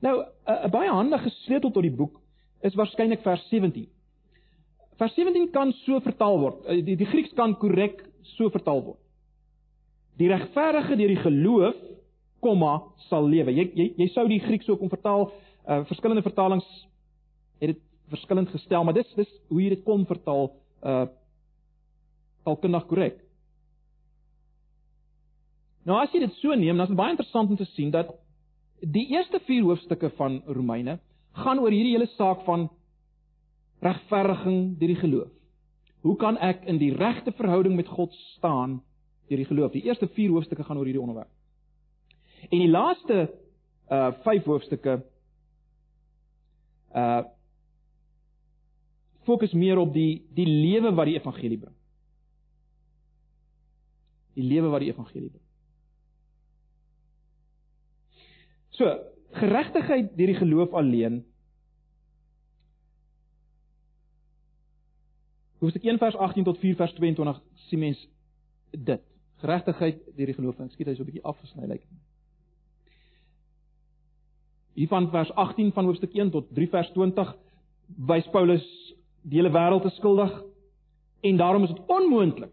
Nou, 0.01 0.25
'n 0.47 0.71
baie 0.71 0.91
handige 0.91 1.31
sleutel 1.31 1.71
tot 1.71 1.83
die 1.83 1.95
boek 1.95 2.21
is 2.61 2.75
waarskynlik 2.75 3.23
vers 3.23 3.49
17. 3.49 3.89
vers 4.97 5.15
17 5.15 5.51
kan 5.51 5.73
so 5.73 6.01
vertaal 6.01 6.39
word. 6.39 6.67
Uh, 6.67 6.85
die 6.85 6.97
die 6.97 7.07
Grieks 7.07 7.33
kan 7.35 7.57
korrek 7.59 8.05
so 8.23 8.51
vertaal 8.51 8.83
word. 8.85 9.01
Die 10.17 10.29
regverdige 10.29 10.97
deur 10.97 11.09
die 11.09 11.23
geloof, 11.23 11.75
komma, 12.41 12.83
sal 13.09 13.27
lewe. 13.29 13.51
Jy 13.51 13.71
jy 13.75 13.95
jy 13.97 14.09
sou 14.09 14.29
die 14.29 14.41
Grieks 14.41 14.67
so 14.67 14.77
kon 14.77 14.93
vertaal. 14.93 15.33
Uh 15.67 15.85
verskillende 15.85 16.23
vertalings 16.23 16.69
het 17.61 17.73
dit 17.73 17.83
verskillend 18.09 18.49
gestel, 18.49 18.85
maar 18.85 18.95
dis 18.95 19.15
dis 19.17 19.31
hoe 19.49 19.63
jy 19.63 19.69
dit 19.69 19.85
kon 19.85 20.07
vertaal 20.07 20.53
uh 20.85 21.07
taalkundig 22.45 22.87
korrek. 22.87 23.24
Nou 25.85 25.99
as 26.01 26.13
jy 26.15 26.23
dit 26.25 26.37
so 26.41 26.55
neem, 26.57 26.77
dan 26.77 26.87
is 26.87 26.93
dit 26.93 26.99
baie 26.99 27.13
interessant 27.13 27.51
om 27.53 27.61
te 27.61 27.69
sien 27.75 27.91
dat 27.93 28.13
die 28.81 29.07
eerste 29.13 29.41
4 29.45 29.65
hoofstukke 29.65 30.11
van 30.17 30.41
Romeine 30.47 30.99
gaan 31.45 31.61
oor 31.61 31.73
hierdie 31.73 31.95
hele 31.97 32.09
saak 32.17 32.45
van 32.49 32.69
regverdiging 33.85 34.79
deur 34.81 34.93
die 34.95 35.01
geloof. 35.01 35.33
Hoe 36.05 36.17
kan 36.21 36.37
ek 36.41 36.65
in 36.69 36.79
die 36.81 36.93
regte 36.97 37.33
verhouding 37.37 37.77
met 37.77 37.89
God 37.89 38.13
staan 38.37 38.81
deur 39.29 39.41
die 39.41 39.49
geloof? 39.49 39.73
Die 39.73 39.85
eerste 39.89 40.09
4 40.09 40.33
hoofstukke 40.37 40.65
gaan 40.65 40.81
oor 40.81 40.89
hierdie 40.89 41.03
onderwerp. 41.03 41.33
En 42.51 42.59
die 42.59 42.71
laaste 42.71 43.29
uh 43.93 44.13
5 44.25 44.45
hoofstukke 44.49 44.99
uh 46.97 47.23
fokus 49.25 49.53
meer 49.53 49.81
op 49.81 49.93
die 49.93 50.25
die 50.37 50.47
lewe 50.49 50.93
wat 50.93 51.09
die 51.09 51.17
evangelie 51.17 51.59
bring. 51.59 51.77
Die 54.37 54.45
lewe 54.45 54.69
wat 54.73 54.85
die 54.85 54.93
evangelie 54.93 55.31
bring. 55.31 55.44
So, 58.75 58.91
geregtigheid 59.39 60.17
deur 60.19 60.33
die 60.33 60.39
geloof 60.39 60.73
alleen. 60.75 61.23
Hoofstuk 65.63 65.85
1 65.87 65.99
vers 65.99 66.17
18 66.17 66.45
tot 66.45 66.59
4 66.59 66.75
vers 66.77 66.95
22 66.99 67.41
sien 67.69 67.79
mens 67.79 68.01
dit. 68.71 69.05
Geregtigheid 69.43 70.03
deur 70.17 70.33
die 70.33 70.35
geloof. 70.35 70.59
Ek 70.61 70.75
skiet 70.75 70.91
hy 70.91 70.97
so 70.97 71.07
'n 71.07 71.11
bietjie 71.13 71.25
afgesny 71.25 71.69
lyk. 71.71 71.87
Hier 74.75 74.91
van 74.91 75.11
vers 75.11 75.31
18 75.39 75.73
van 75.73 75.87
hoofstuk 75.87 76.15
1 76.15 76.31
tot 76.31 76.51
3 76.55 76.69
vers 76.69 76.91
20 76.93 77.35
wys 78.11 78.27
Paulus 78.35 78.67
die 79.23 79.39
hele 79.39 79.55
wêreld 79.55 79.83
te 79.83 79.95
skuldig 79.95 80.33
en 81.23 81.37
daarom 81.37 81.63
is 81.65 81.71
dit 81.71 81.87
onmoontlik 81.87 82.53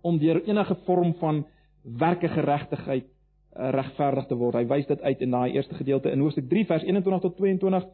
om 0.00 0.18
deur 0.18 0.42
enige 0.44 0.74
vorm 0.86 1.14
van 1.20 1.46
werke 1.82 2.28
geregtigheid 2.28 3.13
regverdig 3.54 4.26
te 4.26 4.36
word. 4.38 4.58
Hy 4.58 4.66
wys 4.66 4.86
dit 4.86 5.00
uit 5.00 5.20
in 5.20 5.30
daai 5.30 5.54
eerste 5.54 5.74
gedeelte 5.74 6.10
in 6.10 6.20
Hoofstuk 6.20 6.48
3 6.50 6.66
vers 6.66 6.82
21 6.82 7.22
tot 7.22 7.36
22. 7.36 7.86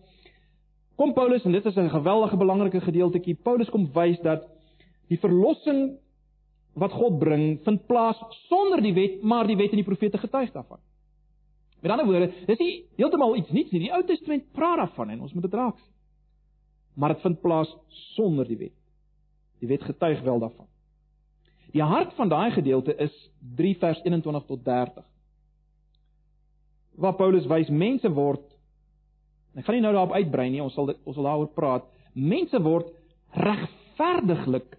Kom 1.00 1.12
Paulus 1.16 1.44
en 1.44 1.52
dit 1.52 1.66
is 1.66 1.76
'n 1.76 1.88
geweldige 1.88 2.36
belangrike 2.36 2.80
gedeeltjie. 2.80 3.34
Paulus 3.34 3.70
kom 3.70 3.88
wys 3.92 4.20
dat 4.20 4.48
die 5.08 5.18
verlossing 5.18 5.98
wat 6.74 6.92
God 6.92 7.18
bring, 7.18 7.60
vind 7.64 7.86
plaas 7.86 8.16
sonder 8.48 8.80
die 8.80 8.94
wet, 8.94 9.22
maar 9.22 9.46
die 9.46 9.56
wet 9.56 9.70
en 9.70 9.76
die 9.76 9.84
profete 9.84 10.18
getuig 10.18 10.52
daarvan. 10.52 10.78
Met 11.82 11.90
ander 11.90 12.06
woorde, 12.06 12.32
dis 12.46 12.58
nie 12.58 12.84
heeltemal 12.96 13.36
iets 13.36 13.50
nuuts 13.50 13.70
nie. 13.70 13.80
Die 13.80 13.92
Ou 13.92 14.04
Testament 14.04 14.52
praat 14.52 14.76
daarvan 14.76 15.10
en 15.10 15.20
ons 15.20 15.32
moet 15.32 15.42
dit 15.42 15.54
raak 15.54 15.78
sien 15.78 15.90
maar 17.00 17.14
dit 17.14 17.20
vind 17.20 17.40
plaas 17.40 17.76
sonder 17.88 18.48
die 18.48 18.56
wet. 18.56 18.76
Die 19.58 19.68
wet 19.68 19.82
getuig 19.82 20.20
wel 20.22 20.38
daarvan. 20.38 20.66
Die 21.72 21.82
hart 21.82 22.14
van 22.14 22.28
daai 22.28 22.50
gedeelte 22.50 22.94
is 22.96 23.14
3 23.56 23.76
vers 23.78 24.02
21 24.02 24.44
tot 24.44 24.64
30. 24.64 25.04
Waar 27.00 27.16
Paulus 27.16 27.48
wys 27.48 27.70
mense 27.72 28.08
word 28.12 28.46
Ek 29.58 29.66
gaan 29.66 29.80
nie 29.80 29.82
nou 29.82 29.94
daarop 29.94 30.14
uitbrei 30.14 30.46
nie, 30.52 30.60
ons 30.62 30.74
sal 30.76 30.86
dit, 30.92 30.98
ons 31.08 31.16
sal 31.16 31.26
daaroor 31.26 31.48
praat. 31.56 31.86
Mense 32.14 32.58
word 32.62 32.92
regverdiglik 33.34 34.76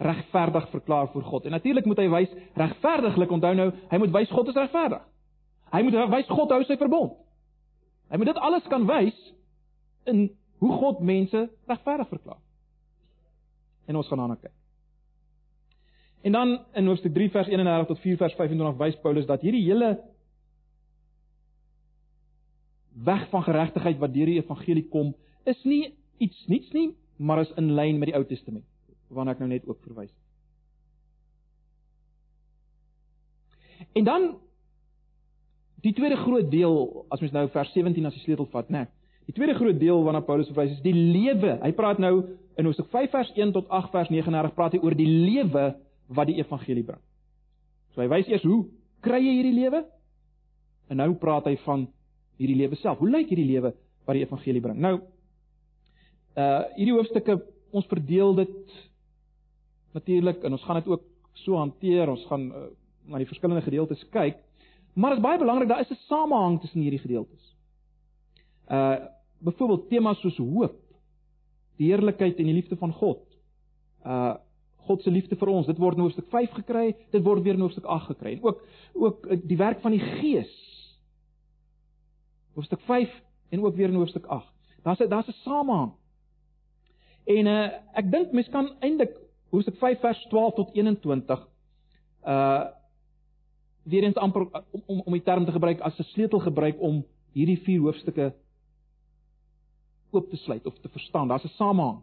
regverdig 0.00 0.68
verklaar 0.72 1.10
voor 1.12 1.26
God. 1.28 1.44
En 1.44 1.52
natuurlik 1.52 1.84
moet 1.84 1.98
hy 2.00 2.06
wys 2.08 2.30
regverdiglik, 2.56 3.32
onthou 3.36 3.50
nou, 3.58 3.66
hy 3.90 3.98
moet 4.00 4.14
wys 4.14 4.30
God 4.32 4.48
is 4.48 4.56
regverdig. 4.56 5.02
Hy 5.74 5.82
moet 5.86 5.98
wys 6.14 6.30
God 6.30 6.54
hou 6.54 6.60
sy 6.64 6.76
verbond. 6.80 7.18
Hy 8.10 8.18
moet 8.18 8.30
dit 8.30 8.40
alles 8.42 8.70
kan 8.70 8.86
wys 8.88 9.18
in 10.10 10.24
hoe 10.62 10.72
God 10.80 11.02
mense 11.04 11.44
regverdig 11.68 12.08
verklaar. 12.14 12.40
En 13.90 13.98
ons 14.00 14.08
gaan 14.08 14.22
daarna 14.22 14.38
kyk. 14.40 14.54
En 16.24 16.36
dan 16.36 16.56
in 16.76 16.88
hoofstuk 16.88 17.14
3 17.16 17.28
vers 17.36 17.52
31 17.52 17.86
tot 17.92 18.00
4 18.06 18.18
vers 18.24 18.34
25 18.38 18.80
wys 18.80 18.98
Paulus 19.04 19.28
dat 19.28 19.44
hierdie 19.44 19.66
hele 19.68 19.94
weg 22.94 23.28
van 23.30 23.42
geregtigheid 23.42 23.98
wat 23.98 24.14
deur 24.14 24.26
die 24.26 24.40
evangelie 24.40 24.88
kom, 24.88 25.14
is 25.44 25.64
nie 25.64 25.94
iets 26.18 26.46
niets 26.46 26.72
nie, 26.72 26.90
maar 27.16 27.40
is 27.40 27.52
in 27.60 27.74
lyn 27.74 27.98
met 27.98 28.10
die 28.10 28.16
Ou 28.16 28.24
Testament, 28.24 28.66
waarna 29.08 29.32
ek 29.36 29.42
nou 29.42 29.48
net 29.50 29.66
ook 29.68 29.80
verwys 29.86 30.10
het. 30.10 30.18
En 33.96 34.04
dan 34.04 34.22
die 35.80 35.94
tweede 35.96 36.16
groot 36.20 36.50
deel, 36.52 37.06
as 37.08 37.20
mens 37.20 37.32
nou 37.32 37.48
vers 37.50 37.72
17 37.72 38.06
as 38.06 38.14
die 38.14 38.22
sleutel 38.24 38.48
vat, 38.52 38.68
né? 38.68 38.84
Nee, 38.84 38.88
Die 39.30 39.36
tweede 39.38 39.54
groot 39.54 39.78
deel 39.78 40.00
waarna 40.02 40.24
Paulus 40.26 40.48
verwys 40.50 40.72
is 40.74 40.82
die 40.82 40.94
lewe. 40.96 41.52
Hy 41.62 41.70
praat 41.78 42.00
nou 42.02 42.14
in 42.58 42.66
Hoofstuk 42.66 42.88
5 42.90 43.12
vers 43.14 43.28
1 43.36 43.52
tot 43.54 43.68
8 43.70 43.92
vers 43.92 44.08
39 44.10 44.56
praat 44.56 44.74
hy 44.74 44.80
oor 44.82 44.96
die 44.98 45.06
lewe 45.06 45.68
wat 46.10 46.26
die 46.26 46.40
evangelie 46.40 46.82
bring. 46.88 46.98
So 47.94 48.02
hy 48.02 48.08
wys 48.10 48.26
eers 48.26 48.42
hoe 48.42 48.64
kry 49.06 49.20
jy 49.22 49.36
hierdie 49.36 49.54
lewe? 49.54 49.84
En 50.90 50.98
nou 50.98 51.12
praat 51.22 51.46
hy 51.46 51.54
van 51.62 51.86
hierdie 52.40 52.58
lewe 52.58 52.78
self. 52.80 53.00
Hoe 53.00 53.10
lyk 53.10 53.30
hierdie 53.32 53.48
lewe 53.48 53.74
wat 54.06 54.16
die 54.16 54.24
evangelie 54.24 54.62
bring? 54.64 54.80
Nou 54.80 54.98
uh 56.40 56.62
hierdie 56.76 56.94
hoofstukke 56.96 57.40
ons 57.76 57.88
verdeel 57.90 58.34
dit 58.38 58.76
natuurlik 59.94 60.44
en 60.46 60.54
ons 60.56 60.64
gaan 60.64 60.80
dit 60.80 60.90
ook 60.90 61.04
so 61.44 61.58
hanteer. 61.58 62.10
Ons 62.10 62.24
gaan 62.30 62.48
uh, 62.50 62.68
na 63.10 63.20
die 63.20 63.28
verskillende 63.28 63.64
gedeeltes 63.66 64.02
kyk. 64.14 64.38
Maar 64.94 65.14
dit 65.14 65.20
is 65.20 65.24
baie 65.24 65.38
belangrik 65.38 65.68
daar 65.70 65.80
is 65.80 65.90
'n 65.90 66.06
samehang 66.08 66.60
tussen 66.60 66.80
hierdie 66.80 67.02
gedeeltes. 67.02 67.56
Uh 68.70 68.98
byvoorbeeld 69.40 69.88
temas 69.88 70.20
soos 70.20 70.36
hoop, 70.36 70.76
die 71.76 71.88
heerlikheid 71.88 72.38
en 72.38 72.44
die 72.44 72.54
liefde 72.54 72.76
van 72.76 72.92
God. 72.92 73.24
Uh 74.04 74.36
God 74.86 75.02
se 75.02 75.10
liefde 75.10 75.36
vir 75.36 75.48
ons, 75.48 75.66
dit 75.66 75.78
word 75.78 75.96
in 75.96 76.02
hoofstuk 76.02 76.26
5 76.32 76.50
gekry, 76.50 76.96
dit 77.10 77.22
word 77.22 77.42
weer 77.42 77.54
in 77.54 77.60
hoofstuk 77.60 77.84
8 77.84 78.06
gekry. 78.06 78.32
En 78.32 78.42
ook 78.42 78.62
ook 78.94 79.26
uh, 79.26 79.38
die 79.42 79.56
werk 79.56 79.80
van 79.80 79.90
die 79.90 80.00
Gees. 80.00 80.50
Hoofstuk 82.60 82.80
5 82.80 83.22
en 83.48 83.64
ook 83.64 83.76
weer 83.76 83.88
in 83.88 83.94
hoofstuk 83.94 84.26
8. 84.26 84.46
Daar's 84.82 84.98
daar's 85.08 85.26
'n 85.26 85.32
samehang. 85.32 85.92
En 87.24 87.46
uh 87.46 87.70
ek 87.92 88.10
dink 88.10 88.32
mens 88.32 88.48
kan 88.48 88.74
eintlik 88.80 89.16
hoofstuk 89.50 89.76
5 89.76 90.00
vers 90.00 90.26
12 90.28 90.54
tot 90.54 90.74
21 90.74 91.48
uh 92.24 92.64
weer 93.82 94.02
eens 94.02 94.16
amper 94.16 94.40
om 94.70 94.82
om 94.86 95.02
om 95.04 95.12
die 95.12 95.22
term 95.22 95.44
te 95.44 95.52
gebruik 95.52 95.80
as 95.80 95.98
'n 95.98 96.02
sleutel 96.02 96.38
gebruik 96.38 96.80
om 96.80 97.04
hierdie 97.32 97.60
vier 97.64 97.80
hoofstukke 97.80 98.34
oop 100.10 100.30
te 100.30 100.36
sluit 100.36 100.66
of 100.66 100.78
te 100.78 100.88
verstaan. 100.88 101.28
Daar's 101.28 101.44
'n 101.44 101.56
samehang. 101.56 102.02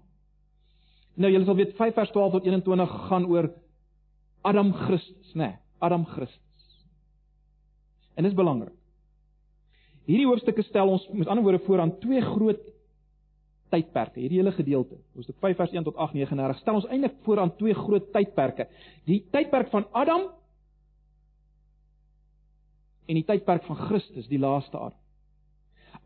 Nou 1.13 1.31
julle 1.31 1.45
sal 1.45 1.55
weet 1.55 1.75
5 1.75 1.93
vers 1.93 2.09
12 2.09 2.31
tot 2.31 2.45
21 2.45 3.07
gaan 3.07 3.25
oor 3.25 3.53
Adam 4.41 4.73
Christus, 4.73 5.33
né? 5.33 5.45
Nee, 5.45 5.55
Adam 5.77 6.05
Christus. 6.05 6.85
En 8.13 8.23
dit 8.23 8.31
is 8.31 8.37
belangrik. 8.37 8.76
Hierdie 10.07 10.27
hoofstukke 10.29 10.63
stel 10.63 10.87
ons 10.87 11.03
met 11.11 11.27
ander 11.27 11.43
woorde 11.43 11.65
voor 11.65 11.83
aan 11.83 11.97
twee 11.99 12.21
groot 12.23 12.61
tydperke. 13.73 14.21
Hierdie 14.21 14.39
hele 14.39 14.53
gedeelte, 14.55 14.95
hoofstuk 15.17 15.35
5 15.43 15.57
vers 15.59 15.73
1 15.75 15.83
tot 15.83 15.97
8 15.99 16.15
39, 16.15 16.61
stel 16.61 16.79
ons 16.79 16.87
eintlik 16.87 17.17
voor 17.25 17.41
aan 17.43 17.51
twee 17.59 17.75
groot 17.75 18.07
tydperke. 18.13 18.69
Die 19.09 19.19
tydperk 19.33 19.71
van 19.73 19.87
Adam 19.91 20.29
en 23.07 23.19
die 23.19 23.25
tydperk 23.27 23.67
van 23.67 23.79
Christus, 23.87 24.29
die 24.31 24.39
laaste 24.39 24.79
Adam. 24.79 25.03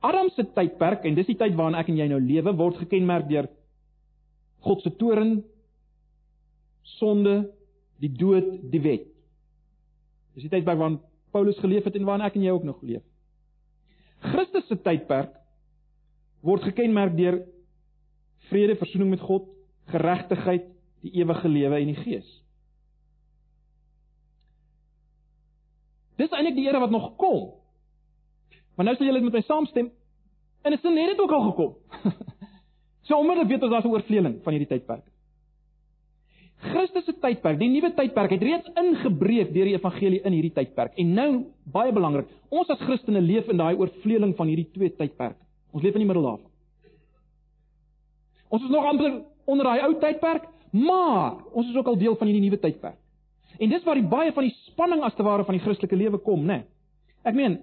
Adam 0.02 0.32
se 0.34 0.48
tydperk 0.56 1.06
en 1.06 1.18
dis 1.18 1.30
die 1.30 1.38
tyd 1.38 1.54
waarin 1.58 1.78
ek 1.78 1.92
en 1.94 2.02
jy 2.02 2.10
nou 2.10 2.20
lewe 2.22 2.56
word 2.58 2.82
gekenmerk 2.82 3.30
deur 3.30 3.50
God 4.66 4.82
se 4.82 4.92
toorn, 4.98 5.40
sonde, 6.98 7.36
die 8.02 8.12
dood, 8.14 8.50
die 8.74 8.82
wet. 8.82 9.08
Dis 10.34 10.46
die 10.46 10.54
tydperk 10.54 10.78
waarin 10.82 11.00
Paulus 11.34 11.62
geleef 11.62 11.86
het 11.86 11.98
en 11.98 12.06
waarin 12.10 12.26
ek 12.26 12.38
en 12.38 12.46
jy 12.46 12.54
ook 12.54 12.66
nog 12.66 12.82
leef. 12.86 13.06
Christus 14.22 14.68
se 14.70 14.78
tydperk 14.78 15.34
word 16.46 16.64
gekenmerk 16.66 17.16
deur 17.18 17.42
vrede, 18.50 18.76
versoening 18.80 19.14
met 19.14 19.24
God, 19.24 19.48
geregtigheid, 19.94 20.66
die 21.06 21.14
ewige 21.22 21.50
lewe 21.50 21.80
en 21.80 21.92
die 21.92 22.00
Gees. 22.02 22.28
Dis 26.20 26.34
eintlik 26.36 26.58
die 26.58 26.68
era 26.68 26.82
wat 26.82 26.94
nog 26.94 27.14
kom. 27.22 27.54
Maar 28.76 28.90
nou 28.90 28.96
sal 28.98 29.08
julle 29.10 29.22
met 29.26 29.40
my 29.40 29.44
saamstem. 29.46 29.90
En 30.62 30.74
dit 30.74 30.84
het 30.84 30.94
net 30.94 31.20
ook 31.20 31.32
al 31.34 31.48
gekom. 31.50 31.76
so 33.08 33.18
onmiddellik 33.18 33.50
weet 33.50 33.64
ons 33.66 33.72
daar's 33.74 33.86
'n 33.86 33.96
oorvleeling 33.96 34.36
van 34.44 34.54
hierdie 34.54 34.70
tydperk. 34.70 35.06
Christus 36.62 37.08
se 37.08 37.14
tydperk, 37.18 37.58
die 37.58 37.70
nuwe 37.72 37.90
tydperk 37.98 38.36
het 38.36 38.44
reeds 38.46 38.70
ingebreek 38.78 39.50
deur 39.56 39.70
die 39.70 39.78
evangelie 39.78 40.22
in 40.28 40.36
hierdie 40.36 40.54
tydperk. 40.54 40.94
En 41.02 41.14
nou, 41.18 41.30
baie 41.74 41.94
belangrik, 41.96 42.30
ons 42.54 42.70
as 42.70 42.82
Christene 42.86 43.22
leef 43.24 43.50
in 43.50 43.58
daai 43.62 43.74
oorvleeling 43.80 44.36
van 44.38 44.52
hierdie 44.52 44.68
twee 44.76 44.94
tydperke. 44.94 45.40
Ons 45.74 45.86
leef 45.86 45.98
in 45.98 46.04
die 46.04 46.10
middel 46.10 46.28
daarvan. 46.28 46.50
Ons 48.52 48.68
is 48.68 48.74
nog 48.74 48.86
amper 48.92 49.22
onder 49.50 49.70
daai 49.72 49.86
ou 49.88 49.94
tydperk, 50.04 50.46
maar 50.76 51.40
ons 51.56 51.70
is 51.72 51.78
ook 51.80 51.90
al 51.90 51.98
deel 51.98 52.18
van 52.20 52.30
hierdie 52.30 52.46
nuwe 52.46 52.60
tydperk. 52.62 53.00
En 53.62 53.70
dis 53.72 53.84
waar 53.86 53.98
die 54.00 54.12
baie 54.12 54.34
van 54.36 54.46
die 54.48 54.56
spanning 54.68 55.02
as 55.06 55.16
te 55.18 55.26
ware 55.26 55.46
van 55.48 55.58
die 55.58 55.64
Christelike 55.64 55.98
lewe 55.98 56.22
kom, 56.22 56.46
né? 56.46 56.62
Nee. 56.62 56.68
Ek 57.30 57.38
meen, 57.38 57.60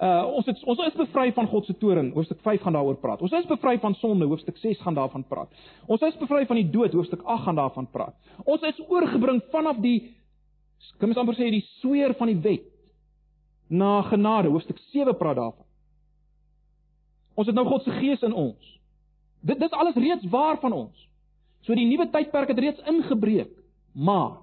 uh 0.00 0.24
ons 0.32 0.46
het 0.48 0.62
ons 0.64 0.78
is 0.86 0.94
bevry 0.96 1.28
van 1.36 1.48
God 1.50 1.66
se 1.68 1.74
toorn, 1.76 2.12
hoofstuk 2.14 2.40
5 2.40 2.62
gaan 2.64 2.72
daaroor 2.72 2.96
praat. 3.02 3.20
Ons 3.20 3.34
is 3.36 3.48
bevry 3.48 3.76
van 3.82 3.94
sonde, 4.00 4.24
hoofstuk 4.24 4.56
6 4.56 4.80
gaan 4.80 4.96
daarvan 4.96 5.24
praat. 5.28 5.52
Ons 5.86 6.00
is 6.08 6.16
bevry 6.16 6.46
van 6.48 6.56
die 6.56 6.70
dood, 6.72 6.94
hoofstuk 6.96 7.20
8 7.22 7.44
gaan 7.44 7.60
daarvan 7.60 7.88
praat. 7.92 8.16
Ons 8.44 8.64
is 8.64 8.80
oorgebring 8.88 9.42
vanaf 9.52 9.82
die 9.84 10.14
kom 10.96 11.12
ons 11.12 11.20
amper 11.20 11.36
sê 11.36 11.50
die 11.52 11.66
sweer 11.82 12.14
van 12.16 12.30
die 12.32 12.38
wet 12.40 12.64
na 13.68 14.00
genade, 14.08 14.48
hoofstuk 14.48 14.80
7 14.88 15.12
praat 15.20 15.36
daarvan. 15.36 15.66
Ons 17.36 17.52
het 17.52 17.56
nou 17.56 17.66
God 17.68 17.84
se 17.84 17.92
gees 18.00 18.24
in 18.24 18.32
ons. 18.32 18.72
Dit 19.44 19.60
dis 19.60 19.76
alles 19.76 20.00
reeds 20.00 20.24
waar 20.32 20.58
van 20.64 20.72
ons. 20.76 21.06
So 21.64 21.76
die 21.76 21.86
nuwe 21.88 22.08
tydperk 22.08 22.54
het 22.54 22.58
reeds 22.58 22.88
ingebreek. 22.88 23.52
Maar 23.92 24.40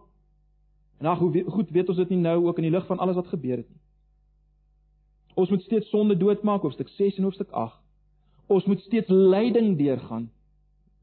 en 1.01 1.09
ag 1.09 1.19
hoe 1.21 1.43
goed 1.49 1.69
weet 1.73 1.89
ons 1.89 1.97
dit 1.97 2.15
nie 2.15 2.23
nou 2.23 2.39
ook 2.45 2.57
in 2.57 2.69
die 2.69 2.73
lig 2.73 2.85
van 2.89 3.01
alles 3.01 3.17
wat 3.17 3.33
gebeur 3.33 3.57
het 3.59 3.67
nie. 3.69 3.81
Ons 5.37 5.49
moet 5.53 5.61
steeds 5.61 5.89
sonde 5.89 6.17
doodmaak 6.17 6.63
hoofstuk 6.65 6.89
6 6.89 7.17
en 7.19 7.27
hoofstuk 7.27 7.51
8. 7.53 7.77
Ons 8.49 8.65
moet 8.65 8.79
steeds 8.81 9.09
lyding 9.09 9.75
deurgaan. 9.77 10.31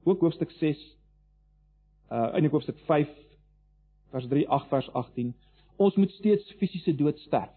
Ook 0.03 0.21
hoofstuk 0.27 0.51
6 0.51 0.81
uh 2.13 2.35
in 2.37 2.51
hoofstuk 2.51 2.79
5 2.89 3.09
vers 4.11 4.27
3 4.29 4.49
8 4.49 4.69
vers 4.69 4.89
18. 4.93 5.35
Ons 5.77 5.95
moet 5.97 6.11
steeds 6.11 6.51
fisiese 6.59 6.95
dood 6.95 7.19
sterf. 7.19 7.51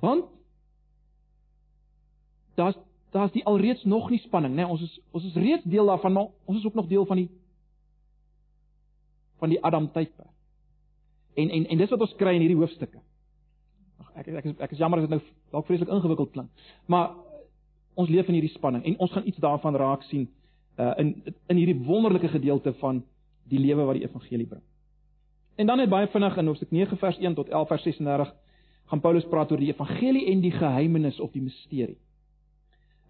Want 0.00 0.30
daar's 2.54 2.78
daar's 3.10 3.32
die 3.32 3.44
alreeds 3.46 3.84
nog 3.84 4.10
nie 4.10 4.18
spanning, 4.18 4.54
né? 4.54 4.62
Nee, 4.62 4.70
ons 4.70 4.82
is 4.82 5.00
ons 5.10 5.24
is 5.24 5.34
reeds 5.34 5.64
deel 5.64 5.86
daarvan, 5.86 6.12
maar 6.12 6.30
ons 6.44 6.58
is 6.58 6.66
ook 6.66 6.74
nog 6.74 6.86
deel 6.86 7.06
van 7.06 7.16
die 7.16 7.30
van 9.42 9.48
die 9.48 9.62
Adam 9.64 9.90
tydperk. 9.92 10.30
En 11.34 11.50
en 11.50 11.66
en 11.66 11.78
dis 11.78 11.90
wat 11.90 12.06
ons 12.06 12.16
kry 12.22 12.34
in 12.34 12.46
hierdie 12.46 12.58
hoofstukke. 12.58 13.02
Ag 14.00 14.10
ek 14.20 14.28
ek 14.28 14.44
is 14.44 14.56
ek 14.58 14.72
is 14.72 14.78
jammer 14.78 14.98
as 14.98 15.08
dit 15.08 15.14
nou 15.16 15.20
dalk 15.52 15.66
vreeslik 15.66 15.88
ingewikkeld 15.88 16.32
klink. 16.32 16.68
Maar 16.86 17.14
ons 17.94 18.08
leef 18.08 18.28
in 18.28 18.34
hierdie 18.34 18.54
spanning 18.54 18.84
en 18.84 18.98
ons 18.98 19.12
gaan 19.12 19.26
iets 19.26 19.42
daarvan 19.42 19.76
raak 19.76 20.02
sien 20.10 20.28
uh 20.78 20.94
in 20.98 21.14
in 21.48 21.56
hierdie 21.56 21.86
wonderlike 21.86 22.28
gedeelte 22.28 22.72
van 22.80 23.04
die 23.48 23.58
lewe 23.58 23.84
wat 23.84 24.00
die 24.00 24.06
evangelie 24.06 24.46
bring. 24.46 24.62
En 25.56 25.66
dan 25.66 25.78
net 25.78 25.88
baie 25.88 26.08
vinnig 26.10 26.36
in 26.36 26.46
hoofstuk 26.46 26.70
9 26.70 26.98
vers 26.98 27.18
1 27.18 27.34
tot 27.34 27.48
11 27.48 27.68
vers 27.68 27.82
36 27.82 28.34
gaan 28.84 29.00
Paulus 29.00 29.26
praat 29.30 29.52
oor 29.52 29.62
die 29.62 29.70
evangelie 29.72 30.26
en 30.32 30.40
die 30.40 30.52
geheimenis 30.52 31.20
of 31.20 31.32
die 31.32 31.42
misterie. 31.42 31.98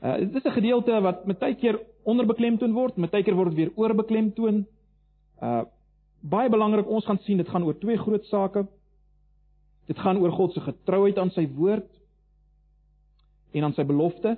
Uh 0.03 0.19
dit 0.21 0.35
is 0.35 0.45
'n 0.45 0.59
gedeelte 0.61 1.01
wat 1.01 1.25
baie 1.25 1.55
keer 1.55 1.81
onderbeklemtoon 2.03 2.73
word, 2.73 2.95
baie 2.97 3.23
keer 3.23 3.35
word 3.35 3.55
dit 3.55 3.57
weer 3.57 3.73
oorbeklemtoon. 3.75 4.67
Uh 5.43 5.63
baie 6.21 6.49
belangrik, 6.49 6.89
ons 6.89 7.05
gaan 7.05 7.19
sien 7.19 7.37
dit 7.37 7.49
gaan 7.49 7.65
oor 7.65 7.79
twee 7.79 7.97
groot 7.97 8.25
sake. 8.25 8.67
Dit 9.87 9.99
gaan 10.01 10.19
oor 10.23 10.33
God 10.33 10.55
se 10.55 10.63
getrouheid 10.65 11.19
aan 11.19 11.33
sy 11.35 11.45
woord 11.57 11.91
en 13.55 13.67
aan 13.67 13.75
sy 13.77 13.85
belofte. 13.85 14.37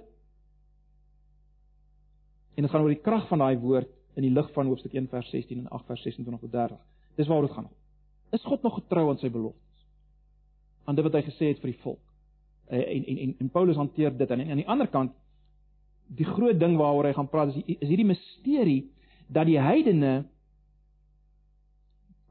En 2.57 2.64
dit 2.64 2.72
gaan 2.72 2.82
oor 2.82 2.94
die 2.94 3.05
krag 3.05 3.28
van 3.30 3.44
daai 3.44 3.59
woord 3.62 3.92
in 4.16 4.24
die 4.24 4.32
lig 4.32 4.49
van 4.55 4.66
hoofstuk 4.70 4.97
1 4.97 5.11
vers 5.12 5.28
16 5.30 5.64
en 5.64 5.68
8 5.68 5.92
vers 5.92 6.03
26 6.09 6.40
tot 6.40 6.53
30. 6.53 6.80
Dis 7.16 7.28
waaroor 7.28 7.49
dit 7.49 7.57
gaan. 7.57 7.70
Is 8.32 8.44
God 8.44 8.62
nog 8.62 8.74
getrou 8.80 9.09
aan 9.11 9.20
sy 9.20 9.30
beloftes? 9.30 9.86
Aan 10.84 10.99
dit 10.99 11.05
wat 11.05 11.18
hy 11.18 11.22
gesê 11.28 11.53
het 11.53 11.61
vir 11.62 11.72
die 11.72 11.82
volk. 11.84 12.03
Uh, 12.66 12.80
en 12.80 13.05
en 13.07 13.18
en 13.18 13.34
en 13.44 13.51
Paulus 13.55 13.76
hanteer 13.78 14.16
dit 14.16 14.30
en 14.30 14.40
aan 14.42 14.59
die 14.59 14.66
ander 14.66 14.88
kant 14.90 15.12
die 16.07 16.26
groot 16.26 16.59
ding 16.59 16.76
waaroor 16.78 17.07
hy 17.07 17.12
gaan 17.14 17.28
praat 17.30 17.53
is 17.55 17.76
is 17.76 17.88
hierdie 17.88 18.09
misterie 18.09 18.80
dat 19.30 19.47
die 19.47 19.61
heidene 19.62 20.24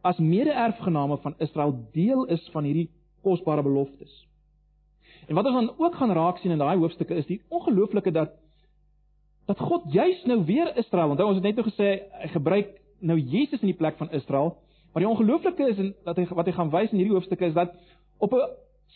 as 0.04 0.20
mede-erfgename 0.20 1.18
van 1.24 1.36
Israel 1.40 1.74
deel 1.96 2.26
is 2.36 2.44
van 2.52 2.68
hierdie 2.68 2.90
kosbare 3.26 3.66
beloftes. 3.66 4.14
En 5.28 5.36
wat 5.36 5.50
ons 5.50 5.58
dan 5.58 5.72
ook 5.82 5.96
gaan 5.98 6.14
raak 6.14 6.38
sien 6.42 6.54
in 6.54 6.62
daai 6.62 6.78
hoofstukke 6.78 7.18
is 7.18 7.30
die 7.30 7.42
ongelooflike 7.50 8.14
dat 8.14 8.36
dat 9.46 9.60
God 9.62 9.84
juis 9.94 10.24
nou 10.26 10.40
weer 10.46 10.72
Israel, 10.78 11.12
onthou 11.14 11.28
ons 11.30 11.38
het 11.38 11.46
net 11.46 11.60
nou 11.60 11.68
gesê 11.68 11.90
hy 12.22 12.30
gebruik 12.34 12.72
nou 13.06 13.18
Jesus 13.20 13.62
in 13.62 13.70
die 13.70 13.78
plek 13.78 13.98
van 14.02 14.10
Israel, 14.18 14.56
maar 14.94 15.04
die 15.04 15.10
ongelooflike 15.10 15.68
is 15.70 15.82
en 15.82 15.92
dat 16.08 16.18
hy 16.18 16.26
wat 16.32 16.50
hy 16.50 16.54
gaan 16.56 16.72
wys 16.74 16.94
in 16.94 17.02
hierdie 17.02 17.14
hoofstukke 17.14 17.52
is 17.52 17.58
dat 17.58 17.76
op 18.18 18.34
'n 18.34 18.48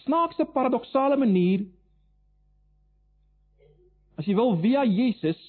snaakse 0.05 0.45
paradoksale 0.53 1.17
manier 1.17 1.67
As 4.19 4.27
jy 4.27 4.35
wil 4.35 4.57
via 4.59 4.83
Jesus 4.83 5.39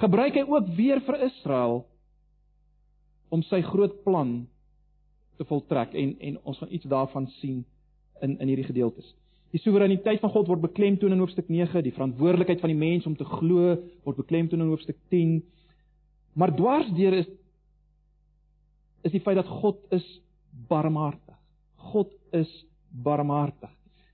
gebruik 0.00 0.38
hy 0.38 0.46
ook 0.48 0.70
weer 0.78 1.02
vir 1.04 1.26
Israel 1.26 1.82
om 3.28 3.42
sy 3.44 3.60
groot 3.66 3.98
plan 4.06 4.46
te 5.38 5.46
voltrek 5.48 5.94
en 5.94 6.14
en 6.18 6.38
ons 6.42 6.58
gaan 6.58 6.72
iets 6.74 6.90
daarvan 6.90 7.26
sien 7.38 7.64
in 8.20 8.38
in 8.38 8.50
hierdie 8.50 8.68
gedeeltes. 8.68 9.14
Die 9.54 9.60
soewereiniteit 9.60 10.20
van 10.20 10.30
God 10.30 10.48
word 10.50 10.60
beklemtoon 10.60 11.14
in 11.14 11.22
hoofstuk 11.22 11.48
9, 11.48 11.82
die 11.82 11.94
verantwoordelikheid 11.96 12.60
van 12.60 12.72
die 12.72 12.78
mens 12.78 13.06
om 13.08 13.16
te 13.16 13.24
glo 13.24 13.76
word 14.04 14.18
beklemtoon 14.20 14.60
in 14.60 14.72
hoofstuk 14.74 14.98
10. 15.14 15.38
Maar 16.36 16.54
dwarsdeur 16.56 17.20
is 17.22 17.30
is 19.06 19.14
die 19.14 19.22
feit 19.22 19.38
dat 19.38 19.46
God 19.46 19.78
is 19.94 20.04
barmhartig. 20.68 21.36
God 21.92 22.12
is 22.34 22.50
barmhartig. 22.90 23.70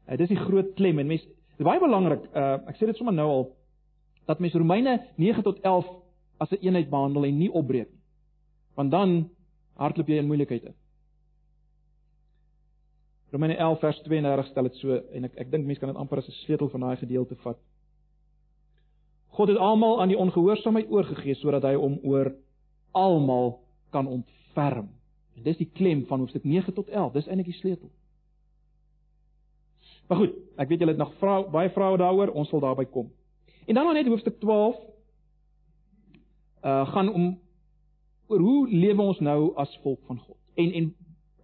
Dit 0.06 0.26
is 0.28 0.34
die 0.36 0.44
groot 0.44 0.74
klem 0.76 1.00
en 1.00 1.08
mense 1.08 1.64
baie 1.64 1.80
belangrik. 1.80 2.28
Uh 2.36 2.60
ek 2.70 2.78
sê 2.78 2.86
dit 2.86 2.98
sommer 2.98 3.16
nou 3.16 3.28
al 3.30 3.44
dat 4.28 4.40
mens 4.40 4.54
Romeine 4.54 4.98
9 5.20 5.42
tot 5.42 5.60
11 5.60 5.88
as 6.38 6.50
'n 6.50 6.54
een 6.54 6.66
eenheid 6.68 6.90
behandel 6.90 7.24
en 7.24 7.38
nie 7.38 7.52
opbreek 7.52 7.90
nie. 7.90 8.02
Want 8.74 8.90
dan 8.90 9.30
hardloop 9.74 10.08
jy 10.08 10.16
in 10.16 10.26
moeilikheid 10.26 10.64
in. 10.64 10.74
Romeine 13.34 13.56
11 13.58 13.78
vers 13.82 14.02
32 14.02 14.46
stel 14.46 14.68
dit 14.68 14.76
so 14.78 14.96
en 15.10 15.24
ek 15.26 15.40
ek 15.42 15.48
dink 15.50 15.66
mense 15.66 15.82
kan 15.82 15.90
dit 15.90 15.98
amper 15.98 16.20
as 16.20 16.28
'n 16.30 16.36
sleutel 16.44 16.68
van 16.70 16.80
daai 16.86 16.96
gedeelte 16.96 17.34
vat. 17.42 17.58
God 19.34 19.48
het 19.48 19.58
almal 19.58 20.00
aan 20.00 20.08
die 20.08 20.18
ongehoorsaamheid 20.18 20.90
oorgegee 20.90 21.34
sodat 21.34 21.62
hy 21.66 21.74
hom 21.74 21.98
oor 22.02 22.30
almal 22.92 23.58
kan 23.90 24.06
ontferm. 24.06 24.88
En 25.36 25.42
dis 25.42 25.56
die 25.56 25.70
klem 25.74 26.04
van 26.06 26.20
hoofstuk 26.20 26.44
9 26.44 26.74
tot 26.74 26.88
11. 26.88 27.12
Dis 27.12 27.26
eintlik 27.26 27.50
die 27.50 27.58
sleutel. 27.58 27.90
Maar 30.08 30.18
goed, 30.18 30.34
ek 30.56 30.68
weet 30.68 30.78
julle 30.78 30.92
het 30.92 31.00
nog 31.00 31.14
vrou 31.18 31.50
baie 31.50 31.70
vroue 31.70 31.98
daaroor, 31.98 32.30
ons 32.30 32.48
sal 32.48 32.60
daarby 32.60 32.84
kom. 32.84 33.10
En 33.66 33.74
dan 33.74 33.94
net 33.94 34.06
hoofstuk 34.06 34.38
12 34.40 34.76
uh 36.64 36.86
gaan 36.92 37.12
om 37.12 37.40
oor 38.26 38.40
hoe 38.40 38.68
lewe 38.68 39.02
ons 39.02 39.18
nou 39.18 39.54
as 39.56 39.78
volk 39.82 40.00
van 40.06 40.18
God. 40.18 40.38
En 40.54 40.72
en 40.72 40.94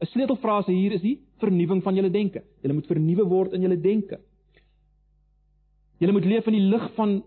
'n 0.01 0.07
sleutelfrase 0.07 0.73
hier 0.73 0.93
is 0.93 1.01
die 1.03 1.19
vernuwing 1.41 1.83
van 1.83 1.95
julle 1.95 2.11
denke. 2.11 2.45
Julle 2.63 2.77
moet 2.77 2.87
vernuwe 2.87 3.27
word 3.29 3.57
in 3.57 3.65
julle 3.67 3.81
denke. 3.81 4.21
Julle 6.01 6.13
moet 6.17 6.25
leef 6.25 6.47
in 6.49 6.57
die 6.57 6.69
lig 6.69 6.87
van 6.97 7.21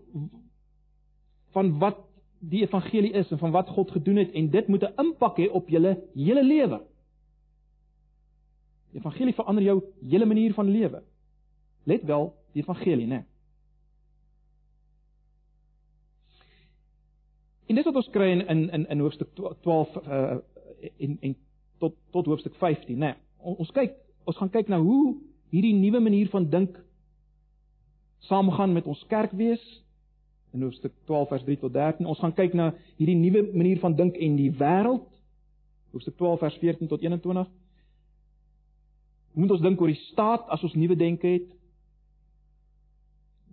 van 1.54 1.70
wat 1.78 2.00
die 2.42 2.64
evangelie 2.64 3.12
is 3.14 3.30
en 3.30 3.38
van 3.38 3.52
wat 3.54 3.68
God 3.70 3.92
gedoen 3.94 4.16
het 4.16 4.32
en 4.34 4.50
dit 4.50 4.68
moet 4.68 4.82
'n 4.82 5.00
impak 5.00 5.38
hê 5.38 5.50
op 5.50 5.68
julle 5.68 5.92
hele 6.14 6.44
lewe. 6.44 6.80
Die 8.90 9.00
evangelie 9.00 9.34
verander 9.34 9.62
jou 9.62 9.82
hele 10.08 10.26
manier 10.26 10.54
van 10.54 10.68
lewe. 10.70 11.02
Let 11.84 12.02
wel, 12.02 12.34
die 12.52 12.62
evangelie, 12.62 13.06
né? 13.06 13.24
En 17.66 17.74
dis 17.74 17.84
wat 17.84 17.94
ons 17.94 18.10
kry 18.10 18.30
in 18.30 18.68
in 18.70 18.86
in, 18.86 19.00
hoofstuk 19.00 19.28
12 19.60 19.96
uh 19.96 20.36
en 20.98 21.16
en 21.20 21.36
tot 21.78 21.94
tot 22.10 22.26
hoofstuk 22.26 22.54
15, 22.54 22.98
né? 22.98 23.14
Ons 23.38 23.70
kyk, 23.72 23.96
ons 24.24 24.36
gaan 24.36 24.50
kyk 24.50 24.68
na 24.68 24.80
hoe 24.80 25.16
hierdie 25.52 25.74
nuwe 25.74 26.00
manier 26.00 26.28
van 26.32 26.48
dink 26.50 26.76
saamgaan 28.28 28.72
met 28.72 28.86
ons 28.86 29.04
kerkwees 29.08 29.62
in 30.54 30.62
hoofstuk 30.62 30.92
12 31.04 31.28
vers 31.28 31.44
3 31.44 31.58
tot 31.58 31.72
13. 31.72 32.06
Ons 32.06 32.22
gaan 32.22 32.34
kyk 32.34 32.54
na 32.54 32.70
hierdie 32.96 33.18
nuwe 33.18 33.42
manier 33.52 33.80
van 33.82 33.96
dink 33.98 34.16
en 34.16 34.36
die 34.38 34.50
wêreld. 34.54 35.08
Hoofstuk 35.94 36.16
12 36.20 36.38
vers 36.46 36.58
14 36.62 36.90
tot 36.90 37.02
21. 37.02 37.50
Hoe 39.34 39.42
moet 39.42 39.50
ons 39.50 39.64
dink 39.64 39.80
oor 39.82 39.90
die 39.90 40.02
staat 40.12 40.46
as 40.54 40.62
ons 40.62 40.76
nuwe 40.78 40.96
denke 40.96 41.26
het? 41.26 41.50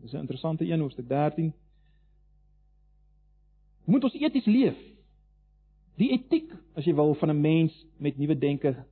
Dis 0.02 0.14
'n 0.14 0.24
interessante 0.26 0.66
een 0.66 0.80
hoofstuk 0.80 1.08
13. 1.08 1.54
Moet 3.86 4.04
ons 4.04 4.14
eties 4.14 4.46
leef? 4.46 4.78
Die 5.98 6.12
etiek, 6.12 6.54
as 6.76 6.86
jy 6.86 6.94
wil, 6.94 7.14
van 7.14 7.30
'n 7.30 7.42
mens 7.42 7.86
met 7.98 8.18
nuwe 8.18 8.38
denke 8.38 8.86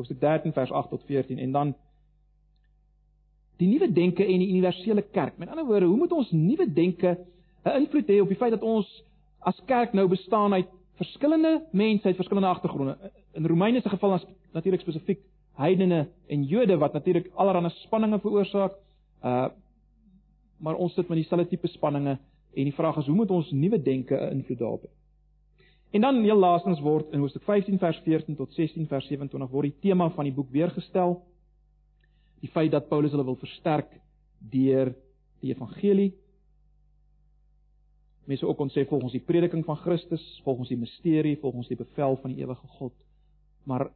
hoofstuk 0.00 0.20
13 0.20 0.54
vers 0.56 0.72
8 0.72 0.92
tot 0.92 1.04
14 1.08 1.38
en 1.38 1.52
dan 1.52 1.72
die 3.60 3.68
nuwe 3.68 3.90
denke 3.92 4.24
en 4.24 4.40
die 4.40 4.48
universele 4.48 5.02
kerk. 5.12 5.36
Met 5.38 5.48
ander 5.52 5.66
woorde, 5.68 5.86
hoe 5.86 5.96
moet 5.96 6.12
ons 6.16 6.30
nuwe 6.32 6.66
denke 6.72 7.18
'n 7.64 7.76
invloed 7.82 8.08
hê 8.08 8.20
op 8.20 8.28
die 8.28 8.40
feit 8.40 8.50
dat 8.56 8.62
ons 8.62 8.88
as 9.38 9.60
kerk 9.66 9.92
nou 9.92 10.08
bestaan 10.08 10.52
uit 10.52 10.68
verskillende 10.96 11.66
mense 11.72 12.06
uit 12.06 12.16
verskillende 12.16 12.48
agtergronde. 12.48 12.96
In 13.32 13.46
Romeine 13.46 13.80
se 13.80 13.88
geval 13.88 14.14
is 14.14 14.26
natuurlik 14.52 14.80
spesifiek 14.80 15.20
heidene 15.54 16.08
en 16.26 16.44
Jode 16.44 16.78
wat 16.78 16.92
natuurlik 16.92 17.30
allerlei 17.34 17.70
spanninge 17.70 18.20
veroorsaak. 18.20 18.72
Uh 19.24 19.48
maar 20.60 20.74
ons 20.74 20.94
sit 20.94 21.08
met 21.08 21.16
dieselfde 21.16 21.48
tipe 21.48 21.66
spanninge 21.66 22.18
En 22.52 22.66
die 22.66 22.74
vraag 22.74 22.96
is 22.96 23.06
hoe 23.06 23.14
moet 23.14 23.30
ons 23.30 23.50
nuwe 23.50 23.82
denke 23.82 24.14
'n 24.14 24.30
invloed 24.30 24.58
daarop 24.58 24.82
hê? 24.82 24.90
En 25.90 26.00
dan 26.00 26.22
heel 26.22 26.38
laastens 26.38 26.80
word 26.80 27.10
in 27.10 27.18
Hoofstuk 27.18 27.42
15 27.42 27.78
vers 27.78 27.98
14 28.04 28.36
tot 28.36 28.52
16 28.54 28.86
vers 28.86 29.06
27 29.06 29.50
word 29.50 29.70
die 29.70 29.88
tema 29.88 30.10
van 30.14 30.28
die 30.28 30.34
boek 30.34 30.50
weer 30.54 30.70
gestel. 30.70 31.16
Die 32.40 32.50
feit 32.50 32.70
dat 32.70 32.88
Paulus 32.88 33.10
hulle 33.10 33.26
wil 33.26 33.38
versterk 33.40 33.90
deur 34.38 34.94
die 35.42 35.50
evangelie. 35.50 36.12
Mense 38.30 38.46
ook 38.46 38.62
ons 38.62 38.76
sê 38.76 38.84
volgens 38.86 39.16
die 39.16 39.24
prediking 39.26 39.64
van 39.66 39.80
Christus, 39.82 40.22
volgens 40.44 40.70
die 40.70 40.78
misterie, 40.78 41.38
volgens 41.42 41.68
die 41.68 41.76
bevel 41.80 42.16
van 42.22 42.30
die 42.30 42.44
ewige 42.44 42.70
God. 42.78 42.94
Maar 43.66 43.88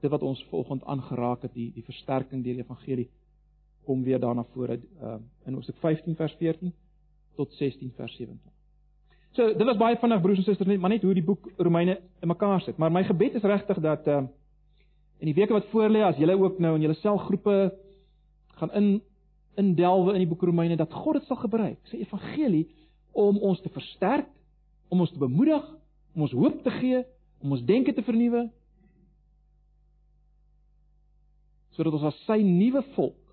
dit 0.00 0.10
wat 0.10 0.22
ons 0.22 0.44
vanoggend 0.50 0.84
aangeraak 0.84 1.42
het, 1.42 1.54
die 1.58 1.72
die 1.74 1.84
versterking 1.86 2.44
deur 2.44 2.60
die 2.60 2.62
evangelie 2.62 3.08
kom 3.82 4.02
weer 4.06 4.20
daarna 4.22 4.44
vore 4.54 4.78
uh, 4.78 5.18
in 5.46 5.58
Hoofstuk 5.58 5.82
15 5.82 6.14
vers 6.14 6.34
14 6.38 6.70
tot 7.34 7.54
16 7.58 7.90
vers 7.96 8.14
27. 8.16 8.61
So 9.32 9.48
dit 9.56 9.64
was 9.64 9.80
baie 9.80 9.96
vinnig 9.96 10.20
broers 10.20 10.42
en 10.42 10.44
susters 10.44 10.68
net 10.68 10.80
maar 10.80 10.92
net 10.92 11.04
hoe 11.06 11.14
die 11.16 11.24
boek 11.24 11.48
Romeine 11.56 11.96
in 12.20 12.28
mekaar 12.28 12.60
sit. 12.60 12.76
Maar 12.76 12.92
my 12.92 13.04
gebed 13.08 13.38
is 13.38 13.46
regtig 13.48 13.80
dat 13.80 14.06
uh 14.06 14.22
in 15.22 15.28
die 15.30 15.36
weke 15.38 15.54
wat 15.54 15.68
voorlê 15.70 16.00
as 16.02 16.16
julle 16.18 16.34
ook 16.34 16.58
nou 16.58 16.74
in 16.74 16.82
julle 16.82 16.98
selgroepe 16.98 17.72
gaan 18.58 18.72
in 18.74 19.02
indelwe 19.54 20.16
in 20.16 20.24
die 20.24 20.26
boek 20.26 20.42
Romeine 20.42 20.76
dat 20.76 20.92
God 20.92 21.20
dit 21.20 21.28
sal 21.28 21.38
gebruik, 21.38 21.78
sy 21.86 22.00
evangelie 22.02 22.64
om 23.12 23.38
ons 23.38 23.60
te 23.62 23.70
versterk, 23.70 24.26
om 24.90 25.04
ons 25.04 25.12
te 25.12 25.20
bemoedig, 25.20 25.62
om 26.16 26.24
ons 26.26 26.34
hoop 26.34 26.58
te 26.64 26.72
gee, 26.80 27.04
om 27.38 27.54
ons 27.54 27.62
denke 27.64 27.94
te 27.94 28.02
vernuwe 28.02 28.48
sodat 31.72 31.94
ons 31.96 32.10
as 32.10 32.18
sy 32.26 32.42
nuwe 32.44 32.82
volk 32.96 33.32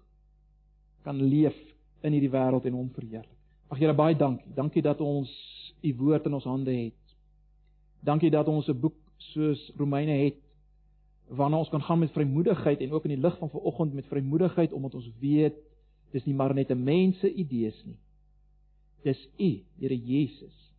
kan 1.03 1.17
leef 1.17 1.57
in 2.05 2.13
hierdie 2.15 2.31
wêreld 2.31 2.69
en 2.69 2.77
hom 2.77 2.87
verheerlik. 2.95 3.35
Ag 3.69 3.81
Here 3.81 3.93
baie 3.93 4.15
dankie. 4.17 4.53
Dankie 4.55 4.81
dat 4.85 5.01
ons 5.03 5.29
u 5.81 5.95
woord 5.95 6.25
in 6.25 6.33
ons 6.33 6.43
hande 6.43 6.73
het. 6.73 7.15
Dankie 7.99 8.31
dat 8.31 8.47
ons 8.47 8.67
'n 8.67 8.79
boek 8.79 8.95
soos 9.17 9.71
Romeine 9.77 10.11
het 10.11 10.37
waarna 11.27 11.57
ons 11.57 11.69
kan 11.69 11.81
gaan 11.81 11.99
met 11.99 12.11
vrymoedigheid 12.11 12.79
en 12.79 12.91
ook 12.91 13.03
in 13.03 13.09
die 13.09 13.21
lig 13.21 13.37
van 13.37 13.49
vanoggend 13.49 13.93
met 13.93 14.07
vrymoedigheid 14.07 14.73
omdat 14.73 14.95
ons 14.95 15.11
weet 15.19 15.55
dis 16.11 16.25
nie 16.25 16.35
maar 16.35 16.53
net 16.53 16.71
'n 16.71 16.83
mense 16.83 17.33
idees 17.33 17.83
nie. 17.85 17.97
Dis 19.03 19.29
u, 19.37 19.63
Here 19.79 19.97
Jesus 19.97 20.69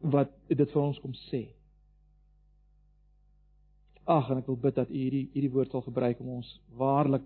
wat 0.00 0.30
dit 0.46 0.70
vir 0.70 0.82
ons 0.82 1.00
kom 1.02 1.14
sê. 1.26 1.48
Ag 4.04 4.30
en 4.30 4.38
ek 4.38 4.46
wil 4.46 4.56
bid 4.56 4.74
dat 4.78 4.90
u 4.90 4.94
hierdie 4.94 5.28
hierdie 5.34 5.52
woord 5.52 5.70
sal 5.70 5.82
gebruik 5.84 6.20
om 6.20 6.38
ons 6.38 6.60
waarlik 6.78 7.24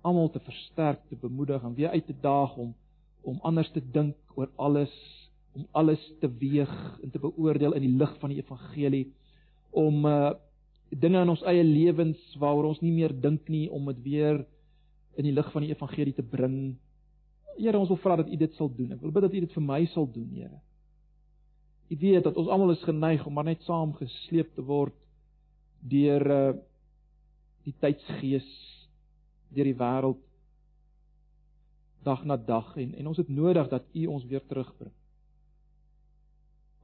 almal 0.00 0.30
te 0.32 0.40
versterk, 0.40 1.02
te 1.08 1.16
bemoedig 1.16 1.62
en 1.62 1.74
weer 1.74 1.92
uit 1.92 2.06
te 2.06 2.16
daag 2.20 2.56
om 2.56 2.74
om 3.22 3.40
anders 3.46 3.70
te 3.74 3.82
dink 3.92 4.16
oor 4.38 4.50
alles, 4.56 4.92
om 5.56 5.66
alles 5.76 6.02
te 6.20 6.28
weeg 6.40 6.70
en 7.02 7.10
te 7.10 7.20
beoordeel 7.22 7.74
in 7.78 7.86
die 7.86 7.96
lig 7.98 8.12
van 8.22 8.32
die 8.32 8.40
evangelie, 8.42 9.08
om 9.70 10.06
uh 10.06 10.30
dinge 10.90 11.20
in 11.22 11.30
ons 11.30 11.44
eie 11.46 11.62
lewens 11.62 12.18
waaroor 12.42 12.72
ons 12.72 12.80
nie 12.82 12.90
meer 12.90 13.12
dink 13.14 13.44
nie 13.46 13.68
om 13.70 13.84
dit 13.92 14.00
weer 14.02 14.40
in 15.14 15.28
die 15.28 15.34
lig 15.36 15.46
van 15.52 15.62
die 15.62 15.70
evangelie 15.70 16.14
te 16.16 16.24
bring. 16.26 16.56
Here, 17.54 17.78
ons 17.78 17.92
wil 17.92 18.00
vra 18.02 18.16
dat 18.18 18.30
U 18.32 18.38
dit 18.40 18.56
sal 18.58 18.72
doen. 18.74 18.96
Ek 18.96 19.04
wil 19.04 19.12
bid 19.14 19.26
dat 19.28 19.36
U 19.36 19.42
dit 19.44 19.54
vir 19.54 19.64
my 19.68 19.84
sal 19.92 20.08
doen, 20.10 20.26
Here. 20.34 20.58
U 21.90 21.98
weet 22.00 22.26
dat 22.26 22.40
ons 22.42 22.50
almal 22.50 22.74
is 22.74 22.82
geneig 22.86 23.22
om 23.26 23.38
maar 23.38 23.46
net 23.46 23.62
saam 23.66 23.92
gesleep 23.98 24.50
te 24.56 24.66
word 24.66 24.96
deur 25.90 26.26
uh 26.26 26.42
die 27.68 27.74
tydsgees, 27.76 28.46
deur 29.52 29.68
die 29.68 29.76
wêreld 29.76 30.22
dag 32.02 32.24
na 32.24 32.36
dag 32.36 32.76
en 32.76 32.94
en 32.94 33.06
ons 33.06 33.16
het 33.16 33.28
nodig 33.28 33.68
dat 33.68 33.84
U 33.92 34.06
ons 34.06 34.24
weer 34.24 34.46
terugbring. 34.46 34.94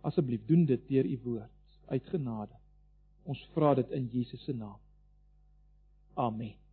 Asseblief 0.01 0.45
doen 0.47 0.65
dit 0.65 0.89
deur 0.89 1.05
U 1.05 1.19
woord 1.25 1.51
uit 1.87 2.07
genade. 2.07 2.55
Ons 3.23 3.49
vra 3.55 3.75
dit 3.75 3.91
in 3.91 4.09
Jesus 4.13 4.45
se 4.45 4.53
naam. 4.53 4.79
Amen. 6.15 6.66